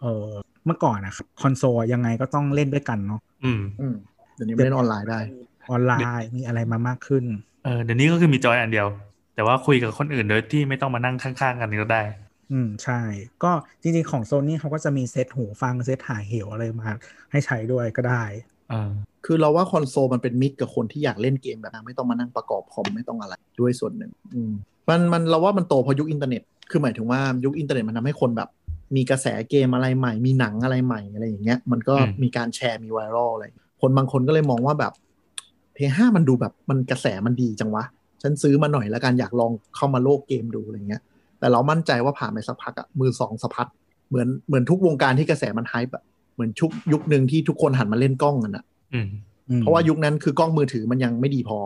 [0.00, 0.26] เออ
[0.66, 3.96] เมื่อก่อนนะครับคอนโซลยังไงก็ต้องเล่นด้วยกันเนาะอืมอืม
[4.34, 5.20] เดี๋ยวนี้ไม่เล่นออนไลน์ได้
[5.70, 7.24] ออนไลน์มีอะไรมามากขึ้น
[7.64, 8.88] เออเดี๋ยวนี้ก็คือมีจอยอันเดียว
[9.34, 12.02] แต่ว่าคุยกับคนอื่นโดยที่ไม่ต้องมานั่งข้างๆ กันก็ได้
[12.52, 13.00] อืมใช่
[13.42, 13.50] ก็
[13.82, 16.90] จริงๆของโซนี่เขาก็จะมีเซตหูฟังเซตหาเหวอะไรมา
[17.30, 18.24] ให้ใช้ด้วยก็ได้
[18.70, 18.92] เออ
[19.26, 24.52] คือเราว่าคอนโซลมันเป็นมิตรกับคนที่อยากเล่นเกมแบบนั้นไม่ต้องมานั่งประกอบคอมไม่ต้องอะไรด้วยส่วนหนึ่งอืม
[24.88, 28.48] มันมันเราว่ามันโตเพราะยุคอินเทอร์เน็ต คือหมายถึงว่ายุคอินเทอร์เน็ตมันทำให้คนแบบ
[28.96, 33.44] มีกระแสเกมอะไรใหม่ มีหนังอะไรใหม่อะไรอย่างเงี้ย มันก็อืมมีการแชร์มีไวรัลอะไร
[33.84, 34.92] คคนบางคนก็เลยมองว่าแบบ
[35.74, 37.84] Play ห้ามันดูแบบมันกระแสมันดีจังวะ
[38.22, 41.02] ฉันซื้อมาหน่อยแล้วกันอยากลองเข้ามาโลกเกมดูอะไรเงี้ย
[41.38, 43.66] แต่เรามั่นใจว่าผ่านไปสักพักอะมือสองสะพัด
[44.08, 46.02] เหมือนเหมือนทุกวงการที่กระแสมันไฮป์อะ
[46.34, 48.64] เหมือนชุกยุคหนึ่งที่ทุกคนหันมาเล่นกล้องกันอะ
[48.94, 49.06] อืม
[49.50, 51.58] อืมเพราะว่ายุคนั้นคือกล้องมือถือมันยังไม่ดีพอ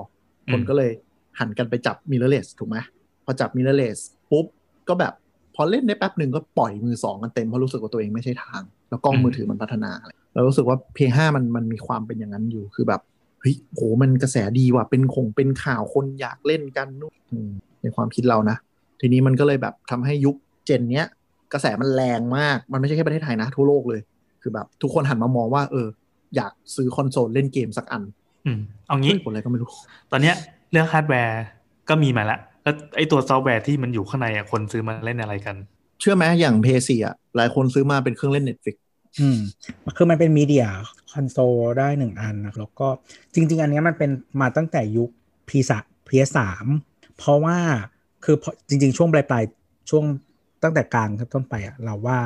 [0.47, 0.91] อืมคนก็เลย
[1.39, 2.77] หันกันไปจับมิเรเลสถูกไหม
[3.25, 3.99] พอจับมิเรเลส
[4.31, 4.47] ปุ๊บ
[4.89, 5.13] ก็แบบ
[5.55, 9.91] พอเล่นได้แป๊บหนึ่งก็ปล่อยมือสองกันเต็มเพราะรู้สึกว่าตัวเองไม่ใช่ทาง แล้วกล้องมือถือมันพัฒนา
[10.35, 13.01] เรารู้สึกว่าเพย์ห้ามันมันมีความเป็นอย่างนั้นอยู่คือแบบ
[13.41, 17.51] เฮ้ยโหมันกระแสดีว่ะเป็นคงเป็นข่าวคนอยากเล่นกันนู่นอืม
[17.83, 18.57] ในความคิดเรานะ
[19.01, 21.07] ทีนี้มันก็เลยแบบทำให้ยุค gen เนี้ย
[21.53, 24.01] กระแสมันแรงมาก มันไม่ใช่แค่ประเทศไทยนะ ทั่วโลกเลย
[24.43, 25.87] คือแบบ ทุกคนหันมามองว่า เออ
[26.37, 28.03] อยากซื้อคอนโซลเล่นเกมสักอัน
[28.47, 29.69] อืมเอางี้เหตุผลอะไรก็ไม่รู้
[30.11, 30.35] ตอนเนี้ย
[30.71, 31.43] เรื่องฮาร์ดแวร์
[31.89, 35.57] ก็มีมาแล้วแล้วไอตัวซอฟต์แวร์ที่มันอยู่ข้างในอะคนซื้อมาเล่นอะไรกัน
[36.01, 38.77] เชื่อไหมอย่าง Play สี่อะหลายคนซื้อมาเป็นเครื่องเล่น Netflix
[39.21, 39.39] อืม
[39.97, 42.89] คือมันเป็น media console ได้หนึ่งอันนะแล้วก็
[43.35, 45.11] จริง ๆ อันเนี้ยมันเป็นมาตั้งแต่ยุค
[45.49, 46.67] P สาม PS สาม
[47.19, 47.57] เพราะว่า
[48.25, 50.05] คือพอจริง ๆ ช่วงปลายปลายๆช่วง
[50.63, 52.19] ตั้งแต่กลางต้นไปอะเราว่า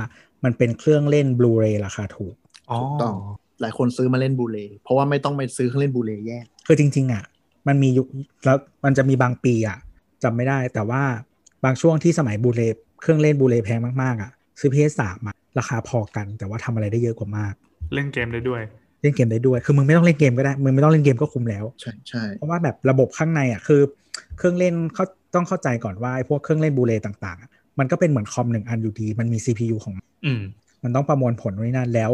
[0.45, 2.35] มันเป็นเครื่องเล่นบลูเรย์ราคาถูก
[2.70, 3.14] อ๋อถูกต้อง
[3.61, 7.24] หลายคนซื้อมาเล่นบูเลเพราะว่าไม่ต้องไปซื้อเครื่องเล่นบูเลแยกคือจริง ๆ อะ
[7.68, 8.07] มันมียุค
[8.45, 9.78] แล้วมันจะมีบางปีอะ
[10.22, 11.03] จำไม่ได้แต่ว่า
[11.64, 12.62] บางช่วงที่สมัยบูเล
[13.01, 14.30] เครื่องเล่นบูเลแพงมากๆอะ
[14.61, 17.55] ซื้อ PS สามอะ ราคาพอกัน แต่ว่าทำอะไรได้เยอะกว่ามาก
[17.94, 18.62] เล่นเกมได้ด้วย
[19.03, 23.80] เล่นเกมได้ด้วย คือมึงไม่ต้องเล่นเกมก็ได้ มึงไม่ต้องเล่นเกมก็คุ้มแล้ว ใช่ใช่เพราะว่าแบบระบบข้างในอะคือ
[24.38, 30.42] เครื่องเล่นเขาต้องเข้าใจก่อนว่าไอ้พวกเครื่องเล่น Blu-ray ต่างๆอะมันก็เป็นเหมือนคอมหนึ่งอันอยู่ดี มันมี CPU ของมันอืม
[30.82, 32.12] มันต้องประมวลผลไว้นั่นแล้ว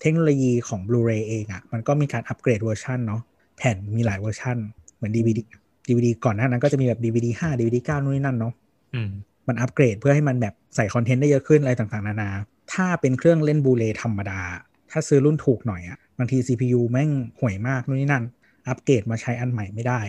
[0.00, 3.20] เทคโนโลยีของ Blu-ray เองอะมันก็มีการอัปเกรดเวอร์ชันเนาะ
[3.56, 4.56] แผ่นมีหลายเวอร์ชัน
[4.96, 5.40] เหมือน DVD
[5.88, 8.52] DVD ก่อนหน้านั้นก็จะมีแบบ DVD 5 DVD 9นู่นนี่นั่นเนาะ
[8.94, 9.10] อืม
[9.48, 12.30] มันอัปเกรดเพื่อให้มันแบบใส่คอนเทนต์ได้เยอะขึ้นอะไรต่างๆ นานา
[12.72, 14.40] ถ้าเป็นเครื่องเล่นบูเลธรรมดา
[14.90, 17.10] ถ้าซื้อรุ่นถูกหน่อยอะบางที CPU แม่ง
[17.40, 18.24] ห่วยมากนู่นนี่นั่น
[18.68, 20.00] อัปเกรดมาใช้อันใหม่ไม่ได้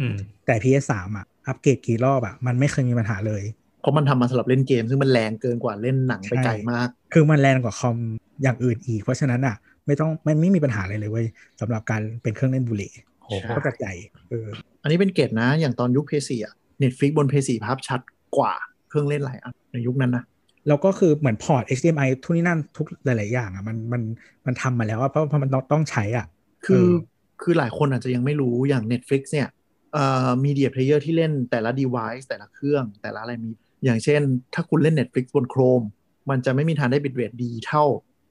[0.00, 0.14] อืม
[0.46, 3.42] แต่ PS3 อะอัปเกรดกี่รอบอะมันไม่เคยมีปัญหาเลย
[3.80, 7.96] เพราะมันทำมาสำหรับเล่นเกม ซึ่งมันแรงเกินกว่าเล่นหนังไปไกลมาก คือมันแรงกว่าคอม
[8.42, 9.56] อย่างอื่นอีก เพราะฉะนั้นอะ
[9.86, 11.26] ไม่ต้องมันไม่มีปัญหาอะไรเลยเว้ย
[11.60, 12.82] สำหรับการเป็นเครื่องเล่นบูเล
[13.24, 13.96] โหใช่ก็กระจาย
[14.30, 14.46] เออ
[14.82, 18.00] อันนี้เป็นเกตนะ อย่างตอนยุคเพย์สี่อะ Netflix บนเพย์สี่ภาพชัด
[18.36, 18.54] กว่า
[18.88, 20.24] เครื่องเล่นหลายอันในยุคนั้นนะ
[20.70, 24.02] แล้วก็คือเหมือนพอร์ต HDMI ทุกนี่นั่นทุกหลาย ๆ อย่างอะมันมัน
[24.46, 26.26] มันทำมาแล้วอะเพราะเพราะมันต้องต้องใช้อะ
[26.66, 26.94] คือเออ
[27.42, 29.48] คือหลายคนอาจจะยังไม่รู้อย่าง Netflix เนี่ย
[29.94, 33.50] เอ่อ media player ที่เล่นแต่ละ device แต่ละเครื่องแต่ละอะไรมี
[33.84, 34.20] อย่างเช่น
[34.54, 35.84] ถ้าคุณเล่น Netflix บน Chrome
[36.30, 37.84] มันจะไม่มีทางได้ bitrate ดีเท่า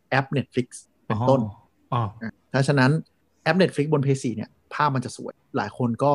[0.10, 0.68] แอป Netflix
[1.06, 1.40] เป็นต้น
[1.94, 2.02] อ๋อ
[2.54, 2.92] ถ้าฉะนั้น
[3.44, 6.14] แอป Netflix บน PS4 เนี่ยภาพมันจะสวย หลายคนก็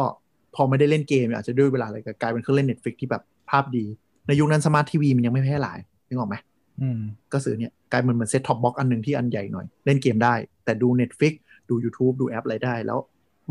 [0.55, 3.85] พอไม่ได้เล่นเกมอาจจะด้วยเวลาอะไรก็กลายเป็นเครื่องเล่น Netflix ที่แบบภาพดี
[4.27, 5.79] ในยุคนั้นสมาร์ททีวีมันยังไม่แพร่หลาย
[6.09, 6.37] นึกออกไหม
[6.81, 7.01] อืม
[7.33, 10.35] ก็ซื้อเนี่ยกลายเป็นเหมือน set-top box อันหนึ่งที่อันใหญ่หน่อย เล่นเกมได้
[10.65, 11.33] แต่ดู Netflix
[11.69, 12.99] ดู YouTube ดูแอปอะไรได้แล้ว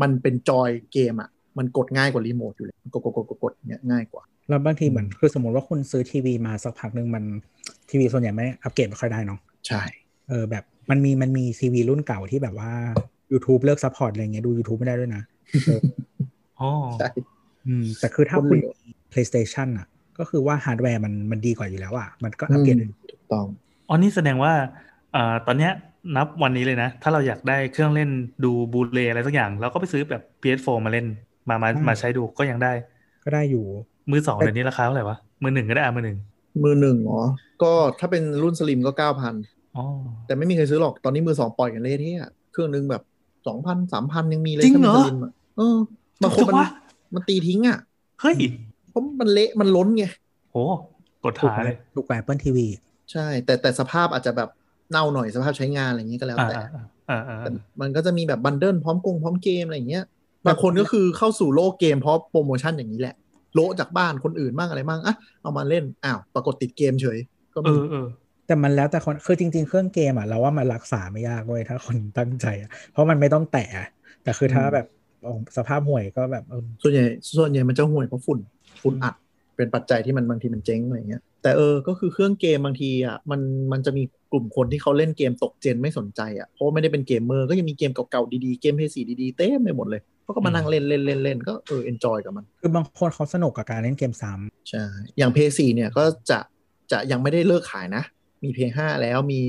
[0.02, 1.28] มันเป็นจอยเกมอะ
[1.58, 7.24] มันกดง่ายกว่ารีโมทอยู่เลยกดกดกดกดกดเนี่ยง่ายกว่า แล้วบางทีเหมือนคือสมมติว่าคุณซื้อทีวีมาสักพักหนึ่งมัน
[7.90, 9.82] ทีวีส่วนใหญ่ไม่อัปเกรดไม่ค่อยได้เนาะใช่
[10.28, 12.72] เออแบบมันมีมันมีทีวีรุ่นเก่าที่แบบว่า
[13.32, 15.22] YouTube เลิก support อะไรเงี้ยดู YouTube ไม่ได้ด้วยนะ
[15.66, 15.80] เออ
[16.60, 17.08] อ๋อใช่
[17.66, 19.86] อืมแต่คือถ้าคนคุณเหลือมี PlayStation อะ
[20.18, 23.46] ก็คือว่าฮาร์ดแวร์มันมันดีกว่าอยู่แล้วอะมันก็อัปเกรดอืมถูกต้อง
[23.88, 24.52] อ๋อนี่แสดงว่า
[25.12, 25.72] เอ่อตอนเนี้ย
[26.16, 28.10] นับวันนี้เลยนะ ถ้าเราอยากได้เครื่องเล่น
[28.44, 31.06] ดู Blu-ray อะไรสักอย่าง เราก็ไปซื้อแบบ PS4 มาเล่น
[31.48, 32.72] มามามาใช้ดูก็ยังได้
[33.24, 33.64] ก็ได้อยู่
[34.10, 36.18] มือสองเดี๋ยวนี้ราคาเท่าไหร่วะ มือหนึ่งก็ได้อะมือหนึ่ง
[36.62, 37.22] มือหนึ่งเหรอ
[37.62, 39.34] ก็ถ้าเป็นรุ่น slim ก็เก้าพัน
[39.76, 39.84] อ๋อ
[40.26, 43.02] แต่ไม่มีใครซื้อหรอกตอนนี้มือสองปล่อยกันเละเทะเครื่องนึงแบบ
[43.46, 45.76] สองพันสามพันยังมีเลยจริงเหรอถ้าป็นสลิมอะเออ
[46.22, 46.66] บางคนมันถูกวะ
[47.14, 47.78] มันตีทิ้งอะ
[48.20, 48.36] เฮ้ย
[48.94, 50.04] เพราะมันเละมันล้นไง
[50.52, 50.56] โห
[51.24, 52.58] กดถูกหาเลยถูกกว่า Apple TV
[53.12, 54.48] ใช่ แต่แต่สภาพอาจจะแบบ
[54.90, 60.04] เน่าหน่อยสภาพใช้งานอะไรอย่างนี้ก็แล้วอ่าแต่อ่าอ่าอ่าแต่มันก็จะมีแบบบันเดิลพร้อมกงพร้อมเกมอะไรอย่างเงี้ย
[60.46, 63.14] บางคนก็คือเข้าสู่โลกเกมเพราะโปรโมชั่นอย่างนี้แหละ
[63.54, 67.18] โละจากบ้านคนอื่นบ้างอะไรบ้างอะเอามาเล่นอ้าวปรากฏติดเกมเฉย
[67.54, 68.06] ก็เอมีอเออ
[68.46, 73.66] แต่มันแล้วแต่คนคือจริง ๆ เครื่องเกมอะเราว่ามันรักษาไม่ยากเว้ยถ้าคนตั้งใจอะเพราะมันไม่ต้องแตะ
[74.22, 74.86] แต่คือถ้าแบบ
[75.56, 77.04] สภาพห่วยก็แบบเออส่วนใหญ่
[77.38, 78.38] ส่วนใหญ่มันจะห่วยเพราะฝุ่น
[78.82, 79.14] ฝุ่นอัด
[79.56, 83.40] เป็นปัจจัยที่มันบางทีมันเจ๊งอะไรเงี้ยแต่เออก็คือเครื่องเกมบางทีอะมัน
[83.72, 84.02] มันจะมี
[84.32, 94.84] กลุ่มคนที่เขาเล่นเกมตก gen ไม่สนใจอะเพราะว่าไม่ได้เป็นเกมเมอร์ก็ยังมีเกมเก่าๆดีๆเกมเพย์สีดีๆเต็มไปหมดเลยเขาก็มานั่งเล่นเล่นเล่นเล่นก็เออ enjoy กับมัน คือบางคนเขาสนุกกับการเล่นเกมซ้ำใช่
[95.18, 96.38] อย่าง p 4เนี่ยก็จะ
[96.92, 98.02] จะยังไม่ได้เลิกขายนะ
[98.42, 99.40] มี p 5แล้วมี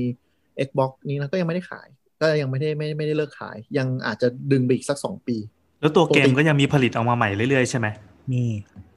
[0.66, 1.86] Xbox นี้นะก็ยังไม่ได้ขาย
[2.20, 5.36] ก็ยังไม่ได้ไม่ไม่ได้เลิกขาย ยังอาจจะดึงไปอีกสักสองปี
[5.80, 7.86] แล้วตัวเกมปกติก็ยังมีผลิตออกมาใหม่เรื่อยๆใช่ไหม
[8.32, 8.44] มี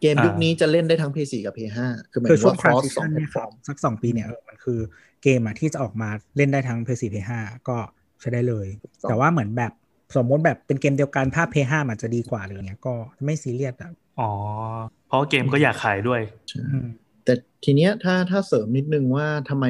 [0.01, 4.80] เกมยุคนี้จะเล่นได้ทั้ง p 4กับ p 5คือหมายคือถึงช่วงว่า cross สอง transition แพลเนี่ยตคฟรัอบร์มสักสองปีเนี่ยเออมันคือ
[5.23, 7.34] เกมอะที่จะออกมาเล่นได้ทั้ง PS4 PS5
[7.69, 7.77] ก็
[8.19, 9.71] ใช้ได้เลยถูกต้องแต่ว่าเหมือนแบบ
[10.15, 12.93] สมมติแบบเป็นเกมเดียวกันภาพ p 5มันจะดีกว่าหรือเงี้ยก็
[13.25, 14.32] ไม่ซีเรียสอะอ๋อ
[15.07, 16.88] เพราะเกมก็อยากขายด้วยใช่อืม
[17.23, 19.65] แต่ทีเนี้ยถ้าถ้าเสริมนิดนึงว่าทำไม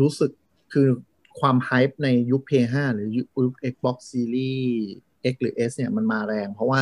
[0.00, 0.30] รู้สึก
[0.72, 0.88] คือ
[1.40, 4.66] ความ hype ในยุค PS5 หรือยุค Xbox Series
[5.32, 6.80] X หรือ S เนี่ยมันมาแรง เพราะว่า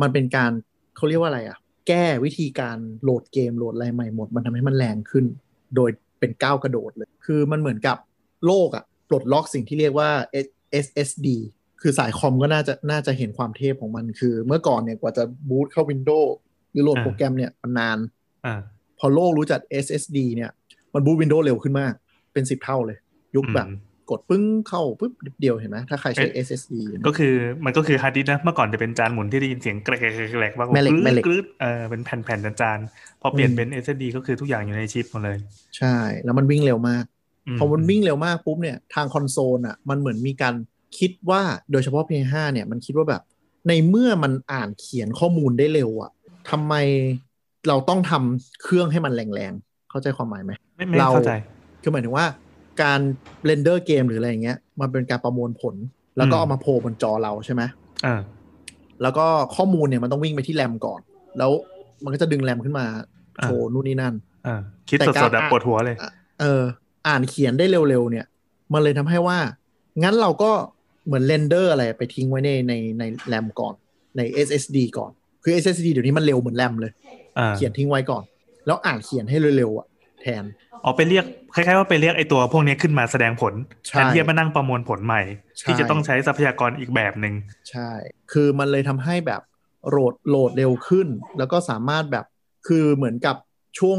[0.00, 0.50] มันเป็นการ
[0.96, 1.58] เขาเรียกว่าอะไรอะ
[1.88, 5.24] แก้วิธีการโหลดเกมโหลดอะไรใหม่หมด มันทำให้มันแรงขึ้น
[5.76, 7.96] โดยเป็นก้าวกระโดดเลย คือมันเหมือนกับ
[8.46, 10.10] โลกอะปลดล็อกสิ่งที่เรียกว่า
[10.84, 11.28] SSD
[11.80, 16.30] คือสายคอมก็น่าจะน่าจะเห็นความเทพของมันคือ เมื่อก่อนเนี่ยกว่าจะบูตเข้า Windows
[16.70, 17.98] หรือโหลดอ่าโปรแกรมเนี่ยมันนาน
[18.46, 18.60] อ่า
[18.98, 20.50] พอโลกรู้จัก SSD เนี่ย
[20.94, 21.92] มัน boot Windows เร็วขึ้นมาก
[22.32, 22.98] เป็นสิบเท่าเลย
[23.36, 23.78] ยุคแบบอืม
[24.12, 27.34] กดปึ้งเข้าปุ๊บเดียวเห็นไหมถ้าใครใช้ SSD อยู่นะก็คือ
[27.64, 35.38] มันก็คือฮาร์ดดิสก์นะเมื่อก่อนจะเป็นจานหมุนที่ได้ยินเสียงแกรกแกรกแกรกบ้างแม่เหล็กแม่เหล็กกรึ๊ดเออเป็นแผ่นๆจานๆพอเปลี่ยนเป็น SSD ก็คือทุกอย่างอยู่ในชิปหมดเลย
[35.78, 37.04] ใช่ แล้วมันวิ่งเร็วมาก
[37.54, 40.54] พอมันวิ่งเร็วมากปุ๊บเนี่ยทางคอนโซลอะมันเหมือนมีการ
[40.98, 41.42] คิดว่า
[41.72, 43.22] โดยเฉพาะ PS5 เนี่ยมันคิดว่าแบบ
[43.68, 46.10] ในเมื่อมันอ่านเขียนข้อมูลได้เร็วอะ
[46.50, 46.74] ทำไม
[47.68, 51.32] เราต้องทำเครื่องให้มันแรงๆ เข้าใจความหมายไหมไม่ไม่เราเข้าใจ
[51.82, 52.26] คือหมายถึงว่า
[52.82, 53.00] การ
[53.44, 55.74] render เกมหรืออะไรอย่างเงี้ย มันเป็นการประมวลผล
[56.16, 57.62] แล้วก็อืมเอามาโผล่บนจอเราใช่ไหม
[58.06, 58.20] อ่า
[59.02, 61.00] แล้วก็ข้อมูลเนี่ยมันต้องวิ่งไปที่แรมก่อน
[61.38, 61.50] แล้ว
[62.04, 62.86] มันก็จะดึงแรมขึ้นมา
[63.42, 64.14] โชว์นู่นนี่นั่น
[64.46, 65.96] อ่าคิดแต่สการดๆแบบอ่านปวดหัวเลย
[66.40, 66.62] เออ
[67.08, 68.26] อ่านเขียนได้เร็วๆเนี่ย
[68.72, 69.38] มันเลยทำให้ว่า
[70.02, 70.50] งั้นเราก็
[71.06, 73.74] เหมือนเรนเดอร์อะไรไปทิ้งไว้ในในในแรมก่อน
[74.16, 75.10] ใน SSD ก่อน
[75.42, 76.92] คือ SSD เดี๋ยวนี้มันเร็วเหมือนแรมเลย
[77.38, 78.22] อ่าเขียนทิ้งไว้ก่อน
[78.66, 79.86] แล้วอ่านเขียนให้เร็วๆอะ
[80.20, 80.44] แทน
[80.84, 81.24] อ๋อไปเรียก
[81.54, 83.52] คล้ายๆว่าไปเรียกไอตัวพวกนี้ขึ้นมาแสดงผล
[83.88, 85.22] ใช่แทนที่จะมานั่งประมวลผลใหม่
[85.60, 87.34] ใช่ที่จะต้องใช้ทรัพยากรอีกแบบหนึ่ง
[87.70, 87.90] ใช่
[88.32, 89.42] คือมันเลยทำให้แบบ
[89.90, 91.08] โหลดโหลดเร็วขึ้น
[91.38, 92.24] แล้วก็สามารถแบบ
[92.68, 93.36] คือเหมือนกับ
[93.78, 93.98] ช่วง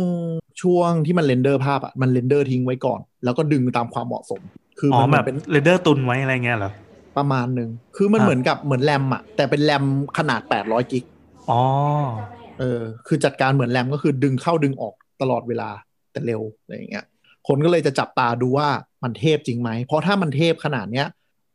[0.62, 4.42] ช่วงที่มัน render ภาพอะมัน render ทิ้งไว้ก่อน แล้วก็ดึงตามความเหมาะสม
[4.80, 6.72] คืออ๋อมันเหมืแบอบเป็น render ตุนไว้อะไรเงี้ยเหรอ
[7.18, 9.84] ประมาณหนึ่งคือมันอ่าเหมือนกับเหมือนแรมอะแต่เป็นแรม
[10.18, 11.04] ขนาด 800กิก
[11.50, 11.62] อ๋อ
[12.60, 15.70] เออคือจัดการเหมือนแรมก็คือดึงเข้าดึงออกตลอดเวลา
[16.14, 17.06] แต่เร็วอะไรอย่างเงี้ย
[17.48, 18.70] คนก็เลยจะจับตาดูว่า
[19.04, 21.08] มันเทพจริงไหม เพราะถ้ามันเทพขนาดเนี้ย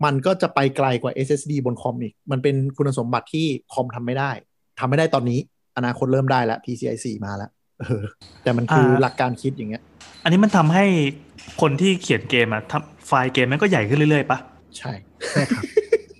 [0.05, 4.31] มันก็จะไปไกลกว่า SSD บนคอมอีก มันเป็นคุณสมบัติที่คอมทำไม่ได้
[4.79, 5.39] ทำไม่ได้ตอนนี้
[5.77, 7.51] อนาคตเริ่มได้แล้ว PCI 4มาแล้ว
[7.81, 8.03] เออ
[8.43, 9.83] แต่มันคือหลักการคิดอย่างเงี้ย
[10.23, 10.85] อันนี้มันทำให้
[11.61, 14.39] คนที่เขียนเกมอะทำไฟล์เกมมันก็ใหญ่ขึ้นเรื่อยๆปะ
[14.79, 14.93] ใช่
[15.31, 15.65] ใช่ครับ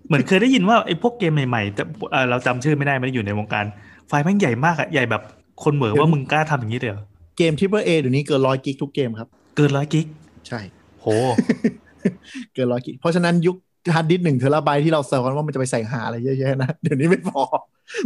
[0.07, 1.83] เหมือนเคยได้ยินว่าไอ้พวกเกมใหม่ๆแต่
[2.13, 3.65] เอ่อเราจำชื่อไม่ได้ไม่ได้อยู่ในวงการ
[4.09, 5.23] ไฟล์แม่งใหญ่มากอะใหญ่แบบ
[5.65, 6.93] คนเหมือว่ามึงกล้าทำอย่างนี้เลย
[7.39, 10.07] เหรอเกม Triple A เดี๋ยวนี้เกินร้อยกิกทุกเกมครับ เกินร้อยกิก
[10.49, 10.61] ใช่
[11.01, 11.07] โห
[12.55, 13.57] เกินร้อยกิกเพราะฉะนั้นยุค
[13.95, 17.43] ฮาร์ดดิสก์หนึ่งเทราไบต์ที่เราเซลกันว่ามันจะไปใส่หาอะไรเยอะๆนะ เดี๋ยวนี้ไม่พอ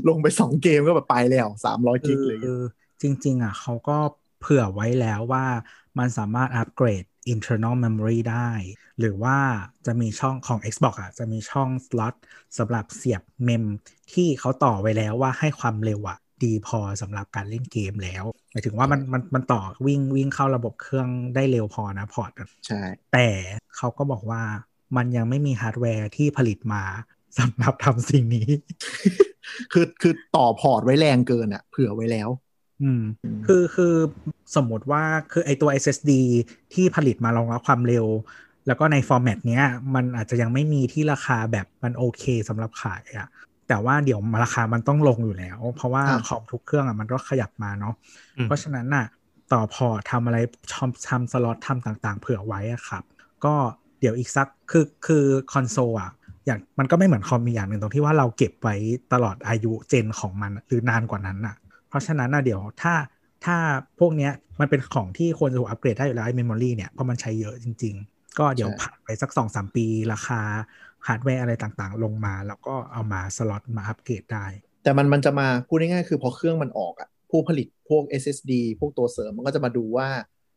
[0.08, 2.60] ลงไปสองเกมก็แบบไปแล้วสามร้อยกิกเลยคือ
[3.02, 3.96] จริง ๆ อะเขาก็
[4.40, 5.44] เผื่อไว้แล้วว่า
[5.98, 8.50] มันสามารถอัปเกรด internal memory ได้
[8.98, 9.38] หรือว่า
[9.86, 12.14] จะมีช่องของ Xbox อะ จะมีช่อง slot
[12.58, 13.64] สำหรับเสียบเมม
[14.12, 22.82] ที่เขาต่อไว้แล้วว่าให้ความเร็วอะ ดีพอสำหรับการเล่นเกมแล้วหมายถึงว่ามันมันมันต่อวิ่งวิ่งเข้าระบบเครื่องได้เร็วพอนะ port อะใช่
[23.12, 23.28] แต่
[23.76, 24.42] เขาก็บอกว่า
[24.96, 26.82] มันยังไม่มีฮาร์ดแวร์ที่ผลิตมา
[27.38, 28.48] สำหรับทำสิ่งนี้
[29.72, 32.28] คือคือต่อ port ไว้แรงเกินอะเผื่อไว้แล้ว
[32.82, 33.94] อืมอืม คือคือ
[34.56, 36.12] สมมติว่าคือไอตัว SSD
[36.74, 38.06] ที่ผลิตมารองรับความเร็ว
[38.66, 39.64] แล้วก็ใน format เนี้ย
[39.94, 43.28] มันอาจจะยังไม่มีที่ราคาแบบมันโอเคสำหรับขายอะ
[43.72, 47.94] แต่ว่าเดี๋ยวราคามันต้องลงอยู่แล้ว เพราะว่าอ่าคอมทุกเครื่องอะมันก็ขยับมาเนาะ
[48.36, 49.06] อืมเพราะฉะนั้นน่ะ
[49.52, 50.38] ต่อ port ทำอะไร
[50.74, 53.02] ทำทำสล็อตทำต่างๆ เผื่อไว้อะครับ
[53.44, 53.54] ก็
[54.00, 56.10] เดี๋ยวอีกสักคือคือคอนโซลอะ
[56.46, 58.76] อย่างมันก็ไม่เหมือนคอมมีอย่างหนึ่งตรงที่ว่าเราเก็บไว้
[59.12, 61.56] ตลอดอายุ gen ของมันหรือนานกว่านั้นน่ะ
[61.88, 62.94] เพราะฉะนั้นนะเดี๋ยวถ้า
[63.44, 63.56] ถ้า
[63.98, 70.40] พวกเนี้ยมันเป็นของที่ควรจะถูกอัปเกรดได้อยู่แล้วไอ้ memory เนี่ยเพราะมันใช้เยอะจริง ๆ ก็เดี๋ยวใช่ผ่านไปสักสองสามปี ราคา
[71.06, 74.46] ฮาร์ดแวร์อะไรต่างๆ ลงมา แล้วก็เอามาสล็อตมาอัปเกรดได้
[74.82, 80.08] แต่มันมันจะมาพูดง่ายๆคือพอเครื่องมันออกอะผู้ผลิตพวก SSD พวกตัวเสริมมันก็จะมาดูว่า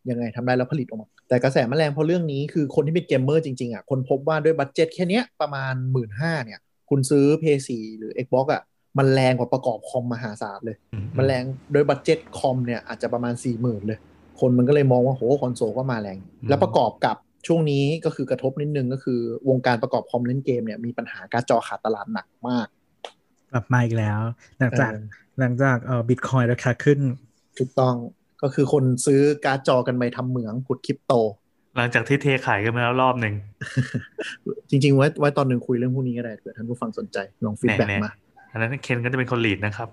[0.09, 6.09] ยังไงทำได้แล้วผลิตออกมา แต่กระแสมันแรงเพราะเรื่องนี้คือคนที่เป็นเกมเมอร์จริงๆอะคนพบว่าด้วย budget แค่เนี้ยประมาณ หมื่น 5
[6.45, 8.61] เนี่ย คุณซื้อ PS4 หรือ Xbox อะ
[8.97, 11.43] มันแรงกว่าประกอบคอมมหาศาลเลยอืมมันแรง
[11.73, 13.99] โดย budget คอมเนี่ยอาจจะประมาณ 40,000 เลย
[14.39, 16.17] คนมันก็เลยมองว่าโหคอนโซลก็มาแรง
[16.49, 17.15] แล้วประกอบกับ
[17.47, 19.19] ช่วงนี้ก็คือกระทบนิดนึงก็คือ
[19.49, 22.67] วงการประกอบคอมเล่นเกมเนี่ยมีปัญหาการดจอขาดตลาดหนักมาก
[23.51, 24.19] กลับมาอีกแล้ว
[24.59, 25.05] หลังจากเออ
[25.39, 26.99] หลังจากเอ่อบิตคอยน์ราคาขึ้น
[27.59, 27.95] ถูกต้อง
[28.41, 31.13] ก็คือคนซื้อการ์ดจอกันไปทำเหมืองขุดคริปโต
[31.77, 33.35] หลังจากที่เทขายกันมาแล้วรอบหนึ่ง
[34.69, 38.11] จริงๆ ไว้ไว้ตอนหนึ่งคุยเรื่องพวกนี้ก็ได้เผื่อท่านผู้ฟังสนใจลอง feedback แน่ๆมา
[38.51, 39.89] อันนั้นเคนก็จะเป็นคน lead นะครับ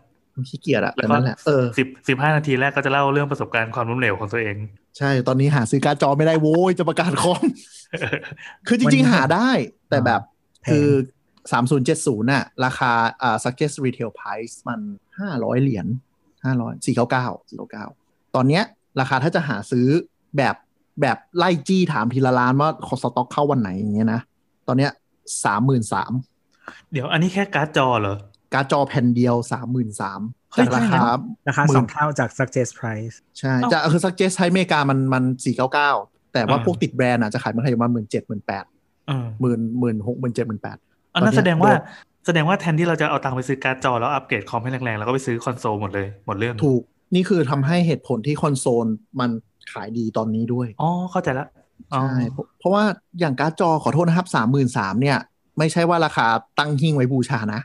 [0.49, 4.57] ขี้เกียจอะแล้วแต่ก็นั่นแหละเออสิบสิบห้านาทีแรกก็จะเล่าเรื่องประสบการณ์ความล้มเหลวของตัวเอง
[4.99, 7.43] ใช่ ตอนนี้หาซื้อการ์ดจอไม่ได้โว้ยจะประกอบคอม
[8.67, 9.51] คือจริงๆ วันนี้หาได้
[9.89, 10.21] แต่แบบ
[10.63, 10.89] แพงคือ
[11.53, 14.81] 3070น่ะ ราคาอ่า suggest retail price มัน
[15.21, 15.87] 500เหรียญ
[16.45, 18.63] 500 499 499ตอนเนี้ย
[19.01, 19.87] ราคาถ้าจะหาซื้อ
[20.37, 20.55] แบบ
[21.01, 24.21] แบบไล่จี้ถามทีละร้านว่าขอสต็อกเข้าวันไหนอย่างเงี้ยนะ
[24.69, 24.91] ตอนเนี้ย
[25.45, 26.13] สามหมื่นสาม
[26.93, 28.17] เดี๋ยวอันนี้แค่การ์ดจอเหรอ
[28.55, 30.21] การ์ดจอแผ่นเดียวสามหมื่นสาม
[30.53, 31.01] เฮ้ยจากราคา
[31.49, 35.91] ราคาหมื่สนองเท่าจาก suggest price ใช่เอ้าจะคือ suggest ใช้อเมริกามันมันสี่เก้าเก้า
[36.33, 38.65] แต่ว่าอ่าพวกติดแบรนด์อะจะขายเมืองไทยประมาณหมื่นเจ็ดหมื่นแปด
[39.09, 40.77] เออหมื่นหมื่นหกหมื่นเจ็ดหมื่นแปด
[41.15, 41.81] อันนั้นตอนเนี้ยแสดงว่าโดน
[42.27, 46.83] แสดงว่าแทนที่เราจะเอาตังค์ไปซื้อการ์ดจอแล้วอัปเกรดคอมให้แรงๆ แล้วก็ไปซื้อคอนโซลหมดเลย หมดเรื่อง ถูก
[47.15, 48.87] นี่คือทำให้เหตุผลที่คอนโซล
[49.21, 49.31] มัน
[49.73, 51.47] ขายดีตอนนี้ด้วย อ๋อ เข้าใจละ
[51.95, 52.85] อ๋อใช่เพราะเพราะว่า
[53.21, 55.19] อย่างการ์ดจอขอโทษนะครับสามหมื่นสามเนี่ย
[55.59, 56.27] ไม่ใช่ว่าราคา
[56.59, 57.61] ตั้งหิ้งไว้บูชานะ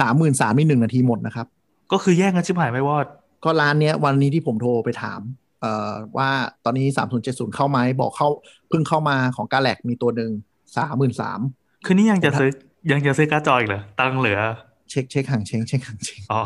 [0.00, 1.46] สามหมื่นสามนี่หนึ่งนาทีหมดนะครับ
[1.92, 3.06] ก็คือแย่งกันชิบหายไม่วอด
[3.44, 5.20] ก็ร้านเนี้ยวันนี้ที่ผมโทรไปถาม
[5.60, 6.30] เอ่อว่า
[6.64, 6.86] ตอนนี้
[7.22, 8.28] 3070เข้าไหมบอกเข้า
[8.68, 10.30] เพิ่งเข้ามาของกาแล็กมีตัวหนึ่ง
[10.76, 11.40] สามหมื่นสาม
[11.84, 12.50] คือนี่ยังจะซื้อ
[12.92, 14.40] ยังจะซื้อการ์ดจออีกเหรอตังค์เหลือ
[14.90, 16.42] เช็คเช็คห่างเช็งเช็คห่างเช็งอ๋อ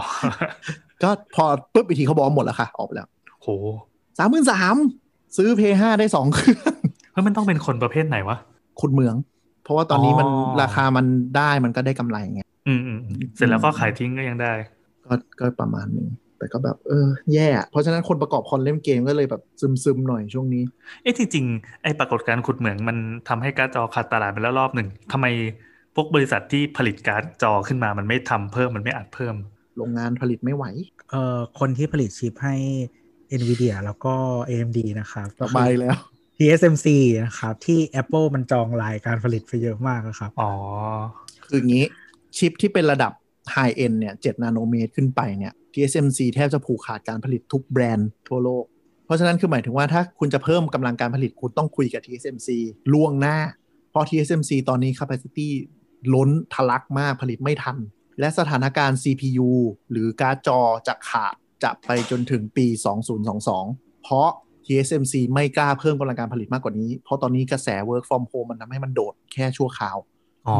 [1.03, 1.45] ก็พอ
[1.75, 3.09] ปุ๊บอีกทีเขาบอกว่าหมดแล้วค่ะออกไปแล้ว
[3.43, 3.49] โห
[4.19, 4.77] สามหมื่นสาม
[5.37, 6.75] ซื้อเพย์ห้าได้สองเครื่อง
[7.13, 8.37] เฮ้ยมันต้องเป็นคนประเภทไหนวะ
[8.81, 9.17] ขุดเหมือง
[9.67, 11.07] เพราะว่าตอนนี้มันอ๋อราคามัน
[11.37, 14.53] ได้มันก็ได้กำไรไงอืมอืมอืมเสร็จแล้วก็ขายทิ้งก็ยังได้
[15.07, 16.09] ก็ก็ประมาณหนึง
[16.39, 19.43] แต่ก็แบบเออแย่อะเพราะฉะนั้นคนประกอบคอนเล่นเกมก็เลยแบบ
[19.85, 20.63] ซึมๆหน่อยช่วงนี้
[21.03, 22.97] เอ๊ะจริงๆไอ้ปรากฏการณ์ขุดเหมืองมัน
[23.29, 25.27] ทำให้การ์ดจอขาดตลาดไปแล้วรอบหนึ่งทำไม
[25.95, 29.35] พวกบริษัทที่ผลิตการ์ดจอขึ้นมามันไม่ทำเพิ่มมันไม่อัดเพิ่ม
[29.77, 30.65] โรงงานผลิตไม่ไหว
[31.11, 32.55] เอ่อคนที่ผลิตชิปให้
[33.41, 34.15] NVIDIA แล้วก็
[34.49, 35.97] AMD นะครับสบายแล้ว
[36.39, 36.87] TSMC
[37.25, 40.53] นะครับ ที่ Apple มันจองรายการผลิตไปเยอะมากอะครับ อ๋อ
[41.47, 41.85] คืออย่างนี้
[42.37, 43.13] ชิปที่เป็นระดับ
[43.53, 48.65] ไฮเอ็นเนี่ย7นาโนเมตรขึ้นไปเนี่ย TSMC แทบจะผูกขาดการผลิตทุกแบรนด์ทั่วโลก
[49.05, 52.49] เพราะฉะนั้นคือหมายถึงว่าถ้าคุณจะเพิ่มกำลังการผลิตคุณต้องคุยกับ TSMC
[52.93, 53.37] ล่วงหน้า
[53.91, 55.49] เพราะ TSMC ตอนนี้ capacity
[56.15, 57.77] ล้นทะลักมากผลิตไม่ทัน
[58.21, 59.51] และสถานการณ์ CPU
[59.91, 62.67] หรือการ์ดจอจะขาดจะไปจนถึงปี
[63.35, 64.29] 2022 เพราะ
[64.67, 69.97] TSMC ไม่กล้าเพิ่มกำลังการผลิตมากกว่านี้ เพราะตอนนี้กระแส work from home มันทำให้มันโดดแค่ชั่วคราว
[70.49, 70.59] อ๋อ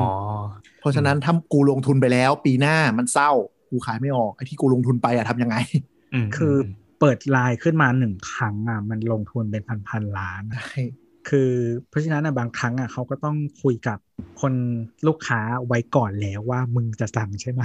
[0.81, 3.31] เพราะฉะนั้นถ้ากูลงทุนไปแล้ว ปีหน้ามันเศร้า
[3.71, 5.57] กูขายไม่ออกไอ้ที่กูลงทุนไปอะทำยังไง
[6.15, 6.55] อืมคือ
[7.01, 10.65] เปิดไลน์ขึ้นมาหนึ่งครั้งอะมันลงทุนเป็นพันพันๆล้านอะ
[11.29, 11.51] คือ
[11.89, 13.99] เพราะฉะนั้นอะบางครั้งอะเขาก็ต้องคุยกับ
[14.41, 14.55] คน
[15.07, 17.63] ลูกค้าไว้ก่อนแล้วว่ามึงจะสั่งใช่ไหม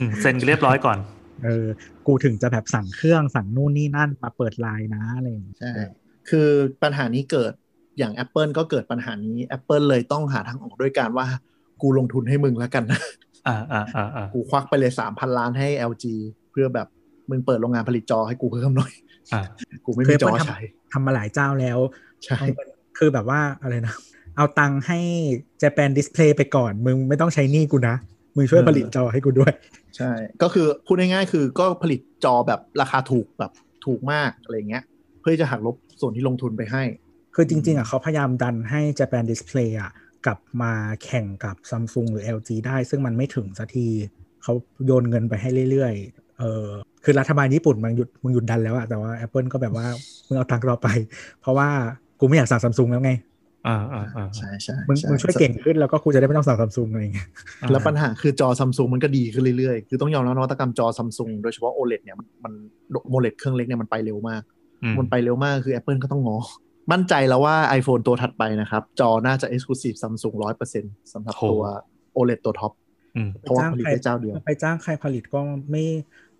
[0.00, 0.98] อืมเซ็นเรียบร้อยก่อน
[1.42, 1.66] เออ
[2.06, 5.72] กูถึงจะแบบสั่งเครื่องสั่งนู่นนี่นั่นมาเปิดไลน์นะอะไรอย่างเงี้ยใช่
[6.28, 6.48] คือ
[6.82, 7.52] ปัญหานี้เกิด
[7.98, 11.26] อย่าง Apple ก็เกิดปัญหานี้ Apple เลยต้องหาทางออกด้วยการว่า
[11.82, 13.00] กูลงทุนให้มึงแล้วกันนะ
[13.48, 16.04] อ่าอ่าอ่าอ่ากูควักไปเลยสามพันล้านให้ LG
[16.50, 16.88] เพื่อแบบ
[17.30, 18.92] มึงเปิดโรงงานผลิตจอให้กูเพิ่มหน่อย
[19.32, 19.42] อ่า
[19.86, 20.58] กูไม่มีจอใช้
[20.92, 21.78] ทำมาหลายเจ้าแล้ว
[22.24, 22.68] ใช่เอาเงิน
[22.98, 23.94] คือแบบว่าอะไรนะ
[24.36, 24.98] เอาตังค์ให้
[25.62, 27.96] Japan Display ไปก่อน มึงไม่ต้องใช้หนี้กูนะ
[28.36, 29.52] มึงช่วยผลิตจอให้กูด้วย
[29.96, 30.10] ใช่
[30.42, 33.52] ก็คือพูดง่ายๆคือก็ผลิตจอแบบราคาถูกแบบ
[33.86, 34.84] ถูกมากอะไรเงี้ย
[35.20, 36.82] เพื่อจะหักลบส่วนที่ลงทุนไปให้
[37.34, 39.90] คือจริง ๆอะเขาพยายามดันให้ Japan Display อะ
[40.26, 40.72] กลับมา
[41.04, 43.86] แข่งกับ Samsung หรือ LG ได้ ซึ่งมันไม่ถึงสักที
[44.42, 44.52] เขา
[44.86, 46.66] โยนเงินไปให้เรื่อยๆ เออ
[47.04, 49.86] คือรัฐบาลญี่ปุ่นมันหยุดมึงหยุดดันแล้วอะแต่ว่า Apple ก็แบบว่า
[50.26, 50.88] มึงเอาตังค์เราไป
[51.40, 51.68] เพราะว่า
[52.20, 53.12] กูไม่อยากสั่งซัมซุงแล้วไง
[53.66, 57.28] อ่าอ่าอ่าใช่ใช่มึงใช่มึงช่วยเก่งขึ้นแล้วก็กูจะได้ไม่ต้องสั่งซัมซุงอะไรอย่างเงี้ย
[57.70, 62.52] แล้วปัญหาคือจอซัมซุงมันก็ดีขึ้นเรื่อยๆ คือต้องยอมรับนวัตกรรมจอซัมซุงโดยเฉพาะ OLED เนี่ยมันมัน
[63.12, 64.42] OLED เครื่องเล็กเนี่ยมันไปเร็วมาก
[64.82, 66.38] อืมมันไปเร็วมากคือ Apple ก็ต้องงอ
[66.92, 70.34] มั่นใจแล้วว่า iPhone ตัวถัดไปนะครับ จอน่าจะ Exclusive Samsung
[70.74, 71.62] 100%สำหรับตัว
[72.16, 72.72] OLED ตัวท็อป
[73.16, 75.40] อืมเพราะว่าผลิตได้เจ้าเดียวไปจ้างใครผลิตก็
[75.70, 75.84] ไม่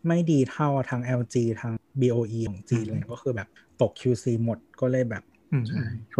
[0.08, 3.48] ไม่ดีเท่าทาง LG ทาง BOE ของจีนเลยก็คือแบบ
[3.80, 5.33] ตก QC หมดก็เลยแบบอืมใช่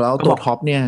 [0.02, 0.82] แล้วตัวท็อปเนี่ย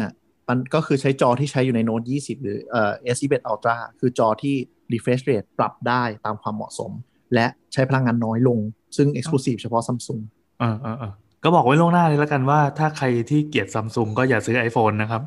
[0.49, 4.55] มันก็คือใช้จอที่ใช้อยู่ในโน้ต20 หรือเอ่อ S21 Ultra คือจอที่
[4.93, 6.91] refresh rate ปรับได้ตามความเหมาะสม
[7.35, 8.59] และใช้พลังงานน้อยลง
[8.97, 10.21] ซึ่ง exclusive เฉพาะ Samsung
[10.63, 11.13] อ่าอ่าอ่า
[11.45, 15.23] ก็บอกไว้ล่วงหน้าเลยแล้วกันว่าถ้าใครที่เกลียดซัมซุงก็อย่าซื้อ iPhone นะครับ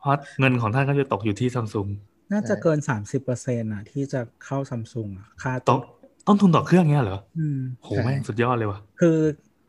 [0.00, 1.86] เพราะเงินของท่านก็จะตกอยู่ที่ซัมซุง
[2.32, 2.78] น่าจะใช่เกิน
[3.26, 5.80] 30%อะ ที่จะเข้าซัมซุงอะค่าต้น
[6.26, 9.16] ต้นทุนต่อเครื่องเนี้ยเหรออืมโหแม่งสุดยอดเลยว่ะคือ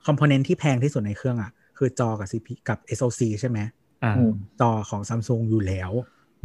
[0.08, 3.60] component ที่แพงที่สุดในเครื่องอะ คือจอกับ CPU กับ SoC ใช่ไหม
[4.04, 5.92] อ่าอืมจอของซัมซุงอยู่แล้ว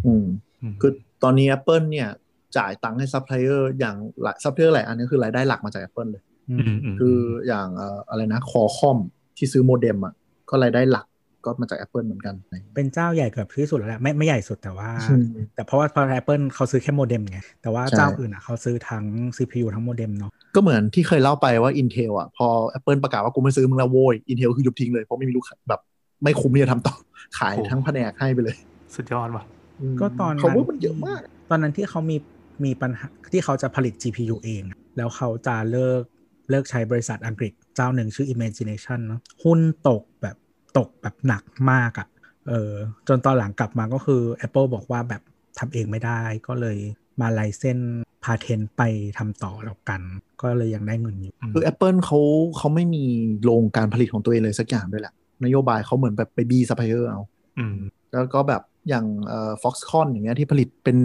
[0.07, 0.25] อืม
[0.63, 2.09] อืมคือตอนนี้ Apple เนี่ย
[2.57, 7.17] จ่ายตังค์ให้ซัพพลายเออร์อย่างหลายซัพพลายเออร์หลายอันนี้คือรายได้หลักมาจาก Apple เลยอือืมมอืมคือ
[7.47, 8.99] อย่างเอ่ออะไรนะ Qualcomm
[9.37, 10.15] ที่ซื้อโมเด็มอะ
[10.51, 11.07] ก็รายได้หลัก
[11.45, 12.35] ก็มาจาก Apple เหมือนกัน
[12.75, 15.25] เป็นเจ้าใหญ่เกือบที่สุดแล้วแหละไม่ไม่ใหญ่สุดแต่ว่าอืม
[15.55, 19.05] แต่เพราะว่าพอ Apple เขาซื้อแค่โมเด็มไงแต่ว่าใช่เจ้าอื่นอะเขาซื้อทั้ง
[19.37, 22.47] CPU ทั้งโมเด็มเนาะ ก็เหมือนที่เคยเล่าไปว่า Intel อะพอ
[22.79, 25.81] Apple ประกาศว่ากูไม่ซื้อมึงแล้วโว้ย Intel คือยุบทิ้งเลย เพราะไม่มีลูกค้าแบบ
[26.23, 26.95] ไม่คุ้มที่จะทำต่อ
[27.39, 28.57] ขายทั้งแผนกให้ไปเลย
[28.95, 29.45] สุดยอดว่ะ
[29.93, 32.17] มก็ตอนเขานั้นว่ามันเยอะมากทตอนนั้นที่เขามี
[32.65, 34.63] มีปัญหาที่เขาจะผลิต GPU เอง
[34.97, 36.03] แล้วเขาจะเลิก
[36.51, 40.37] เลิกใช้บริษัทอังกฤษเจ้าหนึ่งชื่อ Imagination เนอะหุ้นตกแบบ
[40.79, 42.09] ตกแบบหนักมากอะ่ะ
[42.49, 42.73] เออ
[43.09, 45.23] จนตอนหลังกลับมาก็คือ Apple บอกว่าแบบ
[45.59, 46.79] ทำเองไม่ได้ก็เลย
[47.21, 47.79] มา license
[48.25, 48.83] patent ไป
[49.19, 50.01] ทำต่อแล้วกัน
[50.43, 52.21] ก็เลยยังได้เงินอยู่คือ Apple เขา
[52.57, 53.05] เขาไม่มี
[53.45, 55.15] โรงการผลิตของตัวเองเลยสักอย่างด้วยแหละ
[55.45, 57.21] นโยบายเขาเหมือนแบบไปบีบซัพพลายเออร์เอา
[57.59, 57.77] อืม
[58.13, 60.97] แล้วก็แบบอย่างเอ่อ Foxconn อย่างเงี้ยที่ผลิตเป็น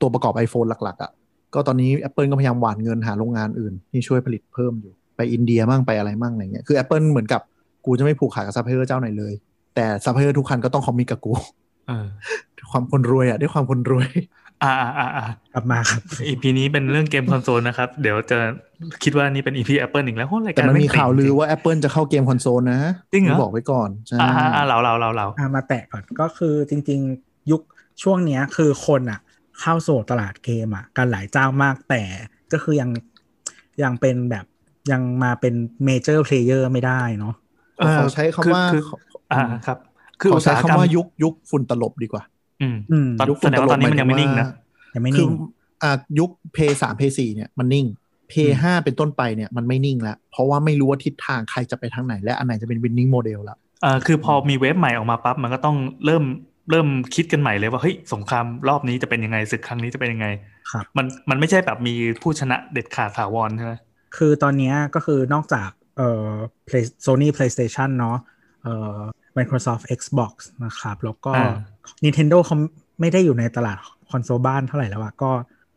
[0.00, 1.10] ตัวประกอบ iPhone หลัก ๆอะ่ะ
[1.54, 7.40] ก็ตอนนี้ Apple ก็พยายามหว่านเงินหาโรงงานอื่น ที่ช่วยผลิตเพิ่มอยู่ ไปอินเดียมั่งไปอะไรมั่งอะไรเงี้ยคือ Apple เหมือนกับ
[7.84, 9.32] กูจะไม่ผูกขาดกับซัพพลายเออร์เจ้าไหนเลย
[9.74, 11.32] แต่ซัพพลายเออร์ทุกคนก็ต้อง commit กับกู
[11.88, 12.06] เออ
[12.70, 14.08] ความคนรวยอะ่ะด้วยความคนรวย
[14.64, 18.36] อ่าอ่าอ่าอ่ากลับมาครับ EP นี้เป็นเรื่องเกมคอนโซลนะครับ เดี๋ยวจะ
[19.02, 22.78] คิดว่านี่เป็น EP Apple อีกแล้วโหรายแต่การมันมีข่าวลือว่า Apple จะเข้าเกมคอนโซลนะ
[23.12, 27.60] จริงเหรอบอกไว้ก่อนใช่อ่าอ่าอ่าเราเราเราเราอะมาแตะก่อนก็คือจริง ๆ ยุค
[28.02, 29.20] ช่วงเนี้ยคือคนอะ
[29.60, 32.02] เข้าสู่ตลาดเกมอะกันหลายเจ้ามากแต่
[32.52, 32.90] ก็คือยัง
[33.82, 34.44] ยังเป็นแบบ
[34.92, 35.54] ยังมาเป็น
[35.84, 37.34] major player ไม่ได้เนาะ
[37.94, 38.98] เขาใช้คำว่าคือคือ
[39.32, 39.78] อ่าครับ
[40.20, 42.22] คือเขาอุตใช้สาหกรรมคำว่ายุคยุคฝุ่นตลบดีกว่า
[42.62, 44.48] อืมอืมตอนยุคแสดงว่าตอนนี้มันยังไม่นิ่งนะ
[44.94, 45.30] ยังไม่คือนิ่ง
[45.82, 47.86] อ่ายุคเพย์สามเพย์สี่เนี่ยมันนิ่ง
[48.28, 56.24] Play ห้าเป็นต้นไปเนี่ยมันไม่นิ่งแล้ว เพราะว่าไม่รู้ว่าทิศทางใครจะไปทางไหน และอันไหนจะเป็น winning model ละเอ่อคือพอมีเวฟใหม่ออกมาปั๊บมันก็ต้องเริ่ม
[56.70, 60.26] เริ่มคิดกันใหม่เลยว่าเฮ้ยสงครามรอบนี้จะเป็นยังไงศึกครั้งนี้จะเป็นยังไง
[60.70, 63.72] ครับมันมันไม่ใช่แบบมีผู้ชนะเด็ดขาดถาวรใช่ไหม
[64.16, 66.28] คือตอนเนี้ยก็คือนอกจากเอ่อ
[66.68, 68.16] Play Sony PlayStation เนาะ
[68.62, 68.98] เอ่อ
[69.38, 70.32] Microsoft Xbox
[70.64, 71.32] นะครับ แล้วก็
[72.04, 72.56] Nintendo เขา
[73.00, 73.76] ไม่ได้อยู่ในตลาด
[74.10, 75.30] คอนโซลบ้านเท่าไหร่แล้วอะก็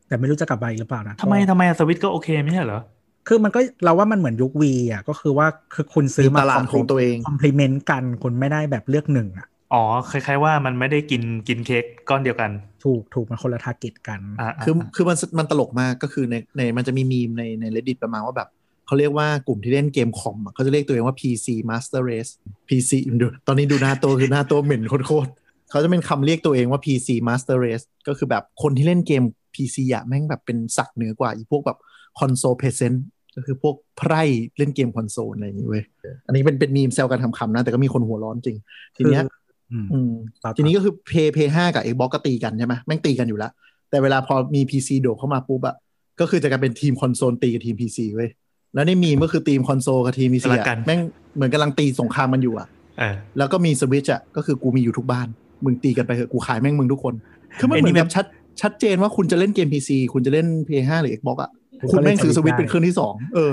[0.08, 2.82] แต่ไม่รู้จะกลับมาอีกหรือเปล่านะทำไมก็ทำไมสวิตก็โอเคไม่ใช่เหรอ
[3.28, 12.52] คือมันก็เราว่ามันเหมือนยุควีอะก็คือว่าคือคุณซื้อมาตลาดของตัวเองคอมพลีเมนต์กันคุณไม่ได้แบบเลือกหนึ่งอะอ๋อคล้ายๆว่ามันไม่ได้กินกินเค้กก้อนเดียวกัน
[12.84, 18.50] ถูกถูกมันคนละทาร์เก็ตกันอ่าคือคือมันมันตลกมากก็คือในในมันจะมีมีมในใน reddit ประมาณว่าแบบ
[18.86, 22.32] เขาเรียกว่ากลุ่มที่เล่นเกมคอมอะเขาจะเรียกตัวเองว่า PC Master Race
[22.68, 22.92] PC
[23.22, 25.45] ดูตอนนี้ดูหน้าตัวคือหน้าตัวเหม็นโคตรๆ
[25.76, 29.24] เขาจะเป็นคำเรียกตัวเองว่า PC Master Race ก็คือแบบคนที่เล่นเกม
[29.56, 31.78] PC อะแม่งแบบเป็นศักดิ์เหนือกว่าอีพวกแบบ
[32.20, 32.94] คอนโซล peasant
[33.36, 34.24] ก็คือพวกไพร่
[34.58, 35.84] เล่นเกมคอนโซลอะไรอย่างนี้เว้ย
[36.26, 38.58] อันนี้เป็นเป็นมีมแซวกันทำคำนะ แต่ก็มีคนหัวร้อนจริง
[38.96, 39.24] ทีเนี้ย
[39.72, 40.12] อืมอืม
[40.44, 43.52] ต่อต่อทีนี้ก็คือเพย์เพย์ห้ากับ Xbox ก็ตีกันใช่ไหมแม่งตีกันอยู่แล้ว
[43.90, 45.76] แต่เวลาพอมี PC โดดเข้ามาปุ๊บอะ
[46.20, 48.30] ก็คือจะกลายเป็นทีมคอนโซลตีกับทีม PC เว้ย
[48.74, 51.00] แล้วในมีมก็คือทีมคอนโซลกับทีม PC รักอะกันแม่ง
[51.36, 52.68] เหมือนกำลังตีสงครามมันอยู่อะ
[53.00, 55.28] เออแล้วก็มีสวิตช์อะก็คือกูมีอยู่ทุกบ้าน
[55.64, 57.14] มึงตีกันไปเถอะกูขายแม่งมึงทุกคน
[57.60, 58.26] คือมันไอ้เหมืนี่อนแบแบบบชัด
[58.62, 61.52] ชัดเจนว่าคุณจะเล่นเกม PC คุณจะเล่น PS5 หรือ Xbox อะ
[61.92, 63.52] คุณแม่งซื้อสวิตช์เป็นเครื่องที่สองเออ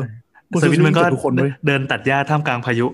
[0.50, 2.86] คุณสซื้อวิตมันก็เบทุกคนเลยเดินตัดหญ้าท่ามกลางพายุ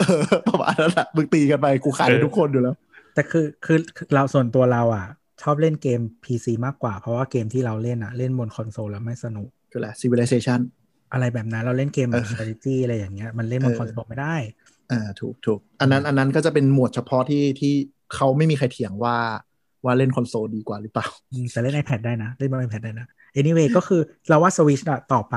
[0.00, 2.74] เออประมาณนั้นแหละมึงตีกันไปกูขายให้ทุกคนอยู่แล้ว
[3.14, 5.06] แต่คือคือคือเราส่วนตัวเราอะ
[5.42, 10.60] ชอบเล่นเกม PC มากกว่า เพราะว่าเกมที่เราเล่นอะ เล่นบนคอนโซลแล้วไม่สนุกคือแหละ civilization
[11.12, 14.36] อะไรแบบนั้น เราเล่นเกมแบบเออ strategy อะไรอย่างเงี้ยมันเล่นบนเออคอนโซลไม่ได้
[14.90, 17.74] อ่าถูกถูกอันนั้นอันนั้นก็จะเป็นหมวดเฉพาะที่ที่
[18.14, 19.16] เขาไม่มีใครเถียงว่า
[19.84, 23.06] ว่าเล่นคอนโซลดีกว่าหรือเปล่าอืมแต่เล่น iPad ได้นะ เล่นบน iPad ได้นะ
[23.38, 25.36] anyway ก็คือเราว่า Switch อะต่อไป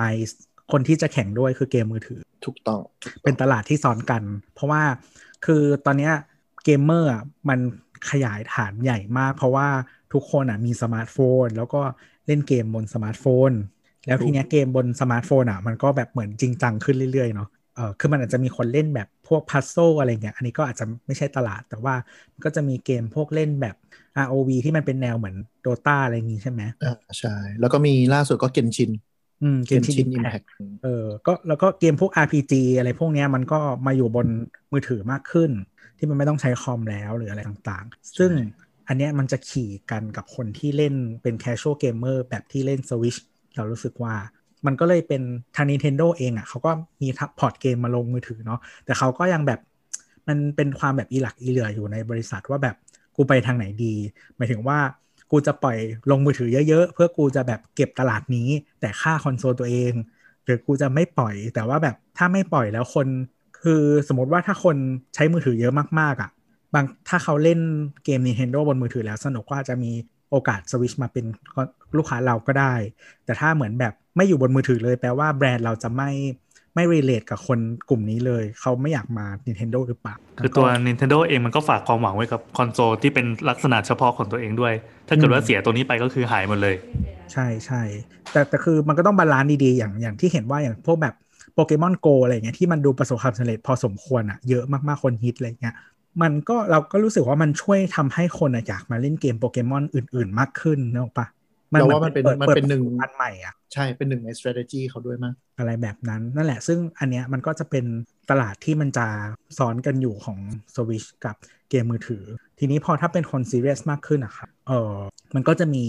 [0.72, 2.82] คนที่จะแข่งด้วยคือเกมมือถือ ถูกต้อง
[3.24, 4.24] เป็นตลาดที่ซ้อนกัน
[4.54, 4.82] เพราะว่า
[5.46, 6.14] คือตอนเนี้ย
[6.64, 7.60] เกมเมอร์อะมัน
[8.12, 9.68] ขยายฐานใหญ่มาก เพราะว่า
[10.14, 11.82] ทุกคนอะมีสมาร์ทโฟน แล้วก็
[12.28, 13.52] เล่นเกมบนสมาร์ทโฟน
[14.08, 21.96] แล้วทีเนี้ยเกมบนสมาร์ทโฟนอะมันก็แบบเหมือนจริงจังขึ้นเรื่อยๆเนาะ เออคือมันอาจจะมีคนเล่นแบบพวกพัซโซอะไรเงี้ย อันนี้ก็อาจจะไม่ใช่ตลาด แต่ว่า
[22.34, 23.76] มันก็จะมีเกมพวกเล่นแบบ
[24.26, 25.36] ROV ที่มันเป็นแนวเหมือน
[25.66, 28.92] Dota อะไรอย่างงี้ใช่ไหมอ่าใช่ แล้วก็มีล่าสุดก็เกนชิน
[29.44, 34.28] อืมเกนชิน Genshin อิมแพ Impact คเออ ก็แล้วก็เกมพวก RPG อะไรพวกเนี้ยมันก็มาอยู่บน
[34.74, 35.52] มือถือมากขึ้น
[35.98, 38.32] ที่มันไม่ต้องใช้คอมแล้วหรืออะไรต่างๆ ซึ่ง
[38.88, 43.20] อันเนี้ยมันจะขี่กันกับคนที่เล่นเป็น casual gamer แบบที่เล่น Switch
[43.56, 44.16] เรารู้สึกว่า
[44.68, 45.22] มันก็เลยเป็น
[45.56, 46.72] ทาง Nintendo เองอะเขาก็
[47.02, 47.08] มี
[47.40, 49.60] port เกมมาลงมือถือเนาะแต่เขาก็ยังแบบ
[50.28, 52.76] มันเป็นความแบบอีหลักอีเหลื่ออยู่ในบริษัทว่าแบบ
[53.16, 53.94] กูไปทางไหนดี
[54.36, 54.78] หมายถึงว่า
[55.32, 55.78] กูจะปล่อย
[56.12, 58.50] ลงมือถือเยอะ ๆ เพื่อกูจะแบบเก็บตลาดนี้
[58.80, 59.94] แต่ฆ่าคอนโซลตัวเอง
[60.46, 63.08] หรือกูจะไม่ปล่อย แต่ว่าแบบถ้าไม่ปล่อยแล้วคน
[63.64, 64.78] คือสมมติว่าถ้าคน
[65.16, 66.30] ใช้มือถือเยอะมากๆอะ่ะ
[66.74, 67.60] บางถ้าเขาเล่น
[68.04, 69.92] เกม Nintendo บนมือถือแล้วสนุกก็อาจจะมี
[70.32, 71.26] โอกาสสวิชมาเป็น
[71.98, 72.74] ลูกค้าเราก็ได้
[73.26, 76.12] แต่ถ้าเหมือนแบบไม่อยู่บนมือถือเลยแปลว่าแบรนด์เราจะไม่
[76.76, 77.60] ไม่ relate กับคน
[77.90, 84.74] กลุ่มนี้เลย เขาไม่อยากมา Nintendo หรือเปล่าคือตัว Nintendo เองมันก็ฝากความหวังไว้กับคอนโซลที่เป็นลักษณะเฉพาะของตัวเองด้วย
[85.08, 86.76] ถ้าเกิดว่าเสียตัวนี้ไปก็คือหายหมดเลย
[87.34, 87.82] ใช่ใช่
[88.32, 91.16] แต่แต่คือมันก็ต้อง balance ดีๆ อย่างอย่างที่เห็นว่าอย่างพวกแบบ
[91.54, 95.76] Pokémon GO อะไรเงี้ยที่มันดูประสบความสำเร็จพอสมควรอะเยอะมากๆคนฮิตอะไรเงี้ย
[96.22, 101.28] มันก็เราก็รู้สึกว่ามันช่วยทำให้คนอะอยากมาเล่นเกมโปเกมอนอื่น ๆ มากขึ้นนึกออกปะ
[101.70, 107.86] เราว่ามันเป็นปิดมันเป็นหนึ่งปิดอันใหม่อะใช่เป็นหนึ่งใน strategy เขาด้วยมั้งอะไรแบบนั้นนั่นแหละ ซึ่งอันเนี้ยมันก็จะเป็น
[108.30, 109.08] ตลาดที่มันจะ
[109.58, 110.38] ซ้อนกันอยู่ของ
[110.76, 111.36] Switch กับ
[111.70, 112.24] เกมมือถือ
[112.60, 114.94] ทีนี้พอถ้าเป็นคน serious มากขึ้นอะครับเออ
[115.36, 115.84] มันก็จะมี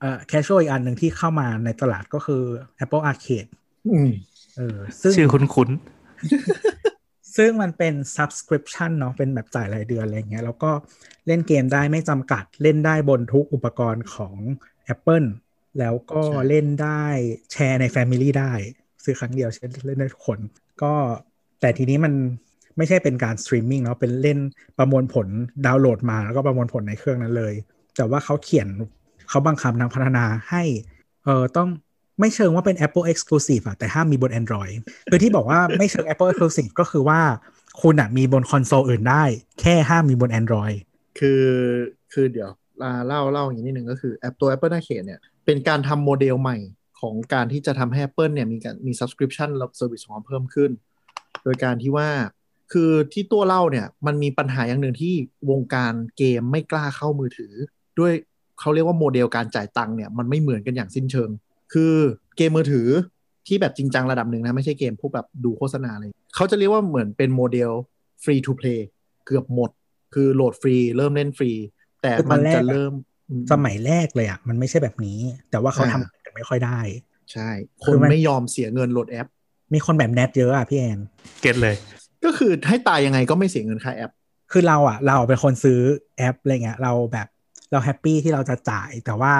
[0.00, 2.42] เอ่อ casual อีกอันหนึ่งที่เข้ามาในตลาดก็คือ
[2.84, 3.50] Apple Arcade
[3.88, 4.10] อืม
[4.56, 5.70] เออซึ่งชื่อคุ้น
[7.38, 10.70] ซึ่งมันเป็น subscription เนาะเป็นแบบจ่ายรายเดือนอะไรเงี้ยแล้วก็
[11.26, 14.34] เล่นเกมได้ไม่จำกัดเล่นได้บนทุกอุปกรณ์ของ
[14.94, 15.28] Apple
[15.78, 17.04] แล้วก็ใช่เล่นได้
[17.52, 18.52] แชร์ใน Family ได้
[19.04, 20.38] ซื้อครั้งเดียวใช้เล่นได้ทุกคน
[20.82, 20.94] ก็
[21.60, 22.12] แต่ทีนี้มัน
[22.76, 24.38] ไม่ใช่เป็นการสตรีมมิ่งเนาะเป็นเล่น
[24.78, 25.26] ประมวลผล
[25.66, 27.54] ดาวน์โหลดมาแล้วก็ประมวลผลในเครื่องนั้นเลย
[27.96, 28.68] แต่ว่าเขาเขียน
[29.28, 30.62] เขาบังคับทางพัฒนาให้
[31.24, 31.68] เออต้อง
[32.20, 34.74] ไม่เชิงว่าเป็น Apple Exclusive อะแต่ห้ามมีบน Android
[35.10, 37.20] คือที่บอกว่าไม่เชิง Apple Exclusive ก็คือว่า
[37.82, 39.24] คุณอะมีบนคอนโซลอื่นได้
[39.60, 40.76] แค่ห้ามมีบน Android
[41.18, 41.44] คือ
[42.12, 42.50] คือเดี๋ยว
[42.82, 46.56] ลาเล่าเล่าอย่างนี้นิดนึงก็คือแอปตัว Apple Arcade เนี่ยเป็นการทำโมเดลใหม่
[47.00, 50.70] ของการที่จะทำให้ Apple เนี่ยมีการมี subscription และ service ของเขาเพิ่มขึ้น
[51.44, 52.08] โดยการที่ว่า
[52.72, 55.14] คือที่ตัวเล่าเนี่ยมันมีปัญหาอย่างหนึ่งที่
[55.50, 57.52] วงการเกมไม่กล้าเข้ามือถือ
[57.98, 58.12] ด้วย
[58.60, 61.30] เขาเรียกว่าโมเดลการจ่ายตังค์เนี่ยมันไม่เหมือนกันอย่างสิ้นเชิง
[61.72, 61.94] คือ
[62.36, 62.88] เกมมือถือ
[63.46, 67.70] ที่แบบจริงจังระดับหนึ่งนะ ไม่ใช่เกมพวกแบบดูโฆษณาเลยเขาจะเรียกว่าเหมือนเป็นโมเดล
[68.24, 68.80] free to play
[69.26, 69.70] เกือบหมด
[70.14, 71.52] คือโหลดฟรี เริ่มเล่นฟรี
[72.02, 72.92] แต่คือตมัอนนแรกจะอะเริ่ม
[73.30, 75.18] อืสมัยแรกเลยอะมันไม่ใช่แบบนี้
[75.50, 76.78] แต่ว่าเขาอ่าทำกันไม่ค่อยได้
[77.32, 77.48] ใช่
[77.84, 79.26] คคืนอมันไม่ยอมเสียเงินโหลดแอป
[79.74, 81.74] มีคนแบบแนทเยอะอะพี่แอนๆเก็ตเลย
[82.24, 84.10] ก็คือให้ตายยังไงก็ไม่เสียเงินค่าแอป
[84.52, 85.80] คือเราอะเราเป็นคนซื้อ
[86.18, 87.28] แอปอะไรเงี้ยเราแบบ
[87.72, 89.32] เรา happy ที่เราจะจ่ายแต่ว่า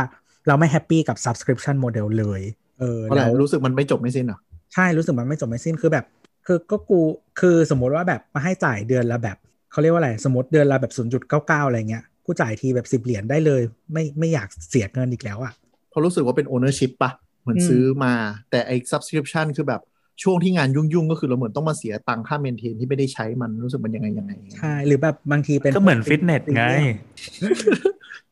[0.48, 2.40] เราไม่ happy กับ subscription model เลย
[2.80, 4.38] เออเพราะอะไรแล้วรู้สึกมันไม่จบไม่สิ้นเหรอ
[4.74, 6.04] ใช่รู้สึกมันไม่จบไม่สิ้นคือแบบ
[6.46, 7.00] คือก็กู
[7.40, 9.36] คือสมมติว่าแบบมาให้จ่ายเดือนละแบบ
[9.70, 10.92] เขาเรียกว่าอะไรสมมติเดือนละแบบ
[11.30, 13.62] 0.99อะไรเงี้ยกูจ่ายทีแบบ10เหรียญได้เลย
[13.92, 15.52] ไม่ไม่อยากเสียเงินอีกแล้วอะ
[15.90, 17.10] เพราะรู้สึกว่าเป็น ownership ปะ
[17.42, 18.12] เหมือนอืมซื้อมา
[18.50, 19.82] แต่ไอ้ subscription คือแบบ
[20.22, 26.64] ช่วงที่งานยุ่งๆ ก็คือเราเหมือนต้องมาเสียตังค่าเมนเทนที่ไม่ได้ใช้มันรู้สึกมันยังไงยังไง ใช่ หรือแบบบางทีเป็นก็เหมือนฟิตเนสไง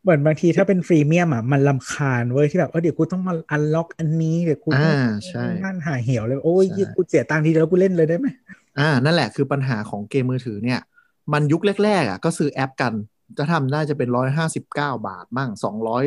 [0.07, 8.27] เหมือนบางทีถ้าเป็นฟรีเมียมอะมันลำคาญเว้ยที่แบบเออเดี๋ยวกูต้องมาอันล็อกอันนี้เดี๋ยวกูต้องอ่าใช่นั่นหาเหี่ยวเลยโอ้ยใช่กูเสียตังค์ทีเดียวแล้วกูเล่นเลยได้ไหม
[8.79, 10.81] อ่านั่นแหละคือปัญหาของเกมมือถือเนี่ย
[11.33, 12.93] มันยุคแรกๆอะก็ซื้อแอปกัน
[13.39, 16.05] จะทำได้จะเป็นร้อยห้าสิบเก้าบาทบ้างสองร้อย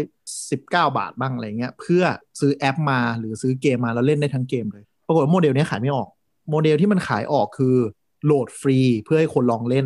[0.52, 2.04] สิบเก้าบาทบ้างอะไรเงี้ยเพื่อ
[2.40, 6.10] ซื้อแอปมาหรือซื้อเกมมาแล้วเล่นได้ทั้งเกมเลย ปรากฏว่าโมเดลเนี้ยขายไม่ออก
[6.50, 7.76] โมเดลที่มันขายออกคือ
[8.26, 9.86] โหลดฟรีเพื่อให้คนลองเล่น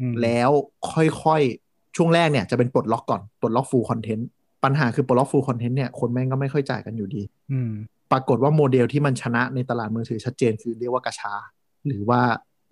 [0.00, 0.50] อืมแล้ว
[0.92, 1.63] ค่อยๆ
[1.96, 4.28] ช่วงแรกเนี่ยจะเป็นปลดล็อกก่อนปลดล็อก full content
[4.64, 7.22] ปัญหาคือปลดล็อก full content เนี่ยคนแม่งก็ไม่ค่อยจ่ายกันอยู่ดี
[7.52, 7.72] อืม
[8.12, 11.34] ปรากฏว่าโมเดลที่มันชนะในตลาดมือถือชัดเจนคือเรียกว่ากาชา
[11.86, 12.20] หรือว่า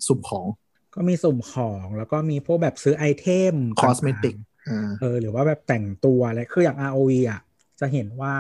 [0.07, 0.47] สุ่มของ
[0.95, 4.37] ก็มีสุ่มของแล้วก็มีพวกแบบซื้อ item cosmetic
[4.69, 7.41] ต่างๆเออหรือว่าแบบแต่งตัวอะไรคืออย่าง ROV อะ
[7.81, 8.35] จะเห็นว่า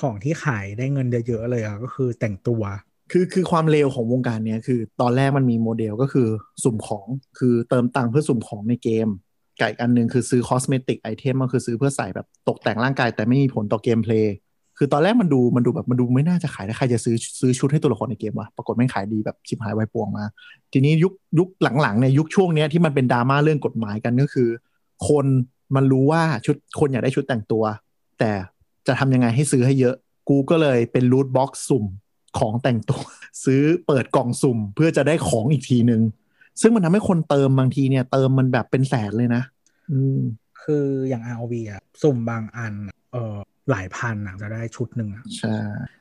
[0.00, 2.62] ของที่ขายได้เงินเยอะๆเลยอะก็คือแต่งตัว
[3.12, 6.28] คือคือความเลวของวงการเนี้ยคือตอนแรกมันมีโมเดลก็คือ
[6.64, 7.06] สุ่มของ
[7.38, 9.08] คือเติมตังค์เพื่อสุ่มของในเกม
[9.62, 14.34] ไก่อันหนึ่งคือซื้อ cosmetic item ก็คือซื้อเพื่อใส่แบบตกแต่งร่างกายแต่ไม่มีผลต่อ gameplay
[14.78, 20.24] คือตอนแรกมันดูมันดูแบบมันดูไม่น่าจะขายได้ใครจะซื้อซื้อชุดให้ตัวละครในเกมวะปรากฏไม่ขายดีแบบชิบหายไวปวงมา
[20.72, 21.48] ทีนี้ยุคยุค
[21.82, 24.48] หลังๆเนี่ยยุคช่วงเนี้ยที่มันเป็นดราม่าเรื่องกฎหมายกันก็คือ
[25.08, 25.26] คน
[25.74, 27.64] มันรู้ว่าชุดคนอยากได้ชุดแต่งตัว
[28.18, 28.30] แต่
[28.86, 29.94] จะทำยังไงให้ซื้อให้เยอะ
[30.28, 31.84] กูก็เลยเป็นรูทบ็อกซ์สุ่ม
[32.38, 33.02] ของแต่งตัว
[33.44, 36.00] ซื้อเปิดกล่องสุ่มเพื่อจะได้ของอีกทีหนึ่ง
[36.60, 39.42] ซึ่งมันทำให้คนเติมบางทีเนี่ย เติมมันแบบเป็นแสนเลยนะ
[39.92, 40.18] อืม
[40.62, 43.36] คืออย่าง ROV อะสุ่มบางอันอะเออ
[43.70, 45.56] หลายพันอะจะได้ชุดหนึ่งอะใช่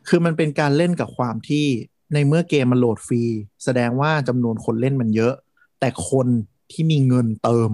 [0.07, 1.65] คือมันเป็นการเล่นกับความที่
[2.14, 3.23] ในเมื่อเกมมันโหลดฟรี
[3.64, 5.34] แสดงว่าจำนวนคนเล่นมันเยอะ
[5.80, 6.28] แต่คน
[6.72, 7.69] ที่มีเงินเติม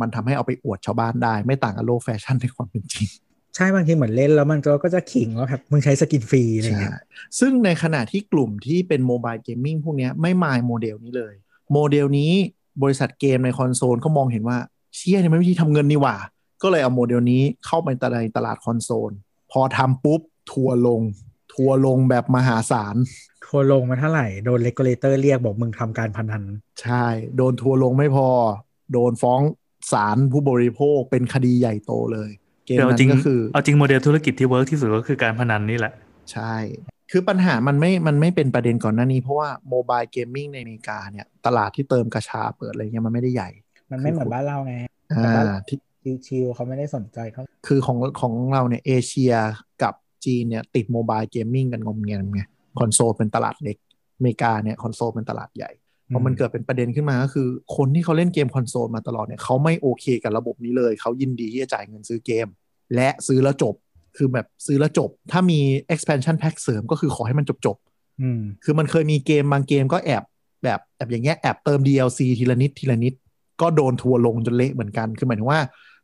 [0.00, 3.08] มันทำให้เอาไปอวดชาวบ้านได้ ไม่ต่างกับโลกแฟชั่นในความเป็นจริง
[3.56, 6.98] ใช่บางทีเหมือนเล่นแล้วมันก็ก็จะขิงว่าแบบมึงใช้ skin ฟรีอะไรใช่เงี้ย
[7.38, 11.34] ซึ่งในขณะที่กลุ่มที่เป็น mobile gaming พวกเนี้ยไม่มายโมเดลนี้เลย
[11.72, 12.32] โมเดลนี้
[12.82, 14.58] บริษัทเกมในคอนโซลก็มองเห็นว่า
[14.96, 16.16] เชี่ยเนี่ยมันวิธีทำเงินนี่หว่า
[16.62, 19.10] ก็เลยเอาโมเดลนี้เข้าไปในตลาดคอนโซล
[19.52, 20.20] พอทำปุ๊บ
[20.52, 21.02] ทัวร์ลง
[21.54, 22.96] ทัวร์ลงแบบมหาศาล
[23.46, 26.42] ทัวร์ลงมาเท่าไหร่ โดน regulator เรียกบอกมึงทำการพนัน
[26.82, 27.04] ใช่
[27.36, 28.28] โดนทัวร์ลงไม่พอ
[28.92, 29.40] โดนฟ้อง
[29.92, 32.30] ศาลผู้บริโภคเป็นคดีใหญ่โตเลย
[32.66, 35.92] เกมเดี๋ยวนั้จริงนก็คือ เอาจริงโมเดลธุรกิจที่เ work ที่สุดก็คือการพนันนี่แหละ
[36.32, 36.54] ใช่
[37.10, 43.50] คือปัญหามันไม่ มันไม่เป็นประเด็นก่อนหน้านี้ เพราะว่า mobile gaming ในอเมริกาเนี่ยตลาดที่เติมกาชาเปิดอะไรเงี้ยมันไม่ได้ใหญ่
[43.90, 44.74] มันไม่เหมือนบ้านเราไง
[45.10, 45.78] อ่แต่บ้านเราที่
[46.26, 49.34] ชิวๆเขาไม่ได้สนใจเท่าคือของของเราเนี่ยเอเชีย
[49.82, 52.42] กับจีนเนี่ยติด mobile gaming กันงอมเงียมไง
[52.78, 53.76] คอนโซลเป็นตลาดเล็ก
[54.16, 55.70] อเมริกาเนี่ยคอนโซลเป็นตลาดใหญ่
[56.14, 62.46] พอมันเกิดเป็นประเด็นขึ้นมาก็คือ คนที่เขาเล่นเกมคอนโซลมาตลอดเนี่ยเขาไม่โอเคกับระบบนี้เลย เขายินดีที่จะจ่ายเงินซื้อเกม
[62.94, 63.74] และซื้อแล้วจบ
[64.16, 65.60] คือแบบซื้อแล้วจบ ถ้ามี
[65.94, 70.22] expansion pack เสริมก็คือขอให้มันจบจบๆอืมคือมันเคยมีเกมบางเกมก็แอบ
[70.64, 73.14] แบบแอบอย่างเงี้ยแอบเติม DLC ทีละนิดทีละนิด
[73.60, 75.60] ก็โดนทัวร์ลงจนเละเหมือนกัน คือหมายถึงว่า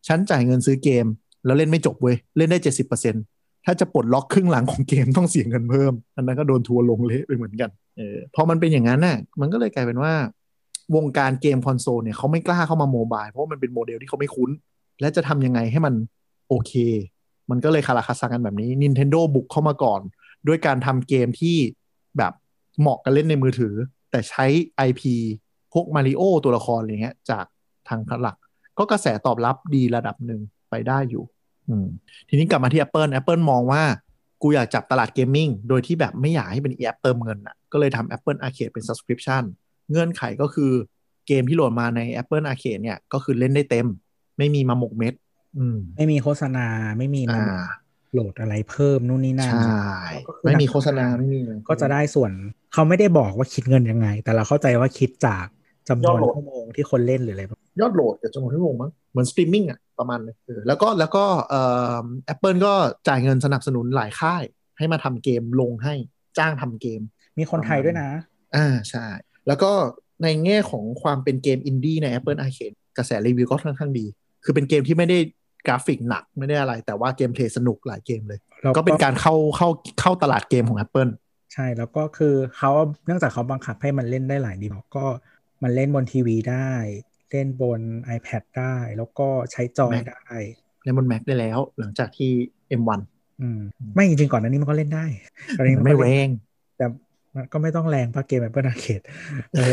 [0.09, 1.07] ฉันจ่ายเงินซื้อเกม
[1.45, 3.15] แล้วเล่นไม่จบเว้ย เล่นได้เจ็ดสิบเปอร์เซ็นต์
[3.65, 10.13] ถ้าจะปลดล็อกครึ่งหลังของเกมต้องเสียเงินเพิ่ม อันนั้นก็โดนทัวร์ลงเละไปเหมือนกัน เออ พอมันเป็นอย่างนั้นน่ะ มันก็เลยกลายเป็นว่า
[10.97, 14.51] วงการเกมคอนโซลเนี่ยเขาไม่กล้าเข้ามา mobile เพราะว่ามันเป็นโมเดลที่เขาไม่คุ้น
[15.01, 15.95] และจะทำยังไงให้มัน
[16.49, 16.73] โอเค
[17.53, 20.01] มันก็เลยคาราคาซังกันแบบนี้ Nintendo บุกเข้ามาก่อน
[20.49, 21.57] ด้วยการทำเกมที่
[22.19, 22.33] แบบ
[22.81, 23.75] เหมาะกับเล่นในมือถือ
[24.11, 24.47] แต่ใช้
[24.89, 25.03] IP
[25.73, 27.45] พวกมาริโอตัวละครอะไรเงี้ย จาก
[27.89, 28.37] ทางหลัก
[28.79, 31.25] ก็กระแสตอบรับดีระดับหนึ่งไปได้อยู่
[32.29, 33.83] ทีนี้กลับมาที่ Apple Apple มองว่า
[34.43, 39.43] กูอยากจับตลาด gaming โดยที่แบบไม่อยากให้เป็นแอปเติมเงินอะก็เลยทำ Apple Arcade เป็น subscription
[39.91, 40.73] เงื่อนไขก็คือ
[41.27, 43.87] เกมที่โหลดมาใน Apple Arcade เนี่ย ก็คือเล่นได้เต็ม
[44.39, 45.15] ไม่มีมาหมกเม็ด
[45.97, 46.67] ไม่มีโฆษณา
[46.99, 47.61] ไม่มีอ่ามา
[48.13, 49.91] โหลดอะไรเพิ่มนู่นนี่นั่นใช่
[50.27, 52.31] ก็คือไม่มีโฆษณาไม่มีเลยก็จะได้ส่วน
[52.73, 55.47] เขาไม่ได้บอกว่าคิดเงินยังไง แต่เราเข้าใจว่าคิดจาก
[55.89, 61.63] จำนวนยอดโหลดชั่วโมงที่คนเล่นหรืออะไรแบบยอดโหลดกับจำนวนชั่วโมงมั้งเหมือนสตรีมมิ่งอะประมาณนึงเออแล้วก็แล้วก็เอ่
[62.03, 62.75] อ Apple ก็
[63.09, 64.43] จ่ายเงินสนับสนุนหลายค่าย
[64.79, 65.95] ให้มาทำเกมลงให้
[66.39, 67.01] จ้างทำเกม
[67.39, 68.09] มีคนไทยด้วยนะ
[68.57, 69.07] อ่าใช่
[69.47, 69.73] แล้วก็
[70.23, 74.07] ในแง่ของความเป็นเกมอินดี้ใน Apple Arcade กระแสรีวิวก็ค่อนข้างดี
[74.45, 75.19] คือเป็นเกมที่ไม่ได้
[75.67, 79.69] กราฟิกหนักไม่ได้อะไร แต่ว่า gameplay สนุกหลายเกมเลยแล้วก็ก็เป็นการเข้าเข้า
[80.01, 81.13] เข้าตลาดเกมของ Apple
[81.53, 82.73] ใช่แล้วก็คือเขา
[83.07, 84.67] เนื่องจากเขาบังคับให้มันเล่นได้หลายดี
[84.97, 85.05] ก็
[85.63, 86.73] มันเล่นบนทีวีได้
[87.31, 87.81] เล่นบน
[88.17, 90.39] iPad ได้ แล้วก็ใช้จอย Mac ได้
[90.83, 92.31] เล่นบน Mac ได้แล้วหลังจากที่
[92.81, 93.01] M1
[93.43, 93.61] อืม
[93.95, 95.05] ไม่จริงๆก่อนหน้านี้มันก็เล่นได้
[95.59, 96.31] ตอนนี้มันนไม่ก็แรเล่นง
[96.77, 96.87] แต่
[97.35, 99.05] มันก็ไม่ต้องแรงเพราะเกม Apple Arcade
[99.53, 99.73] เออ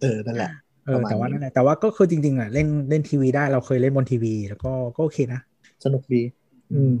[0.00, 0.50] เออนั่นแหละ
[0.88, 5.40] เออประมาณนี้แต่ว่านั่นแหละแต่ว่าก็คือจริงๆอะเล่นเล่นทีวีได้เราเคยเล่นบนทีวี แล้วก็ก็โอเคนะ
[5.84, 6.22] สนุกดี
[6.72, 6.94] อืม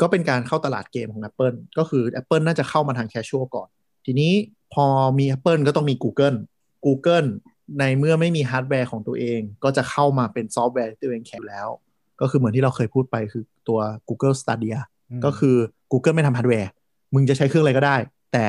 [0.00, 3.68] ก็เป็นการเข้าตลาดเกมของ Apple ก็คือ Apple น่าจะเข้ามาทาง casual ก่อน
[4.06, 4.32] ทีนี้
[4.74, 4.86] พอ
[5.18, 6.36] มี Apple ก็ต้องมี Google
[6.86, 7.28] Google
[7.78, 11.68] ในเมื่อไม่มีฮาร์ดแวร์ของตัวเอง ก็จะเข้ามาเป็นซอฟต์แวร์ที่ตัวเองแข็งแล้ว
[12.20, 14.78] ก็คือเหมือนที่เราเคยพูดไปคือตัว Google Stadia
[15.10, 15.56] อืมก็คือ
[15.92, 16.70] Google ไม่ทำฮาร์ดแวร์
[17.14, 17.96] มึงจะใช้เครื่องอะไรก็ได้
[18.32, 18.44] แต่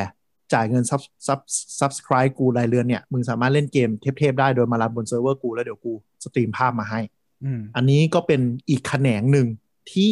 [0.53, 1.39] จ่ายเงินซับซับ
[1.79, 3.89] subscribe กูรายเดือนเนี่ย มึงสามารถเล่นเกม
[4.19, 5.93] เทพๆได้โดยมารันบนเซิร์ฟเวอร์กูแล้วเดี๋ยวกู
[6.23, 6.99] stream ภาพมาให้
[7.43, 9.47] อืมอันนี้ก็เป็นอีกแขนงหนึ่ง
[9.93, 10.11] ที่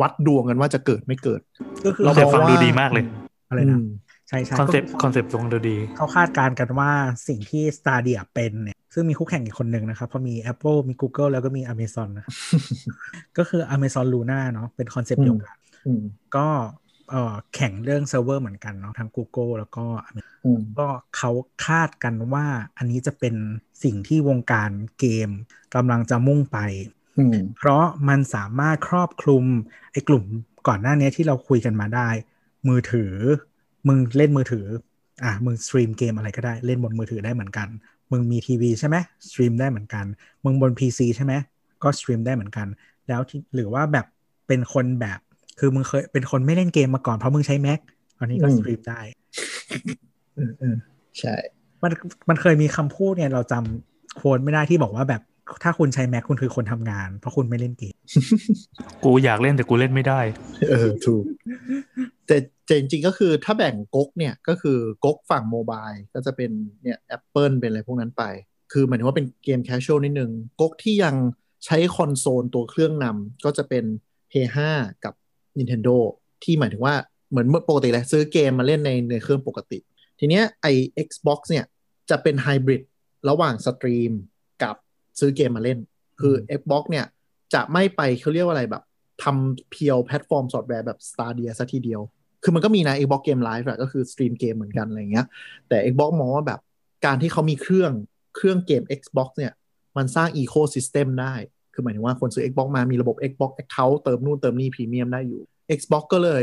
[0.00, 1.40] วัดดวงกันว่าจะเกิดไม่เกิด
[1.84, 3.04] ก็คือคอนเซ็ปต์เราฟังว่าดูดีมากเลย
[3.48, 3.86] อะไรนะอืม
[4.28, 6.90] ใช่ใช่คอนเซ็ปต์ก็คอนเซ็ปต์ฟังดูดี เขาคาดการณ์กันว่า
[7.28, 12.34] สิ่งที่ Stadia เป็นเนี่ย ซึ่งมีคู่แข่งอีกคนหนึ่งนะครับ เพราะมี Apple มี Google แล้วก็มี Amazon นะครับ
[13.38, 16.02] ก็คือ Amazon Luna เนาะเป็นคอนเซ็ปต์เดียวกันอืม
[16.36, 16.79] ก็เอ่อ
[17.54, 21.30] แข่งเรื่องเซิร์ฟเวอร์เหมือนกันเนาะทั้ง Google แล้วก็ Amazon อืมก็เขา
[21.66, 22.46] คาดกันว่า
[22.78, 23.34] อันนี้จะเป็น
[23.84, 25.30] สิ่งที่วงการเกม
[25.74, 26.58] กำลังจะมุ่งไป
[27.18, 29.44] อืมเพราะมันสามารถครอบคลุม
[29.92, 30.24] ไอ้กลุ่ม
[30.68, 32.08] ก่อนหน้านี้ที่เราคุยกันมาได้
[32.68, 33.12] มือถือ
[33.88, 34.66] มึงเล่นมือถือ
[35.24, 37.68] อะมึง stream เกมอะไรก็ได้เล่นบนมือถือได้เหมือนกัน
[38.10, 38.96] มึงมีทีวีใช่ไหม
[39.28, 40.04] stream ได้เหมือนกัน
[40.44, 41.32] มึงบน PC ใช่ไหม
[41.82, 42.66] ก็ stream ได้เหมือนกัน
[43.08, 44.06] แล้วที่หรือว่าแบบ
[44.46, 45.20] เป็นคนแบบ
[45.60, 47.80] คือมึงเคยเป็นคนไม่เล่นเกมมาก่อนเพราะมึงใช้ Mac
[48.18, 49.00] อันนี้ก็อืม stream ได้
[50.38, 50.76] อืมอืม
[51.20, 51.34] ใช่
[51.82, 51.92] มัน
[52.28, 55.22] มันเคยมีคำพูดเนี่ยเราจำ quote ไม่ได้ที่บอกว่าแบบ
[55.62, 57.94] ถ้าคุณใช้ Mac คุณคือคนทำงาน เพราะคุณไม่เล่นเกม
[59.04, 60.20] กูอยากเล่นแต่กูเล่นไม่ได้
[60.70, 61.24] เออ ถูก
[62.26, 66.50] แต่แต่จริงๆก็คือถ้าแบ่งก๊กเนี่ยก็คือก๊กฝั่ง mobile ก็จะเป็น
[66.82, 68.22] เนี่ย Apple เป็นอะไรพวกนั้นไป
[68.72, 70.30] คือหมายถึงว่าเป็นเกมแคชช a l นิดนึง
[70.60, 71.14] ก๊กที่ยัง
[71.64, 73.84] ใช้คอนโซลตัวเครื่องนำก็จะเป็น
[74.30, 74.58] P5
[75.04, 75.14] กับ
[75.58, 75.96] Nintendo
[76.42, 76.94] ที่หมายถึงว่า
[77.30, 79.78] เหมือนเมื่อปกติเลยซื้อเกมมาเล่นในในเครื่องปกติ
[80.18, 80.66] ทีเนี้ยไอ
[81.06, 81.64] Xbox เนี่ย
[82.10, 82.82] จะเป็นไฮบริด
[83.28, 84.12] ระหว่าง stream
[84.62, 84.76] กับ
[85.20, 85.78] ซื้อเกมมาเล่น
[86.20, 87.06] คือ Xbox เนี่ย
[87.54, 88.82] จะไม่ไปเขาเรียกว่าอะไรแบบ
[89.22, 92.00] ทำ pure แพลตฟอร์มซอฟต์แวร์แบบ Stadia ซะทีเดียว
[92.42, 95.26] คือมันก็มีนะ Xbox Game Live อะก็คือ stream เกมเหมือนกันอะไรเงี้ย
[95.68, 96.60] แต่ Xbox มองว่าแบบ
[97.06, 97.92] การที่เขามีเครื่อง
[98.36, 99.52] เครื่องเกม Xbox เนี่ย
[99.96, 101.34] มันสร้าง Ecosystem ได้
[101.74, 105.42] คือหมายถึงว่าคนซื้อ Xbox มามีระบบ Xbox Account เติมนู่นเติมนี่พรีเมียมได้อยู่
[105.78, 106.42] Xbox ก็เลย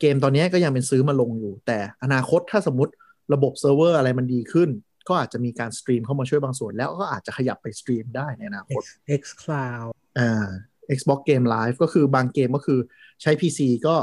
[0.00, 2.92] เกมตอนนี้ก็ยังเป็นซื้อมาลงอยู่ แต่อนาคตถ้าสมมติ
[3.34, 4.68] ระบบเซิร์ฟเวอร์อะไรมันดีขึ้น
[5.08, 10.48] ก็อาจจะมีการ stream เข้ามาช่วยบางส่วน แล้วก็อาจจะขยับไป stream ได้ในอนาคต X X Cloud อ่า
[10.96, 12.78] Xbox Game Live ก็คือบางเกมก็คือ
[13.22, 13.94] ใช้ PC ก็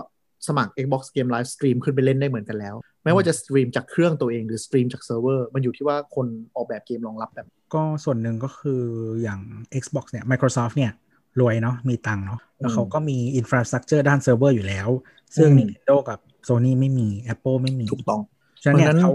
[0.47, 8.81] สมัคร Xbox Game Live stream ขึ้นไปเล่นได้เหมือนกันแล้ว ไม่ว่าจะ stream จากเครื่องตัวเองหรือ stream จากเซิร์ฟเวอร์มันอยู่ที่ว่าคนออกแบบเกมรองรับแบบ ก็ส่วนหนึ่งก็คือ
[9.21, 9.39] อย่าง
[9.81, 10.91] Xbox เนี่ย Microsoft เนี่ย
[11.39, 14.89] รวยเนาะมีตังค์เนาะแล้วเขาก็มี infrastructure ด้านเซิร์ฟเวอร์อยู่แล้ว
[15.37, 18.21] ซึ่งอืม Nintendo กับ Sony ไม่มี Apple ไม่มีถูกต้อง
[18.63, 19.13] ฉะนั้นเนี่ยเพราะฉะนั้นเขา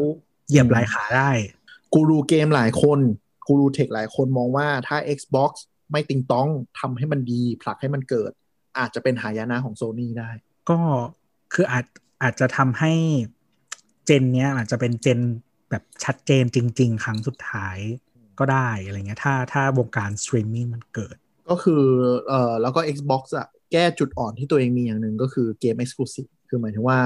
[0.48, 1.31] เหยียบหลายขาได้
[1.94, 3.01] กูรูเกมหลายคน
[3.47, 5.52] กูรู tech หลายคนมองว่าถ้า Xbox
[5.93, 6.48] ไม่ติงต๊อง
[6.81, 8.32] ทำให้มันดี ผลักให้มันเกิด
[8.78, 10.31] อาจจะเป็นหายนะของ Sony ได้
[10.70, 10.78] ก็
[11.52, 11.85] คืออาจ
[12.23, 12.93] อาจจะทำให้
[14.09, 15.20] gen เนี้ยอาจจะเป็น gen
[15.70, 17.76] แบบชัดเจนจริง ๆ ครั้งสุดท้าย
[18.39, 21.16] ก็ได้อะไรเงี้ยถ้าถ้าวงการสตรีมมิ่งมันเกิด
[21.51, 21.85] ก็คือ
[22.28, 26.98] เอ่อแล้วก็ Xbox อะแก้จุดอ่อนที่ตัวเองมีอย่างหนึ่งก็คือเกม Exclusive คือหมายถึงว่า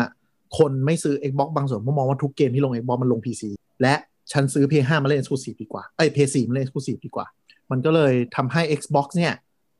[0.59, 3.43] คนไม่ซื้อ Xbox บางส่วนเพราะมองว่าทุกเกมที่ลง Xbox มันลง PC
[3.83, 3.95] และ
[4.33, 7.27] ฉันซื้อ PS5 มาเล่น Exclusive ดีกว่าเอ้ย PS4 มาเล่น Exclusive ดีกว่า
[7.71, 9.33] มันก็เลยทำให้ Xbox เนี่ย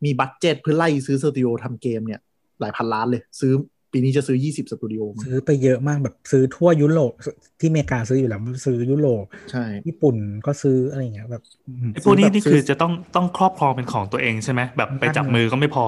[0.05, 2.21] มีบัตเจ็ตเพื่อไล่ซื้อสตูดิโอทำเกมเนี่ย
[2.61, 3.53] หลายพันล้านเลย ซื้อ
[3.93, 7.13] ปีนี้จะซื้อ 20สตูดิโอมาซื้อไปเยอะมากแบบซื้อทั่วยุโรป
[7.61, 10.17] ที่อเมริกาซื้ออยู่แล้วซื้อยุโรปใช่ญี่ปุ่น
[10.47, 15.85] ก็ซื้ออะไรอย่างเงี้ยแบบอืมไอ้พวกนี้ซื้นี่แบบคือซื้จะต้องต้องครอบครองเป็นของตัวเองใช่ไหมแบบไปจับมือก็ไม่พอ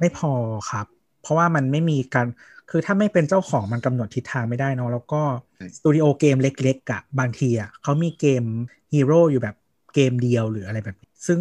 [0.00, 0.32] ไม่พอ
[0.70, 0.86] ครับ
[1.22, 2.26] เพราะว่ามันไม่มีการ
[2.70, 5.22] คือถ้าไม่เป็นเจ้าของมันกำหนดทิศทางไม่ได้เนอะแล้วก็
[5.76, 8.44] สตูดิโอเกมเล็กๆอะบางทีอะเขามีเกม
[8.92, 9.56] ฮีโร่อยู่แบบ
[9.94, 11.40] เกมเดียวหรืออะไรแบบนี้ซึ่ง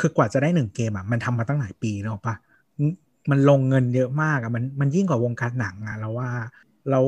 [0.00, 2.34] คือกว่าจะได้หนึ่งเกมอะมันทำมาตั้งหลายปีเนกอะปะ
[2.78, 2.84] อื
[3.30, 6.30] มันลงเงินเยอะมากอะมันมันยิ่งกว่าวงการหนังอะแล้วว่า
[6.90, 7.06] แล้ว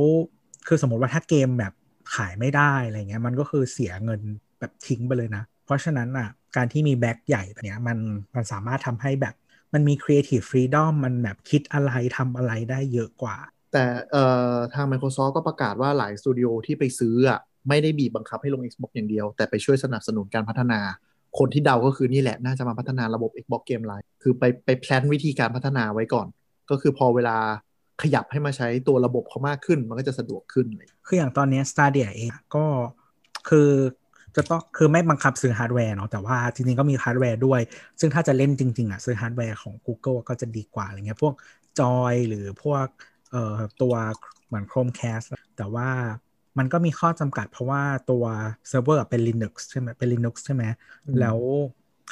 [0.66, 1.72] คือสมมติว่าถ้าเกมแบบ
[2.14, 4.20] ขายไม่ได้อะไรเงี้ยมันก็คือเสียเงิน
[4.60, 7.98] แบบทิ้งไปเลยนะ เพราะฉะนั้นอะการที่มี back ใหญ่แบบเนี้ยมัน
[8.34, 9.34] มันสามารถทำให้แบบ
[9.74, 13.36] มันมี Creative Freedom มันแบบคิดอะไรทำอะไรได้เยอะกว่า
[13.72, 20.80] แต่เอ่อทาง Microsoft ก็ประกาศว่าหลายสตูดิโอที่ไปซื้ออะไม่ได้บีบบังคับให้ลง Xbox อย่างเดียว แต่ไปช่วยสนับสนุนการพัฒนา
[21.38, 26.26] คนที่เดาก็คือนี่แหละ น่าจะมาพัฒนาระบบ Xbox Game Live คือไปไป plan วิธีการพัฒนาไว้ก่อน
[26.70, 27.36] ก็คือพอเวลา
[28.02, 32.64] ขยับให้มาใช้ตัวระบบเขามากขึ้น มันก็จะสะดวกขึ้นเลยคืออย่างตอนนี้ Stadia เองก็
[33.48, 33.70] คือ
[34.36, 37.60] จะต้องคือไม่บังคับซื้อฮาร์ดแวร์เนาะแต่ว่าจริงๆก็มีฮาร์ดแวร์ด้วย
[38.00, 41.34] ซึ่งถ้าจะเล่นจริง ๆอะซื้อฮาร์ดแวร์ของ Google ก็จะดีกว่าอะไรเงี้ยพวก
[41.80, 42.86] จอยหรือพวก
[43.30, 43.94] เอ่อตัว
[44.46, 45.26] เหมือน Chromecast
[45.56, 45.88] แต่ว่า
[46.58, 48.24] มันก็มีข้อจำกัดเพราะว่าตัว
[48.68, 50.64] เซิร์ฟเวอร์เป็น Linux ใช่ไหมเป็น Linux ใช่ไหม
[51.06, 51.38] อืมแล้ว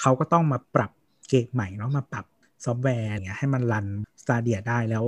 [0.00, 0.90] เขาก็ต้องมาปรับ
[1.28, 2.26] เกมใหม่เนาะมาปรับ
[2.64, 3.86] ซอฟต์แวร์อย่างเงี้ยให้มัน run
[4.22, 5.04] Stadia ได้แล้ว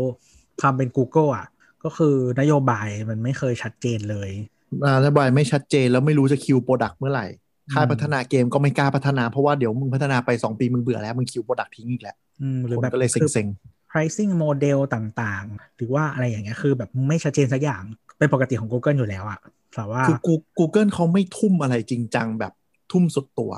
[0.60, 1.46] ความเป็น Google อะ
[1.84, 4.30] ก็คือนโยบายมันไม่เคยชัดเจนเลย
[5.02, 7.26] นโยบายไม่ชัดเจนแล้วไม่รู้จะ kill product เมื่อไหร่
[7.72, 13.46] ค่ายพัฒนาเกมก็ไม่กล้าพัฒนาเพราะว่าเดี๋ยวมึงพัฒนาไป 2 ปีมึงเบื่อแล้ว มึง kill productกต์ทิ้งอีกแล้วอืมหรือคนแบบก็เลยคือเซ็ง
[13.90, 17.84] pricing model ต่างๆ หรือว่าอะไรอย่างเงี้ยคือแบบไม่ชัดเจนสักอย่าง
[18.22, 19.40] เป็นปกติของ Google อยู่แล้วอะ
[19.74, 22.52] แต่ว่าๆคือ Goo- Google เขาไม่ทุ่มอะไรจริงจังแบบ
[22.92, 23.52] ทุ่มสุดตัว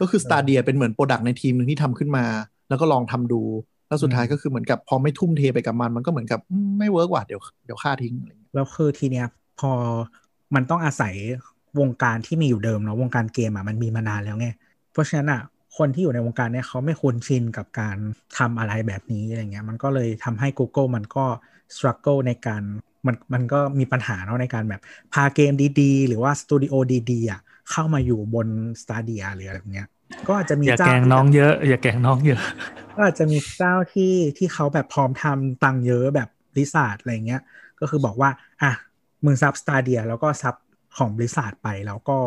[0.00, 2.24] ก็คือ Stadia เป็นเหมือน product ในทีมหนึ่งที่ทำขึ้นมา
[2.68, 3.42] แล้วก็ลองทำดู
[3.88, 9.26] แล้วสุดท้ายก็คือเหมือนกับพอไม่ทุ่มเทไปกับมัน มันก็เหมือนกับอืมไม่ work ว่ะเดี๋ยวเดี๋ยวฆ่าทิ้งอะไรอย่างเงี้ยแล้วคือทีเนี้ย
[9.60, 9.72] พอ
[10.54, 11.14] มันต้องอาศัย
[11.80, 14.48] วงการที่มีอยู่เดิมเนาะวงการเกมอะมันมีมานานแล้วไง
[14.92, 15.40] เพราะฉะนั้นอะ
[15.78, 17.96] คนที่อยู่ในวงการเนี้ยเขาไม่คุ้นชินกับการ
[18.38, 21.24] ทำอะไรแบบนี้อะไรเงี้ยมันก็เลยทำให้ Google มันก็
[21.74, 22.62] struggle ในการ
[23.06, 24.80] มันมันก็มีปัญหาเนาะในการแบบ
[25.14, 26.74] พาเกมดีๆ หรือว่าสตูดิโอ
[27.10, 28.48] ดีๆอะเข้ามาอยู่บน
[28.82, 29.88] Stadia หรืออะไรแบบเนี้ย
[30.28, 32.40] ก็อาจจะมีอย่าเจ้าแกล้งน้องเยอะ อย่าแกล้งน้องเยอะ
[32.94, 37.42] ก็อาจจะมีเจ้าที่ที่เขาแบบพร้อมทำตังค์เยอะแบบบริษัทอะไรเงี้ย
[37.80, 38.30] ก็คือบอกว่า
[38.62, 38.72] อะ
[39.24, 40.54] มึงซับ Stadia แล้วก็ซับ
[40.96, 42.18] ของบริษัทไปแล้วก็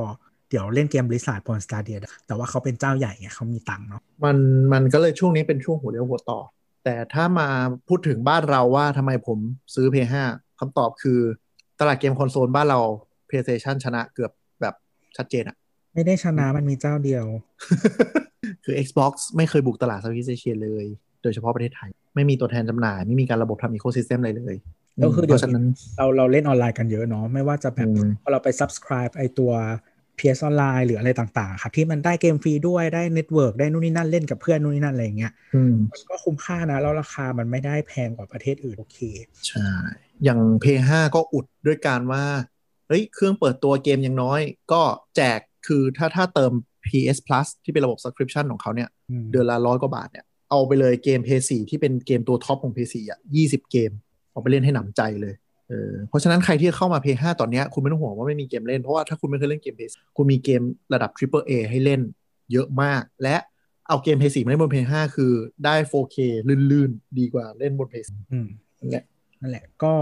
[0.50, 1.98] เดี๋ยวเล่นเกมบริษัทบน Stadia
[2.28, 4.38] แต่ว่าเขาเป็นเจ้าใหญ่ไงเขามีตังค์เนาะมัน
[4.74, 6.40] มันก็เลยช่วงนี้เป็นช่วงหัวเรียวหัวต่อ
[6.84, 7.48] แต่ถ้ามา
[7.88, 9.40] พูดถึงบ้านเราว่าทำไมผม
[9.76, 10.16] ซื้อ PS5
[10.60, 11.20] คำตอบคือ
[11.80, 12.80] ตลาดเกมคอนโซลบ้านเรา
[13.28, 14.76] PlayStation ชนะเกือบแบบ
[15.18, 15.58] ชัดเจนอะ
[15.94, 17.26] ไม่ได้ชนะมันมีเจ้าเดียว
[18.64, 20.86] คือ Xbox ไม่เคยบุกตลาด Southeast Asia เลย
[21.24, 24.56] โดยเฉพาะประเทศไทย ไม่มีตัวแทนจำหน่าย ไม่มีการระบบทำอีโค y ิสเต็มอะไรเลย
[24.98, 25.66] แล้วคือเดี๋ยวราะฉะนั้น
[25.98, 29.52] เราเราเล่นออนไลน์กันเยอะเนาะไม่ว่าจะแบบอืมพอเราไป subscribe ไอตัว
[30.18, 39.00] PS ออนไลน์หรืออะไรต่างๆครับที่มันได้เกมฟรีด้วยได้ network ได้นู่นนี่นั่นเล่นกับเพื่อนนู่นนี่นั่นอะไรอย่างเงี้ยอืมมันก็คุ้มค่านะ แล้วราคามันไม่ได้แพงกว่าประเทศอื่นโอเค
[39.48, 39.68] ใช่
[40.24, 42.24] อย่าง PS5 ก็อุดด้วยการว่า
[42.88, 44.82] เฮ้ยเครื่องเปิดตัวเกมยังน้อย ก็
[45.16, 46.52] แจกคือถ้าถ้าเติม
[46.88, 53.92] PS Plus ที่เป็นระบบ subscription ของเขาเนี่ยอืมเดือนละร้อยกว่าบาทเนี่ยเอาไปเลยเกม PS4 ที่เป็นเกมตัวท็อปของ PS4 อะ20 เกม
[54.32, 55.34] เอาไปเล่นให้หนำใจเลย
[55.70, 60.62] เออเพราะฉะนั้นใครที่เข้ามา PS5 ตอนเนี้ยคุณไม่ต้องห่วงว่าไม่มีเกมเล่น เพราะว่าถ้าคุณไม่เคยเล่นเกม PS คุณมีเกม
[60.94, 62.02] ระดับ Triple A ให้เล่น
[62.52, 63.36] เยอะมาก และ
[63.88, 65.32] เอาเกม PS4 มาเล่นบน PS5 คือ
[65.66, 66.18] ได้ 4K
[66.72, 68.48] ลื่นๆ ดีกว่าเล่นบน PS อืม
[68.80, 69.06] นั่นแหละ
[69.42, 69.94] นั่นแหละก็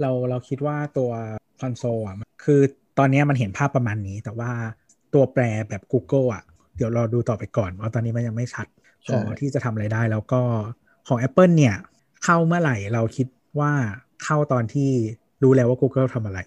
[0.00, 1.10] เราเราคิดว่าตัว
[1.60, 2.60] คอนโซลอะมันคือ
[2.98, 4.50] ตอนนี้มันเห็นภาพประมาณนี้ แต่ว่า
[5.14, 6.42] ตัวแปรแบบ Google อะ
[6.76, 8.66] เดี๋ยวรอดูต่อไปก่อนเพราะตอนนี้มันยังไม่ชัด
[9.06, 10.42] พใช่อที่จะทำอะไรได้แล้วก็
[11.08, 11.76] ของ Apple เนี่ย
[12.24, 13.26] เข้าเมื่อไหร่เราคิด
[13.60, 13.72] ว่า
[14.24, 14.90] เข้าตอนที่
[15.42, 16.38] รู้แล้วว่า Google ทำอะไร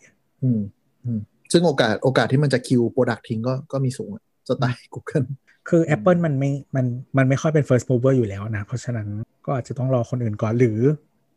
[0.44, 0.60] อืม
[1.06, 1.20] อืม
[1.52, 5.28] ซึ่งโอกาสโอกาสที่มันจะคิวโปรดักทิ้งก็ก็มีสูงอะสไตล์ Google
[5.70, 6.86] คือ Apple มันไม่มัน
[7.18, 9.08] มันไม่ค่อยเป็น first mover อยู่แล้วนะ เพราะฉะนั้น
[9.46, 10.80] ก็อาจจะต้องรอคนอื่นก่อนหรือ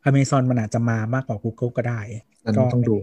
[0.09, 2.01] Amazon มันอาจจะมามากกว่า Google ก็ได้
[2.45, 2.97] อันนี้ต้องดู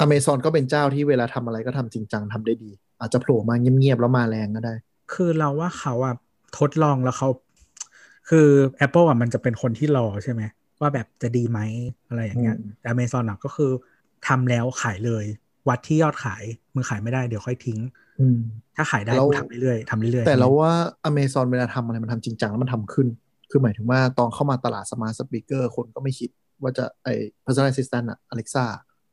[0.00, 4.74] อเมซอนก็เป็นเจ้าที่เวลาทำอะไรก็ทำจริงจังทำได้ดี อาจจะโผล่มาเงียบๆแล้วมาแรงก็ได้
[5.14, 6.14] คือเราว่าเขาอะ
[6.58, 7.28] ทดลองแล้วเขา
[8.28, 8.48] คือ
[8.86, 10.42] Apple อะมันจะเป็นคนที่รอใช่ไหม
[10.80, 11.60] ว่าแบบจะดีไหม
[12.08, 13.70] อะไรอย่างเงี้ยอืมแต่ Amazon อะก็คือ
[14.28, 15.24] ทำแล้วขายเลย
[15.68, 16.42] วัดที่ยอดขาย
[16.74, 17.78] มึงขายไม่ได้เดี๋ยวค่อยทิ้ง
[18.20, 18.38] อืม
[18.76, 20.72] ถ้าขายได้แล้วกูทำเรื่อยๆทำเรื่อยๆแต่เราว่า
[21.10, 23.08] Amazon เวลาทำอะไรมันทำจริงจังแล้วมันทำขึ้น
[23.50, 26.30] คือหมายถึงว่าตอนเข้ามาตลาด Smart Speaker คนก็ไม่คิด
[26.62, 27.08] ว่าจะไอ
[27.44, 28.64] Personal Assistant อะ Alexa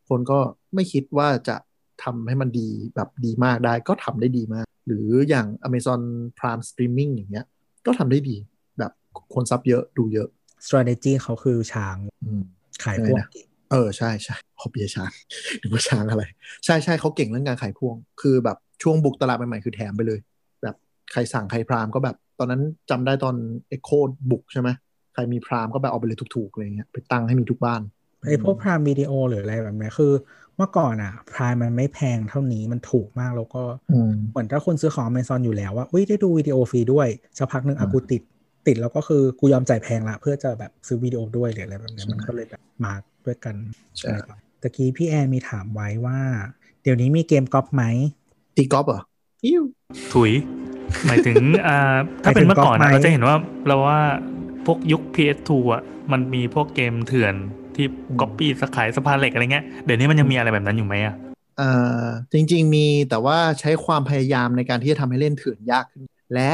[0.10, 0.40] คนก็
[0.76, 1.56] ไม่คิดว่าจะ
[2.04, 6.02] ทำให้มันดีแบบดีมากได้ก็ทำได้ดีมาก หรืออย่าง Amazon
[6.38, 7.46] Prime Streaming อย่างเงี้ย
[7.86, 8.38] ก็ทำได้ดี
[8.80, 8.92] แบบ
[9.34, 10.30] คนซับเยอะดูเยอะ
[10.66, 12.44] strategy เขาคือช้างอืม
[12.84, 13.30] ขายพวกอะไรนะ
[13.72, 15.12] เออ ใช่ใช่ฮอบเบียช้าง
[15.60, 16.24] หรือว่าช้างอะไร
[16.66, 20.20] ใช่ใช่เขาเก่งเรื่องการขายพ่วง คือแบบช่วงบุกตลาดใหม่ๆคือแถมไปเลย
[20.64, 20.76] แบบ
[21.12, 23.36] ใครสั่งใครพรามก็แบบ ตอนนั้นจำได้ตอน
[23.72, 24.00] Echo
[24.32, 24.70] บุกใช่ไหม
[25.14, 27.82] ใครมีพรามก็แบบเอาไปเลยถูกๆอะไรเงี้ยไปตั้งให้มีทุกบ้าน
[28.28, 30.12] ไอ้พวกพรามวิดีโอหรืออะไรแบบเนี้ยคือ
[30.58, 37.08] เมื่อก่อนอะ พรามมันไม่แพงเท่านี้มันถูกมากแล้วก็อืมเหมือนถ้าคุณซื้อของ Amazon อยู่แล้วว่าอุ้ยได้ดูวิดีโอฟรีด้วย
[37.38, 38.22] สักพักหนึ่งอ่าอะกูติด
[38.68, 42.94] ติดแล้วก็คือกูยอมจ่ายแพงละเพื่อจะแบบซื้อวิดีโอด้วยหรืออะไรแบบเนี้ยใช่มันก็เลยแบบมา
[43.26, 43.56] ด้วยกัน
[43.98, 46.20] ใช่อะไรแบบตะกี้พี่แอนมีถามไว้ว่า
[46.84, 47.84] เดี๋ยวนี้มีเกมก๊อปไหม
[48.56, 49.02] ตีกอล์ฟเหรอ
[49.46, 49.64] อิ้ว
[50.14, 50.32] ถุย
[51.08, 51.36] หมายถึง
[51.68, 53.36] อ่าถ้าเป็นเมื่อก่อนหมายอะถึงเราจะเห็นว่า
[53.68, 54.00] เราว่า
[54.66, 55.82] พวกยุค PS2 อะ
[56.12, 57.34] มันมีพวกเกมเถื่อน
[57.76, 57.86] ที่
[58.22, 61.16] ก๊อปปี้ขายสะพานเหล็กอะไรเงี้ยเดี๋ยวนี้มันยังมีอะไรแบบนั้นอยู่ไหมอะ
[61.58, 61.72] เอ่
[62.02, 62.04] อ
[62.34, 66.04] จริง ๆ มีแต่ว่าใช้ความพยายามในการที่จะทำให้เล่นเถื่อนยากขึ้น
[66.34, 66.52] และ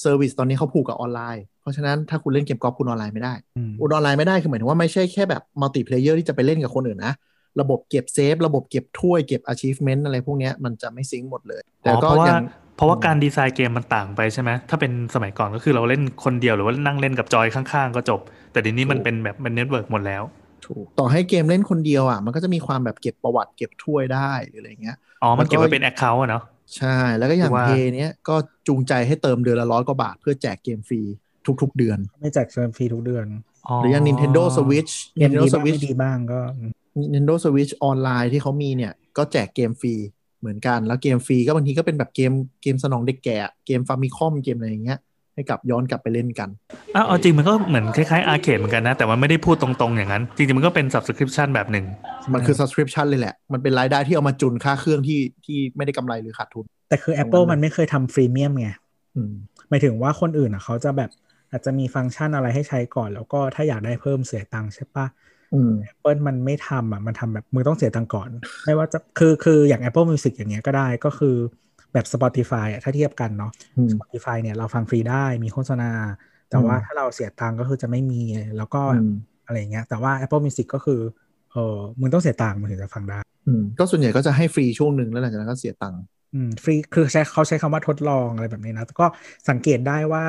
[0.00, 7.14] service ตอนนี้เขาผูกกับออนไลน์ เพราะฉะนั้นถ้าคุณเล่นเกมก๊อปคุณออนไลน์ไม่ได้อืมคุณออนไลน์ไม่ได้คือหมายถึงว่าไม่ใช่แค่แบบ multiplayer ที่จะไปเล่นกับคนอื่นนะ
[7.60, 12.38] ระบบเก็บ save ระบบเก็บถ้วยเก็บ achievement อะไรพวกเนี้ยมันจะไม่ sync หมดเลย แต่อ๋อก็เพราะว่ายัง
[12.76, 18.20] เพราะว่าการดีไซน์เกมมันต่างไปใช่ไหมถ้าเป็นสมัยก่อนก็คือเราเล่นคนเดียวหรือว่านั่งเล่นกับจอยข้างๆ ก็จบ
[18.52, 20.22] แต่เดี๋ยวนี้มันเป็นแบบเป็น network หมดแล้ว
[20.66, 26.42] ถูก ต่อให้เกมเล่นคนเดียวอะมันก็จะมีความแบบเก็บประวัติเก็บถ้วยได้หรืออะไรเงี้ยอ๋อมันเก็บแล้วก็ไว้เป็น account อะเนาะ
[26.76, 31.02] ใช่แล้วก็อย่างว่า Play เนี้ยก็จูงใจให้เติมเดือนละร้อยกว่าบาทเพื่อแจกเกมฟรี
[31.62, 33.26] ทุก ๆ เดือน ไม่แจกเซิร์ฟฟรีทุกเดือน
[33.78, 36.70] หรืออย่าง Nintendo Switch เกมดี Nintendo บ้าง Switch ไม่ดีบ้างก็อืม
[37.12, 39.94] Nintendo Switch ออนไลน์ที่เขามีเนี่ย ก็แจกเกมฟรี
[40.40, 43.36] เหมือนกัน แล้วเกมฟรีก็บางทีก็เป็นแบบเกมเกมสนองเด็กแก่
[43.66, 45.00] เกมฟามิคอมเกมอะไรอย่างเงี้ย
[45.34, 46.48] ให้กลับย้อนกลับไปเล่นกัน
[46.96, 51.86] อ้าวเอาจริงมันก็เหมือนคล้ายๆอาร์เคดเหมือนกันนะ แต่ว่าไม่ได้พูดตรงๆอย่างนั้น จริงๆมันก็เป็น subscription แบบหนึ่ง
[52.32, 58.68] มันคือ subscription เลยแหละ มันเป็นรายได้ที่เอามาจุนค่าเครื่องที่ที่ไม่ได้กำไรหรือขาดทุน แต่คือ Apple มันไม่เคยทำฟรีเมียมไง
[59.16, 59.32] อืม
[59.68, 61.10] หมายถึงว่าคนอื่นอะเขาจะแบบ
[61.50, 65.06] อาจจะมีฟังก์ชันอะไรให้ใช้ก่อน แล้วก็ถ้าอยากได้เพิ่มเสียตังค์ใช่ปะ
[65.52, 68.30] อืม Apple มันไม่ทำอะ มันทำแบบมึงต้องเสียตังค์ก่อน
[68.64, 71.36] ไม่ว่าจะคือคืออย่าง Apple Music อย่างเงี้ยก็ได้ก็คือ
[71.92, 75.90] แบบ Spotify อะถ้าเทียบกันเนาะอืม Spotify เนี่ยเราฟังฟรีได้มีโฆษณา
[76.50, 78.22] แต่ว่าอืมถ้าเราเสียตังค์ก็คือจะไม่มี
[78.56, 79.08] แล้วก็อืม
[79.44, 81.00] อะไรอย่างเงี้ยแต่ว่า Apple Music ก็คือ
[81.52, 86.02] เออมึงต้องเสียตังค์มึงถึงจะฟังได้อืมก็ส่วนใหญ่ก็จะให้ฟรีช่วงหนึ่งแล้วหลังจากนั้นก็เสียตังค์
[86.32, 89.06] อืมฟรีคือใช้เขาใช้คำว่าทดลองอะไรแบบนี้นะแต่ก็
[89.48, 90.24] สังเกตได้ว่า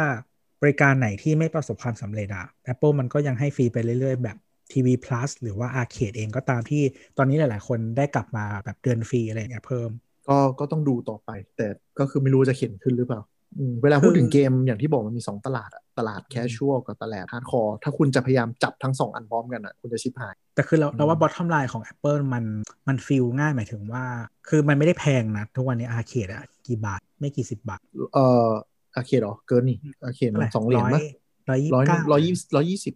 [0.61, 4.37] บริการไหนที่ไม่ประสบความสำเร็จอะ Apple มันก็ยังให้ฟรีไปเรื่อย ๆ แบบ
[4.71, 6.83] TV Plus หรือว่า Arcade เองก็ตามที่
[7.17, 9.89] ตอนนี้หลายๆ คนได้กลับมาแบบเดือนฟรีอะไรอย่างเงี้ยเพิ่ม
[10.27, 11.67] ก็ก็ต้องดูต่อไป แต่
[11.99, 13.21] ก็คือไม่รู้จะเข็นขึ้นหรือเปล่า
[13.57, 22.43] อืมเวลาพูดถึงเกมอย่างที่บอกมันมี 2 ตลาดอะตลาด casual กับตลาด hardcore ถ้าคุณจะพยายามจับทั้ง 2 อันพร้อมกันอะคุณจะชิบหาย แต่คือเราอืมเราว่า bottom line ของ Apple มัน
[22.87, 24.03] มัน feel ง่ายหมายถึงว่า
[24.49, 27.79] คือมันไม่ได้แพงนะ ทุกวันนี้ Arcade อะกี่บาท ไม่กี่สิบบาท
[28.13, 28.49] เอ่อ
[28.95, 31.03] Arcade หรอ เกินนี่ Arcade มันสองเหรียญมั้ย
[31.49, 32.93] ร้อยยี่ร้อยเก้าร้อยยี่ร้อยยี่สิบ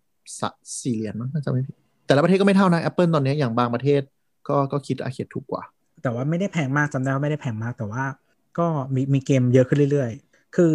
[0.84, 1.76] สี่เหรียญมั้งถ้าจำไม่ผิด
[2.08, 4.02] แต่ละประเทศก็ไม่เท่านะ Apple ตอนนี้อย่างบางประเทศ
[4.48, 5.64] ก็ก็คิด Arcade ถูกกว่า
[6.04, 8.04] แต่ว่าไม่ได้แพงมากจำได้ว่าไม่ได้แพงมากแต่ว่า
[8.60, 10.74] ก็มีมีเกมเยอะขึ้นเรื่อยๆ คือ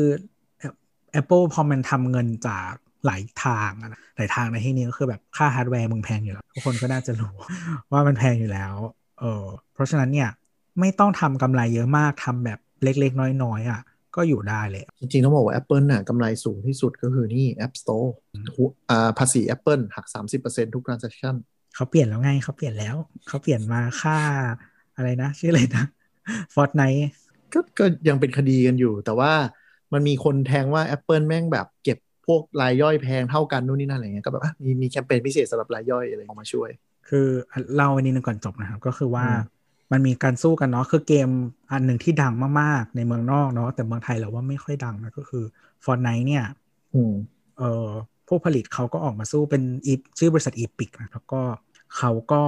[1.21, 2.71] Apple พอมันทำเงินจาก
[3.07, 7.35] หลายทางอะนะหลายทางในที่นี้ก็คือแบบค่าฮาร์ดแวร์มึงแพงอยู่แล้ว ทุกคนก็น่าจะรู้
[7.93, 8.75] ว่ามันแพงอยู่แล้ว
[9.21, 9.45] เออ
[9.75, 10.29] เพราะฉะนั้นเนี่ย
[10.81, 13.81] ไม่ต้องทำกำไรเยอะมากทำแบบเล็กๆ น้อยๆอะ
[14.16, 18.09] ก็อยู่ได้เลย จริงๆ ต้องบอกว่า Apple น่ะกำไรสูงที่สุดก็คือนี่ App Store
[18.55, 20.07] หัวอ่าภาษี Apple หัก
[20.43, 21.35] 30%ทุก transaction
[21.74, 22.97] เขาเปลี่ยนแล้วไงเขาเปลี่ยนแล้ว
[23.28, 24.19] เขาเปลี่ยนมาค่า
[24.97, 25.85] อะไรนะ ชื่ออะไรนะ
[26.55, 27.03] Fortnite
[27.53, 29.32] ก็ก็ยังเป็นคดีกันอยู่ แต่ว่า
[29.93, 36.70] มันมีคนแทงว่า Apple แม่งแบบเก็บพวกรายย่อยแพงเท่ากันนู่นนี่นั่นอะไรเงี้ยก็แบบอะมีมีแคมเปญพิเศษสำหรับรายย่อยอะไรออกมาช่วย
[37.09, 37.27] คือ
[37.74, 39.31] เล่าอันนี้หนึ่งก่อนจบนะครับ ก็คือว่าอื
[39.91, 41.29] มมันมีการสู้กันเนาะคือเกม
[41.73, 45.45] อันหนึ่งที่ดังมากๆ ในเมืองนอกเนาะแต่เมืองไทยเราว่าไม่ค่อยดังนะก็คือ
[45.85, 46.45] Fortnite เนี่ย
[46.95, 47.12] อืม
[47.59, 47.89] เอ่อ
[48.29, 51.41] ผู้ผลิตเขาก็ออกมาสู้เป็นอีชื่อบริษัท Epic นะแล้วก็
[51.97, 52.43] เขาก็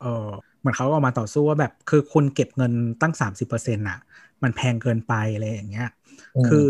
[0.00, 0.30] เออ
[0.60, 3.98] เหมือนเขาก็ออกมาต่อสู้ว่าแบบคือคุณเก็บเงินตั้ง 30%น่ะ
[4.42, 5.88] มันแพงเกินไปอะไรอย่างเงี้ย
[6.36, 6.68] อืมคือ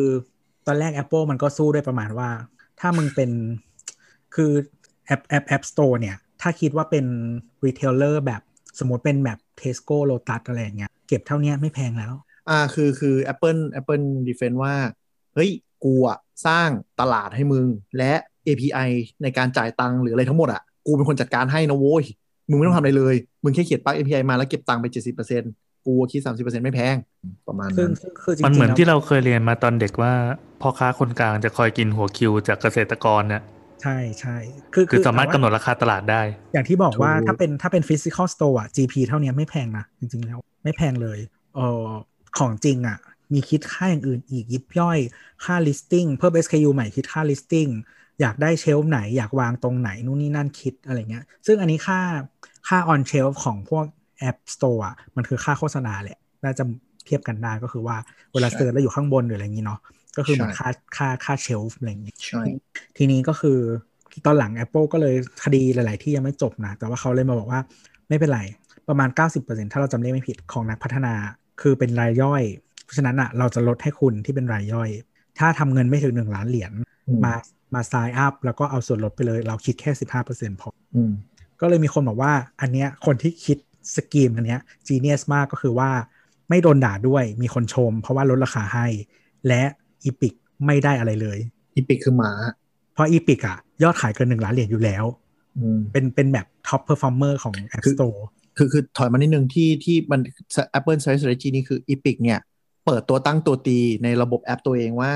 [0.67, 2.31] ตอนแรก Apple มันก็สู้ด้วยประมาณว่า
[2.81, 3.31] ถ้ามึงเป็น
[4.35, 4.53] คือ
[5.07, 7.07] แอปแอป App Store เนี่ย ถ้าคิดว่าเป็น
[7.65, 8.43] retailer แบบ
[8.79, 12.15] สมมติเป็นแบบ Tesco Lotus อะไรอย่างเงี้ยเก็บเท่าเนี้ยไม่แพงแล้ว
[12.51, 14.75] อ่าคือคือ Apple Apple defend ว่า
[15.35, 15.51] เฮ้ย
[15.85, 16.69] กูอะสร้าง
[17.01, 17.67] ตลาดให้มึง
[17.99, 18.13] และ
[18.47, 18.91] API
[19.23, 22.05] ในการจ่ายตังค์หรืออะไรทั้งหมดอะกูเป็นคนจัดการให้นะโว้ย
[22.49, 25.53] มึงไม่ต้องทำอะไรเลย มึงแค่เขียนปลั๊ก API มาแล้วเก็บตังค์ไปเจ็ดสิบเปอร์เซ็นต์
[25.87, 26.97] กูคิดสามสิบเปอร์เซ็นต์ไม่แพง
[27.49, 30.13] ประมาณซึ่งนั้นซึ่งคือจริงๆมันเหมือนแล้วที่เราเคยเรียนมาตอนเด็กว่า
[30.61, 33.43] พ่อค้าคนกลางจะคอยกินหัวคิวจากเกษตรกรเนี่ย
[33.85, 34.37] ใช่ใช่
[34.75, 41.19] คือคือสามารถแต่กำว่หนดราคาตลาดได้ อย่างที่บอกว่าถูกถ้าเป็นถ้าเป็น physical store อะ GP เท่านี้ไม่แพงนะ จริง ๆ แล้ว ไม่แพงเลย
[41.55, 41.89] เออ
[42.39, 42.99] ของจริงอะ
[43.33, 44.99] มีคิดค่าอย่างอื่นอีกยิบย่อย
[45.45, 47.71] ค่า listing เพิ่ม SKU ใหม่คิดค่า listing
[48.21, 52.01] อยากได้เชลฟ์ไหนอยากวางตรงไหนนู่นนี่นั่นคิดอะไรเงี้ย ซึ่งอันนี้ค่า
[52.69, 53.85] ค่า on shelf ของพวก
[54.29, 56.65] App Store อะมันคือค่าโฆษณาแหละ น่าจะ
[57.07, 57.97] เทียบกันได้ก็คือว่า
[58.33, 59.81] เวลาใช่เซิร์ชแล้วอยู่ข้างบนหรืออะไรอย่างงี้เนาะ
[60.17, 62.43] ก็คือเหมือนใช่ค่าค่าค่าเชลฟ์อะไรอย่างงี้ใช่
[62.97, 63.59] ทีนี้ก็คือ
[64.27, 65.15] ตอนหลัง Apple ก็เลย
[65.45, 67.61] คดีหลาย ๆ ที่ยังไม่จบนะ แต่ว่าเขาเลยมาบอกว่า
[68.09, 68.41] ไม่เป็นไร
[68.89, 69.09] ประมาณ
[69.41, 71.15] 90%ถ้าเราจำเลขไม่ผิดของนักพัฒนา
[71.61, 72.43] คือเป็นรายย่อย
[72.85, 74.89] เพราะฉะนั้นอะเราจะลดให้คุณที่เป็นรายย่อย
[75.39, 76.73] ถ้าทำเงินไม่ถึง 1 ล้านเหรียญ
[77.09, 77.35] อืมมา
[77.75, 79.91] มา sign up แล้วก็เอาส่วนลดไปเลย เราคิดแค่
[80.27, 81.13] 15%พออืม
[81.61, 83.59] ก็เลยมีคนบอกว่าอันเนี้ยคนที่คิด
[83.97, 85.91] scheme อันเนี้ย genius มากก็คือว่า
[86.49, 88.87] ไม่โดนด่าด้วยมีคนชม เพราะว่าลดราคาให้
[89.49, 89.63] และ
[90.05, 90.33] Epic
[90.67, 91.39] ไม่ได้อะไรเลย
[91.75, 92.33] Epic คือหมา
[92.95, 95.05] เพราะ Epic อะยอดขายเกินหนึ่งล้านเหรียญอยู่แล้ว
[95.59, 98.21] อืมเป็นเป็นแบบ top performer ของ App คือ Store
[98.57, 100.21] คือคือถอยมานิดนึงที่ที่มัน
[100.79, 102.39] Apple Strategy นี่คือ Epic เนี่ย
[102.87, 105.13] เปิดตัวตั้งตัวตีในระบบแอปตัวเองว่า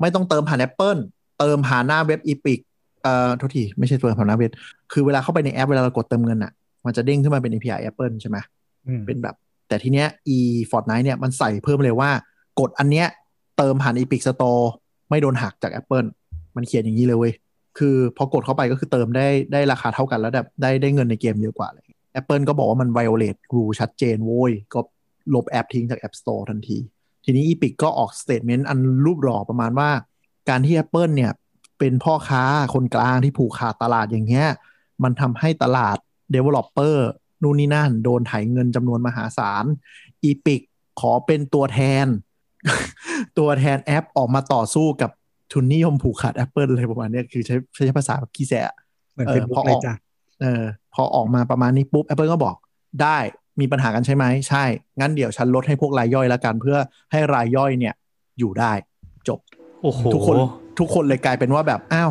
[0.00, 0.98] ไม่ต้องเติมผ่าน Apple
[1.38, 2.58] เติมผ่านหน้าเว็บ Epic
[3.02, 4.50] เอ่อโทษที ไม่ใช่ตัวผ่านหน้าเว็บ
[4.92, 6.52] คือเวลาเข้าไปในแอปเวลาเรากดเติมเงินอะ
[6.84, 8.38] มันจะเด้งขึ้นมาเป็น API Apple ใช่ไหม
[8.86, 9.34] อืมเป็นแบบ
[9.68, 10.38] แต่ทีเนี้ย e
[10.70, 12.10] Fortnite เนี่ยมันใส่เพิ่มเลยว่า
[12.60, 13.06] กดอันเนี้ย
[13.56, 14.64] เติมผ่าน Epic Store
[15.10, 16.08] ไม่โดนหักจาก Apple
[16.56, 17.32] มันเขียนอย่างนี้เลยเว้ย
[17.78, 21.86] คือพอกดเข้าไปก็คือเติมได้ได้ราคาเท่ากันแล้วแบบได้ได้เงินในเกมเยอะกว่าเลย
[22.20, 24.80] Apple ก็บอกว่ามัน violate r u ชัดเจนโว้ย ก็
[25.34, 26.78] ลบแอปทิ้งจาก App Store ทันที
[27.24, 29.90] ทีนี้ Epic ก็ออก statement อันรูปหล่อประมาณว่า
[30.48, 31.32] การที่ Apple เนี่ย
[31.78, 34.48] เป็นพ่อค้าคนกลางที่ผูกขาดตลาดอย่างเงี้ย
[35.02, 35.96] มันทำให้ตลาด
[36.34, 36.96] developer
[37.42, 39.64] นู่นนี่นั่น โดนไถเงินจำนวนมหาศาล
[40.30, 40.60] Epic
[41.00, 42.06] ขอเป็นตัวแทน
[43.38, 45.10] ตัวแทนแอปออกมาต่อสู้กับ
[45.52, 48.74] ทุนนิยมผูกขาด Apple อะไรประมาณเนี้ยคือใช้ใช้ภาษาแบบขี้แสะ
[49.12, 49.94] เหมือนเออเฟซพบุ๊อกอเลอยกจ้ะ
[50.40, 50.62] เออ
[50.94, 52.56] พอออกมาประมาณนี้ปุ๊บ Apple ก็บอก
[53.02, 53.18] ได้
[53.60, 54.64] มีปัญหากันใช่ไหมใช่
[55.00, 56.76] งั้นเดี๋ยวฉันลดให้พวกรายย่อยแล้วกัน เพื่อ
[57.12, 57.94] ให้รายย่อยเนี่ย
[58.38, 58.72] อยู่ได้
[59.28, 59.38] จบ
[59.82, 60.36] โอ้โหทุกคน
[60.78, 62.10] ทุกคนเลยกลายเป็นว่าแบบอ้าว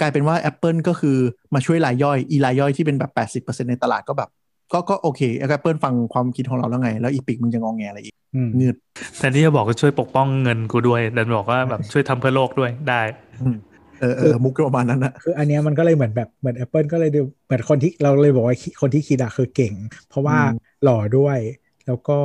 [0.00, 1.16] กลายเป็นว่า Apple ก็คือ
[1.54, 3.04] มาช่วยรายย่อย อีรายย่อยที่เป็นแบ
[3.40, 4.30] บ 80%ในตลาดก็แบบ
[4.72, 8.76] ก็ก็โอเค Apple ฟังความคิดของเราแล้วไง แล้วอีพิกมึงจะงองแงอะไรอีกอืมเงืด
[9.18, 13.00] แต่ที่จะบอกก็ช่วยปกป้องเงินกูด้วยดันบอกว่าแบบช่วยทำเพื่อโลกด้วยได้
[13.42, 13.56] อืม
[14.00, 19.74] เออเออมุกประมาณนั้นนะคืออันเนี้ยมันก็เลยเหมือนแบบเหมือน Apple ก็เลยดูเหมือนคนที่เราเลยบอกว่าคนที่คิดอะคือเก่ง
[20.08, 21.38] เพราะว่าอืมหล่อด้วย
[21.86, 22.18] แล้วก็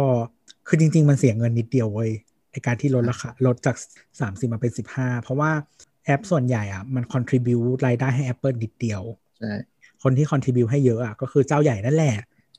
[0.68, 2.12] คือจริง ๆ มันเสียเงินนิดเดียวเว้ย
[2.52, 3.76] ในการที่ลดราคาลดจาก
[4.20, 5.52] 30 มาเป็น 15 เพราะว่า
[6.06, 9.02] แอปส่วนใหญ่อะมัน contribute รายได้ให้ Apple นิดเดียว
[9.40, 9.54] ใช่
[10.04, 12.16] คนที่ contribute ให้เยอะอะก็คือเจ้าใหญ่นั่นแหละ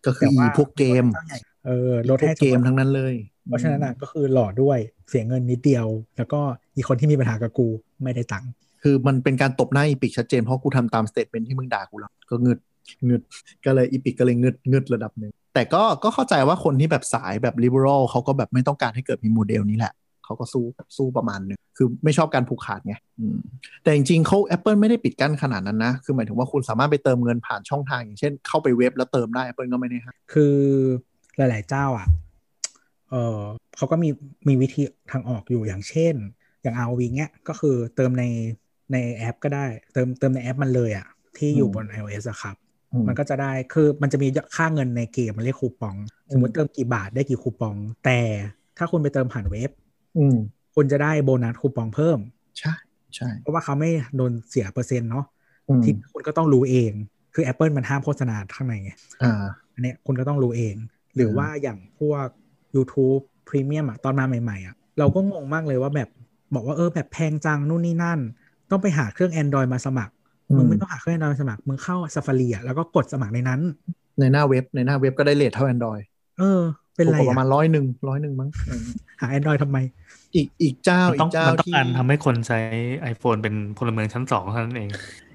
[0.06, 3.14] ก็คืออีพวกเกมจ้าใหญ่เออลดพวให้กเกมทั้งนั้นเลย
[3.46, 5.86] เพราะฉะนั้นอะก็คือหล่อด้วยเสียเงินนิดเดียว
[6.16, 6.40] แล้วก็
[6.76, 7.68] อีกคนที่มีปัญหากับกู
[8.02, 8.50] ไม่ได้ตังค์
[8.82, 12.58] คือมันเป็นการตบหน้าอีพิกชัดเจนเพราะกูทำตาม statement ที่มึงด่ากูแล้วก็เงึด
[13.04, 13.22] เงึด
[13.64, 19.92] ก็เลย Epic ก็เลยเงึดเงึดระดับหนึ่งแต่ก็ก็เข้าใจว่าคนที่แบบสายแบบ liberal เขาก็แบบไม่ต้องการให้เกิดมีโมเดลนี้แหละ
[20.30, 20.64] เขาก็สู้
[20.96, 23.38] สู้ประมาณหนึ่งคือไม่ชอบการผูกขาดไงอืม
[23.82, 30.54] แต่จริงๆเขา Apple ไม่ได้ปิดกั้นขนาดนั้นนะ คือหมายถึงว่าคุณสามารถไปเติมเงินผ่านช่องทางอย่างเช่น เข้าไปเว็บแล้วเติมได้ Apple ก็ไม่ได้ห้ามคือ
[31.36, 32.06] หลาย ๆ เจ้าอะ
[33.10, 33.40] เออ
[33.76, 34.10] เขาก็มี
[34.48, 34.82] มีวิธี
[35.12, 36.14] ทางออกอยู่อย่างเช่น
[36.62, 38.24] อย่าง ROV เนี้ยก็คือเติมใน
[38.92, 42.56] ในแอปก็ได้ เติมเติมในแอปมันเลยอะที่อยู่บน iOS อะครับ
[42.92, 45.96] อืมมันก็จะได้คือมันจะมีค่าเงินในเกมมันเรียกคูปอง
[46.32, 48.20] สมมติเติมกี่บาทได้กี่คูปอง แต่
[48.78, 49.70] ถ้าคุณไปเติมผ่านเว็บ
[50.18, 50.36] อืม
[50.74, 52.18] คุณจะได้โบนัสคูปองเพิ่ม
[52.58, 52.74] ใช่
[53.14, 55.24] ใช่ เพราะว่าเขาไม่โดนเสียเปอร์เซ็นต์เนาะ
[55.68, 56.92] อืมที่คุณก็ต้องรู้เอง
[57.34, 58.92] คือ Apple มันห้ามโฆษณาข้างในไง
[59.22, 59.32] อ่า
[59.74, 60.74] อันเนี้ยคุณก็ต้องรู้เอง
[61.16, 62.26] หรือว่าอย่างพวก
[62.74, 66.08] YouTube Premium อะตอนมาใหม่ๆอะเราก็งงมากเลยว่าแบบ
[66.54, 68.18] บอกว่าเออแบบแพงจังนู่นนี่นั่น
[68.70, 70.12] ต้องไปหาเครื่อง Android มาสมัคร
[70.48, 73.60] อืมมึงไม่ต้องหาเครื่อง Android มาสมัคร มึงเข้า Safari อะแล้วก็กดสมัครในนั้น
[74.18, 76.02] ในหน้าเว็บในหน้าเว็บก็ได้เลทเท่า Android
[76.38, 76.62] เออ
[77.00, 78.82] เป็นไรถูกกว่าประมาอะณร้อยหนึ่งร้อยหนึ่งมั้งเออ
[79.20, 79.78] หา Android ทำไม
[80.34, 82.58] อีกอีกเจ้ามันอีต้องกเจ้ามันต้องที่การทำให้คนใช้
[83.12, 84.88] iPhone เป็นพลเมืองชั้นสองเท่านั้นเอง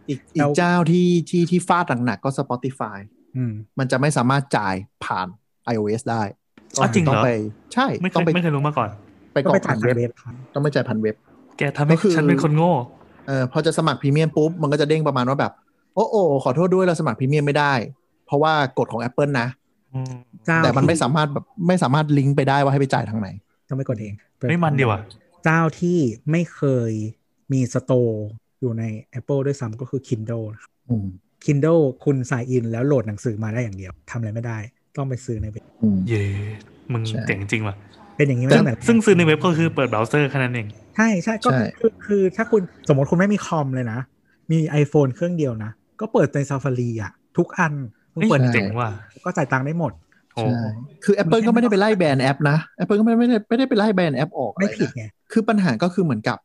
[0.10, 2.98] อีกแล้อีวกเจ้าที่ที่ที่ฟาดหนักๆก็ Spotify
[3.36, 4.76] อืมมันจะไม่สามารถจ่าย
[5.06, 5.28] ผ่าน
[5.74, 6.24] iOS ได้
[6.78, 7.30] อ๋อจริงเหรอต้ไป
[7.74, 8.90] ใช่ไม่เคต้อยงไปไม่เคยรู้มาก่อน
[9.34, 11.16] ไปก็กรอไปกจ่าผ่ายนผ่านเว็บเว็บครับต้องไปจ่ายผ่านเว็บ
[11.58, 12.74] แกทำให้ก็คือฉันเป็นคนโง่
[13.28, 15.52] เออพอจะสมัครพรีเมียมปุ๊บ มันก็จะเด้งประมาณว่าแบบ
[15.96, 17.74] โอ้โอขอโทษด้วยเราสมัครพรีเมียมไม่ได้
[18.26, 19.65] เพราะว่ากฎของ Apple นะอืมเจ้า
[20.64, 23.28] แต่มันไม่ที่สามารถแบบไม่สามารถลิงก์ไปได้ว่าให้ไปจ่ายทางไหน
[23.70, 24.14] ต้องไปกดเอง
[24.50, 25.00] ไม่มันดีว่ะ
[25.44, 26.00] เจ้าที่
[26.32, 26.92] ไม่เคย
[27.54, 28.28] มีสโตร์
[28.62, 28.84] อยู่ใน
[29.20, 31.08] Apple ด้วยซ้ำก็คือ Kindle นะครับอืม
[31.46, 34.58] Kindle คุณสายอินแล้วโหลดหนังสือมาได้อย่างเดียวทำอะไรไม่ได้
[34.98, 36.24] ต้องไปซื้อในเว็บอืมเย่
[36.94, 37.76] มึงใช่เจ๋งจริงว่ะ
[38.18, 44.00] เป็นอย่างนี้มาซึ่งตั้งแต่แรกซึ่งซื้อในเว็บก็คือเปิดเบราว์เซอร์แค่นั้นเอง ใช่ใช่ก็ใช่คือคือถ้าคุณสมมติคุณไม่มีคอมเลยนะ
[44.52, 47.74] มี iPhone เครื่องเดียวนะ ก็เปิดใน Safari อะ ทุกอัน
[48.16, 48.90] มึงเปิดเฮ้ยในเจ๋งว่ะ
[49.26, 49.92] ก็จ่ายตังค์ได้หมด
[50.34, 50.62] โอ้ใช่
[51.04, 56.38] คือ Apple ก็ไม่ได้ไปไล่แบนแอปนะ Apple ก็ไม่ได้ไม่ได้ไม่ได้ไปไล่แบนแอปออกไม่อะรนะผิดไงคือปัญหาก็คือเหมือนกับ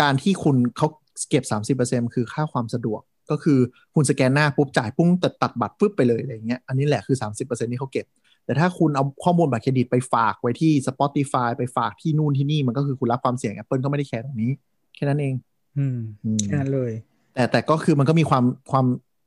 [0.00, 0.88] การที่คุณเขา
[1.30, 3.00] เก็บ 30%คือค่าความสะดวก
[3.30, 3.58] ก็คือ
[3.94, 8.06] คุณสแกนหน้าปุ๊บจ่ายปุ้งตัดตัดบัตรปุ๊บไปเลยอะไรอย่างเงี้ยอันนี้แหละคือ 30%ที่เขาเก็บ
[8.44, 14.50] แต่ถ้าคุณเอาข้อมูลบัตรเครดิตไปฝากไว้ที่ Spotify ไปฝากที่นู่นที่นี่มันก็คือคุณรับความเสี่ยง Apple ก็ไม่ได้แคร์ตรงนี้
[14.94, 15.34] แค่นั้นเอง
[15.78, 16.92] อืมอืมแค่นั้นเลย
[17.34, 18.86] แต่แต่ก็คือมันก็มีความความ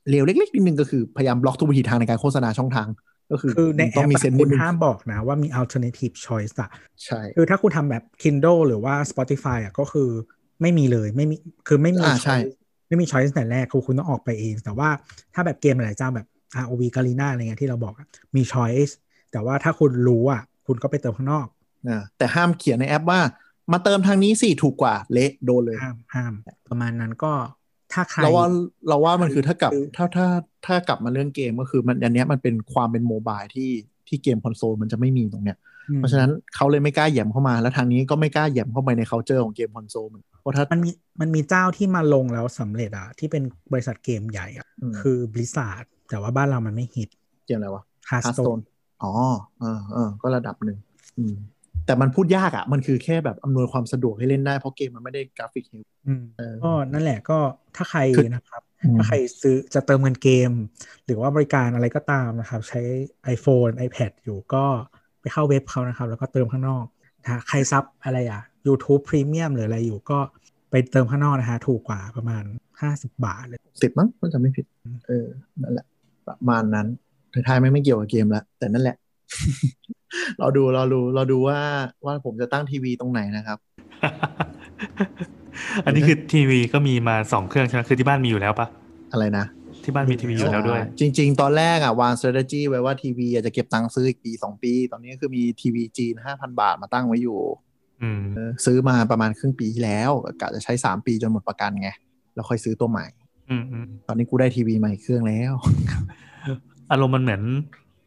[0.09, 2.87] เลวเล็กๆนิดนึงก็คือพยายามบล็อกทุกวิธีทางในการโฆษณาช่องทาง
[3.31, 6.69] ก็คือคือในมึงแอต้องปมีอะเซนส์คุนิณดนึงห้ามบอกนะว่ามี alternative choice อะ
[7.03, 10.09] ใช่คือถ้าคุณทำแบบ Kindle หรือว่า Spotify อะก็คือ
[10.61, 11.35] ไม่มีเลยไม่มี
[11.67, 12.51] คือไม่มีอ่าใช่ choice
[12.87, 14.89] ไม่มี choice แต่แรกคือคุณต้องออกไปเอง แต่ว่า
[15.33, 16.27] ถ้าแบบเกมหลายเจ้าแบบ
[16.63, 18.91] ROV g a r i n a อะไรเงี้ยที่เราบอกอะมี choice
[19.31, 21.47] แต่ว่าถ้าคุณรู้อะคุณก็ไปเติมข้างนอก
[21.87, 23.19] อ่าแต่ห้ามเขียนในแอปว่า
[23.71, 26.33] มาเติมทางนี้สิถูกกว่าเละโดนเลยห้ามห้าม
[26.67, 27.31] ประมาณนั้นก็
[27.93, 28.47] ถ้าใครเราว่า
[28.88, 30.27] เราว่ามันคือถ้ากลับคือถ้าถ้า
[30.65, 33.72] ถ้ากลับมาเรื่องเกมก็คือมันอันเนี้ยมันเป็นความเป็นโมบายที่
[34.07, 35.57] ที่เกมคอนโซลมันจะไม่มีตรงเนี้ย
[35.89, 40.91] อืมเพราะฉะนั้นเขาเลยไม่กล้าแหย่มเข้ามา แล้วทางนี้ก็ไม่กล้าแหย่มเข้าไปใน c u เจอร์ของเกมคอนโซลเหมือนเพราะถ้ามันมี
[41.22, 47.09] มันมีเจ้าที่มาลงแล้วสำเร็จอะที่เป็นบริษัทเกมใหญ่อะมคือ Blizzard แต่ว่าบ้านเรามันไม่ฮิต
[47.45, 48.61] เกมอะไรวะ Hearthstone Hearthstone
[49.03, 49.11] อ๋อ
[49.59, 50.77] เออเออก็ระดับหนึ่ง
[51.18, 51.35] อืม
[51.85, 57.37] แต่มันพูดยากอะ มันคือแค่แบบอำนวยความสะดวกให้เล่นได้เพราะเกมมันไม่ได้กราฟิกเฮลอืมเออก็นั่นแหละก็
[57.75, 60.51] ถ้าใครคือนะครับอืมถ้าใครซื้อจะเติมเงินเกม
[61.05, 62.81] หรือว่าบริการอะไรก็ตามนะครับ ใช้
[63.35, 64.65] iPhone iPad อยู่ก็
[65.21, 66.85] ไปเข้าเว็บเขานะครับ แล้วก็เติมข้างนอก
[67.25, 70.19] ถ้าใคร sub อะไรอะ YouTube Premium หรืออะไรอยู่ก็
[70.71, 72.43] ไปเติมข้างนอกนะฮะถูกกว่าประมาณ
[72.81, 74.65] 50 บาทเลยสิบมั้งถ้าจำไม่ผิด
[75.07, 75.27] เออ
[75.61, 75.85] นั่นแหละ
[76.27, 76.87] ประมาณนั้น
[77.33, 78.95] ท้ายๆไม่ไม่เกี่ยวกับเกมแล้วแต่นั่นแหละ
[80.39, 81.59] เราดูเราดูเราดูว่า
[82.05, 83.57] ว่าผมจะตั้งทีวีตรงไหนนะครับ
[85.85, 88.67] อันนี้คือทีวีก็มีมาสองเครื่องใช่ไหมคือที่บ้านมีอยู่แล้วปะ
[89.11, 89.45] อะไรนะ
[89.83, 97.39] ที่บ้านมีทีวีอยู่แล้วด้วย จริง ๆ ตอนแรกอะวาง strategy ไว้ว่าทีวีอะจะเก็บตังค์ซื้ออีกปีสองปี ตอนนี้คือมีทีวีจีนห้าพันบาทมาตั้งไว้อยู่
[98.01, 101.89] อืมเออซื้อมาประมาณครึ่งปีที่แล้วกะจะใช้สามปีจนหมดประกันไง
[102.35, 103.05] แล้วค่อยซื้อตัวใหม่
[103.49, 105.53] อืมอืมตอนนี้กูได้ทีวีใหม่เครื่องแล้ว
[106.91, 107.41] อารมณ์มันเหมือน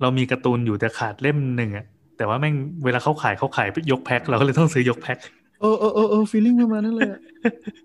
[0.01, 2.55] เรามีการ์ตูนอยู่แต่ขาดเล่มหนึ่งอะแต่ว่าแม่ง
[2.85, 5.19] เวลาเขาขายเขาขายยกแพ็คเราก็เลยต้องซื้อยกแพ็ค
[5.61, 7.21] เออเออเออเออ feeling ประมาณนั้นเลยอะ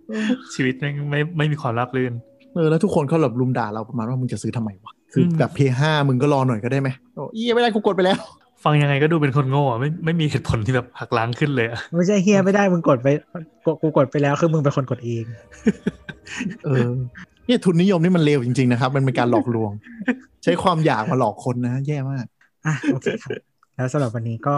[0.08, 0.24] เออ
[0.56, 2.14] ชีวิตแม่งไม่ไม่มีความราบรื่น
[2.56, 8.18] เออแล้วทุกคนเขาแบบรุมด่าเราประมาณว่ามึงจะซื้อทำไมวะคือมแบบ P5 มึงก็รอหน่อยก็ได้ไหมโอ้ยไม่ได้กูกดไปแล้ว
[8.64, 13.08] ฟังยังไงก็ดูเป็นคนโง่อะไม่ไม่มีเหตุผลที่แบบหักล้างขึ้นเลยอะไม่ใช่เฮียไม่ได้มึงกดไป
[13.66, 15.24] กดกูกดไปแล้วคือมึงเป็นคนกดเอง
[16.66, 16.90] เออ
[17.39, 19.72] เนี่ยทุนนิยมนี่มันเลวจริง ๆ นะครับ มันเป็นการหลอกลวง
[20.44, 22.26] ใช้ความอยากมาหลอกคนนะ แย่มาก
[22.66, 23.32] อะโอเคครับ
[23.76, 24.56] แล้วสำหรับวันนี้ก็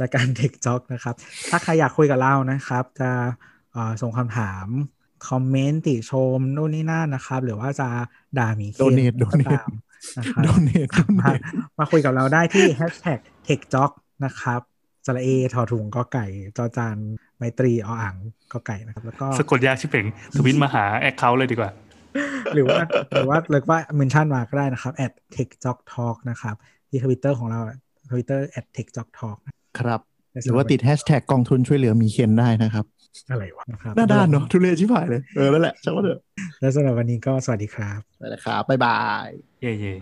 [0.00, 1.14] รายการเด็กจ็อกนะครับ
[1.50, 3.10] ถ้าใครอยากคุยกับเรานะครับ จะ
[3.72, 4.66] เอ่อส่งคำถาม
[5.28, 7.88] คอมเมนต์ติชมนู่นนี่นั่นนะครับ หรือว่าจะ
[8.38, 9.70] ด่าหมีเคน Donate ก็ Donate ตาม
[10.18, 11.30] นะครับโดเนทมา
[11.78, 13.90] มาคุยกับเราได้ที่ hashtag techjock
[14.24, 14.60] นะครับ
[15.06, 16.26] สระเอถอถุงก็ไก่
[16.56, 16.96] จอจาน
[17.36, 18.16] ไมตรีออ่าง
[18.52, 21.70] ก็ไก่นะครับ แล้วก็สะกดยากชิบเป่งทวิตมาหาแอคเคาท์เลยดีกว่า
[22.54, 22.78] หรือว่า
[23.12, 26.54] หรือว่าเลิกว่าเมนชั่นมาก็ได้นะครับ at tech jock talk นะครับ
[26.88, 27.60] ที่ทวิตเตอร์ของเรา
[28.10, 29.38] ทวิตเตอร์ at tech jock talk
[29.78, 30.00] ครับ
[30.44, 32.84] หรือว่าติดแฮชแท็กกองทุนช่วยเหลือมีเคียนได้นะครับ
[33.30, 33.64] อะไรวะ
[33.96, 36.20] หน้าด้านเนาะทุเรศชิบหายเลย เออ แล้วแหละช่างว่เถอะ
[36.60, 39.28] แล้วสำหรับวันนี้ก็สวัสดีครับสวัสดีครับบ๊ายบาย
[39.60, 39.94] เย่เย่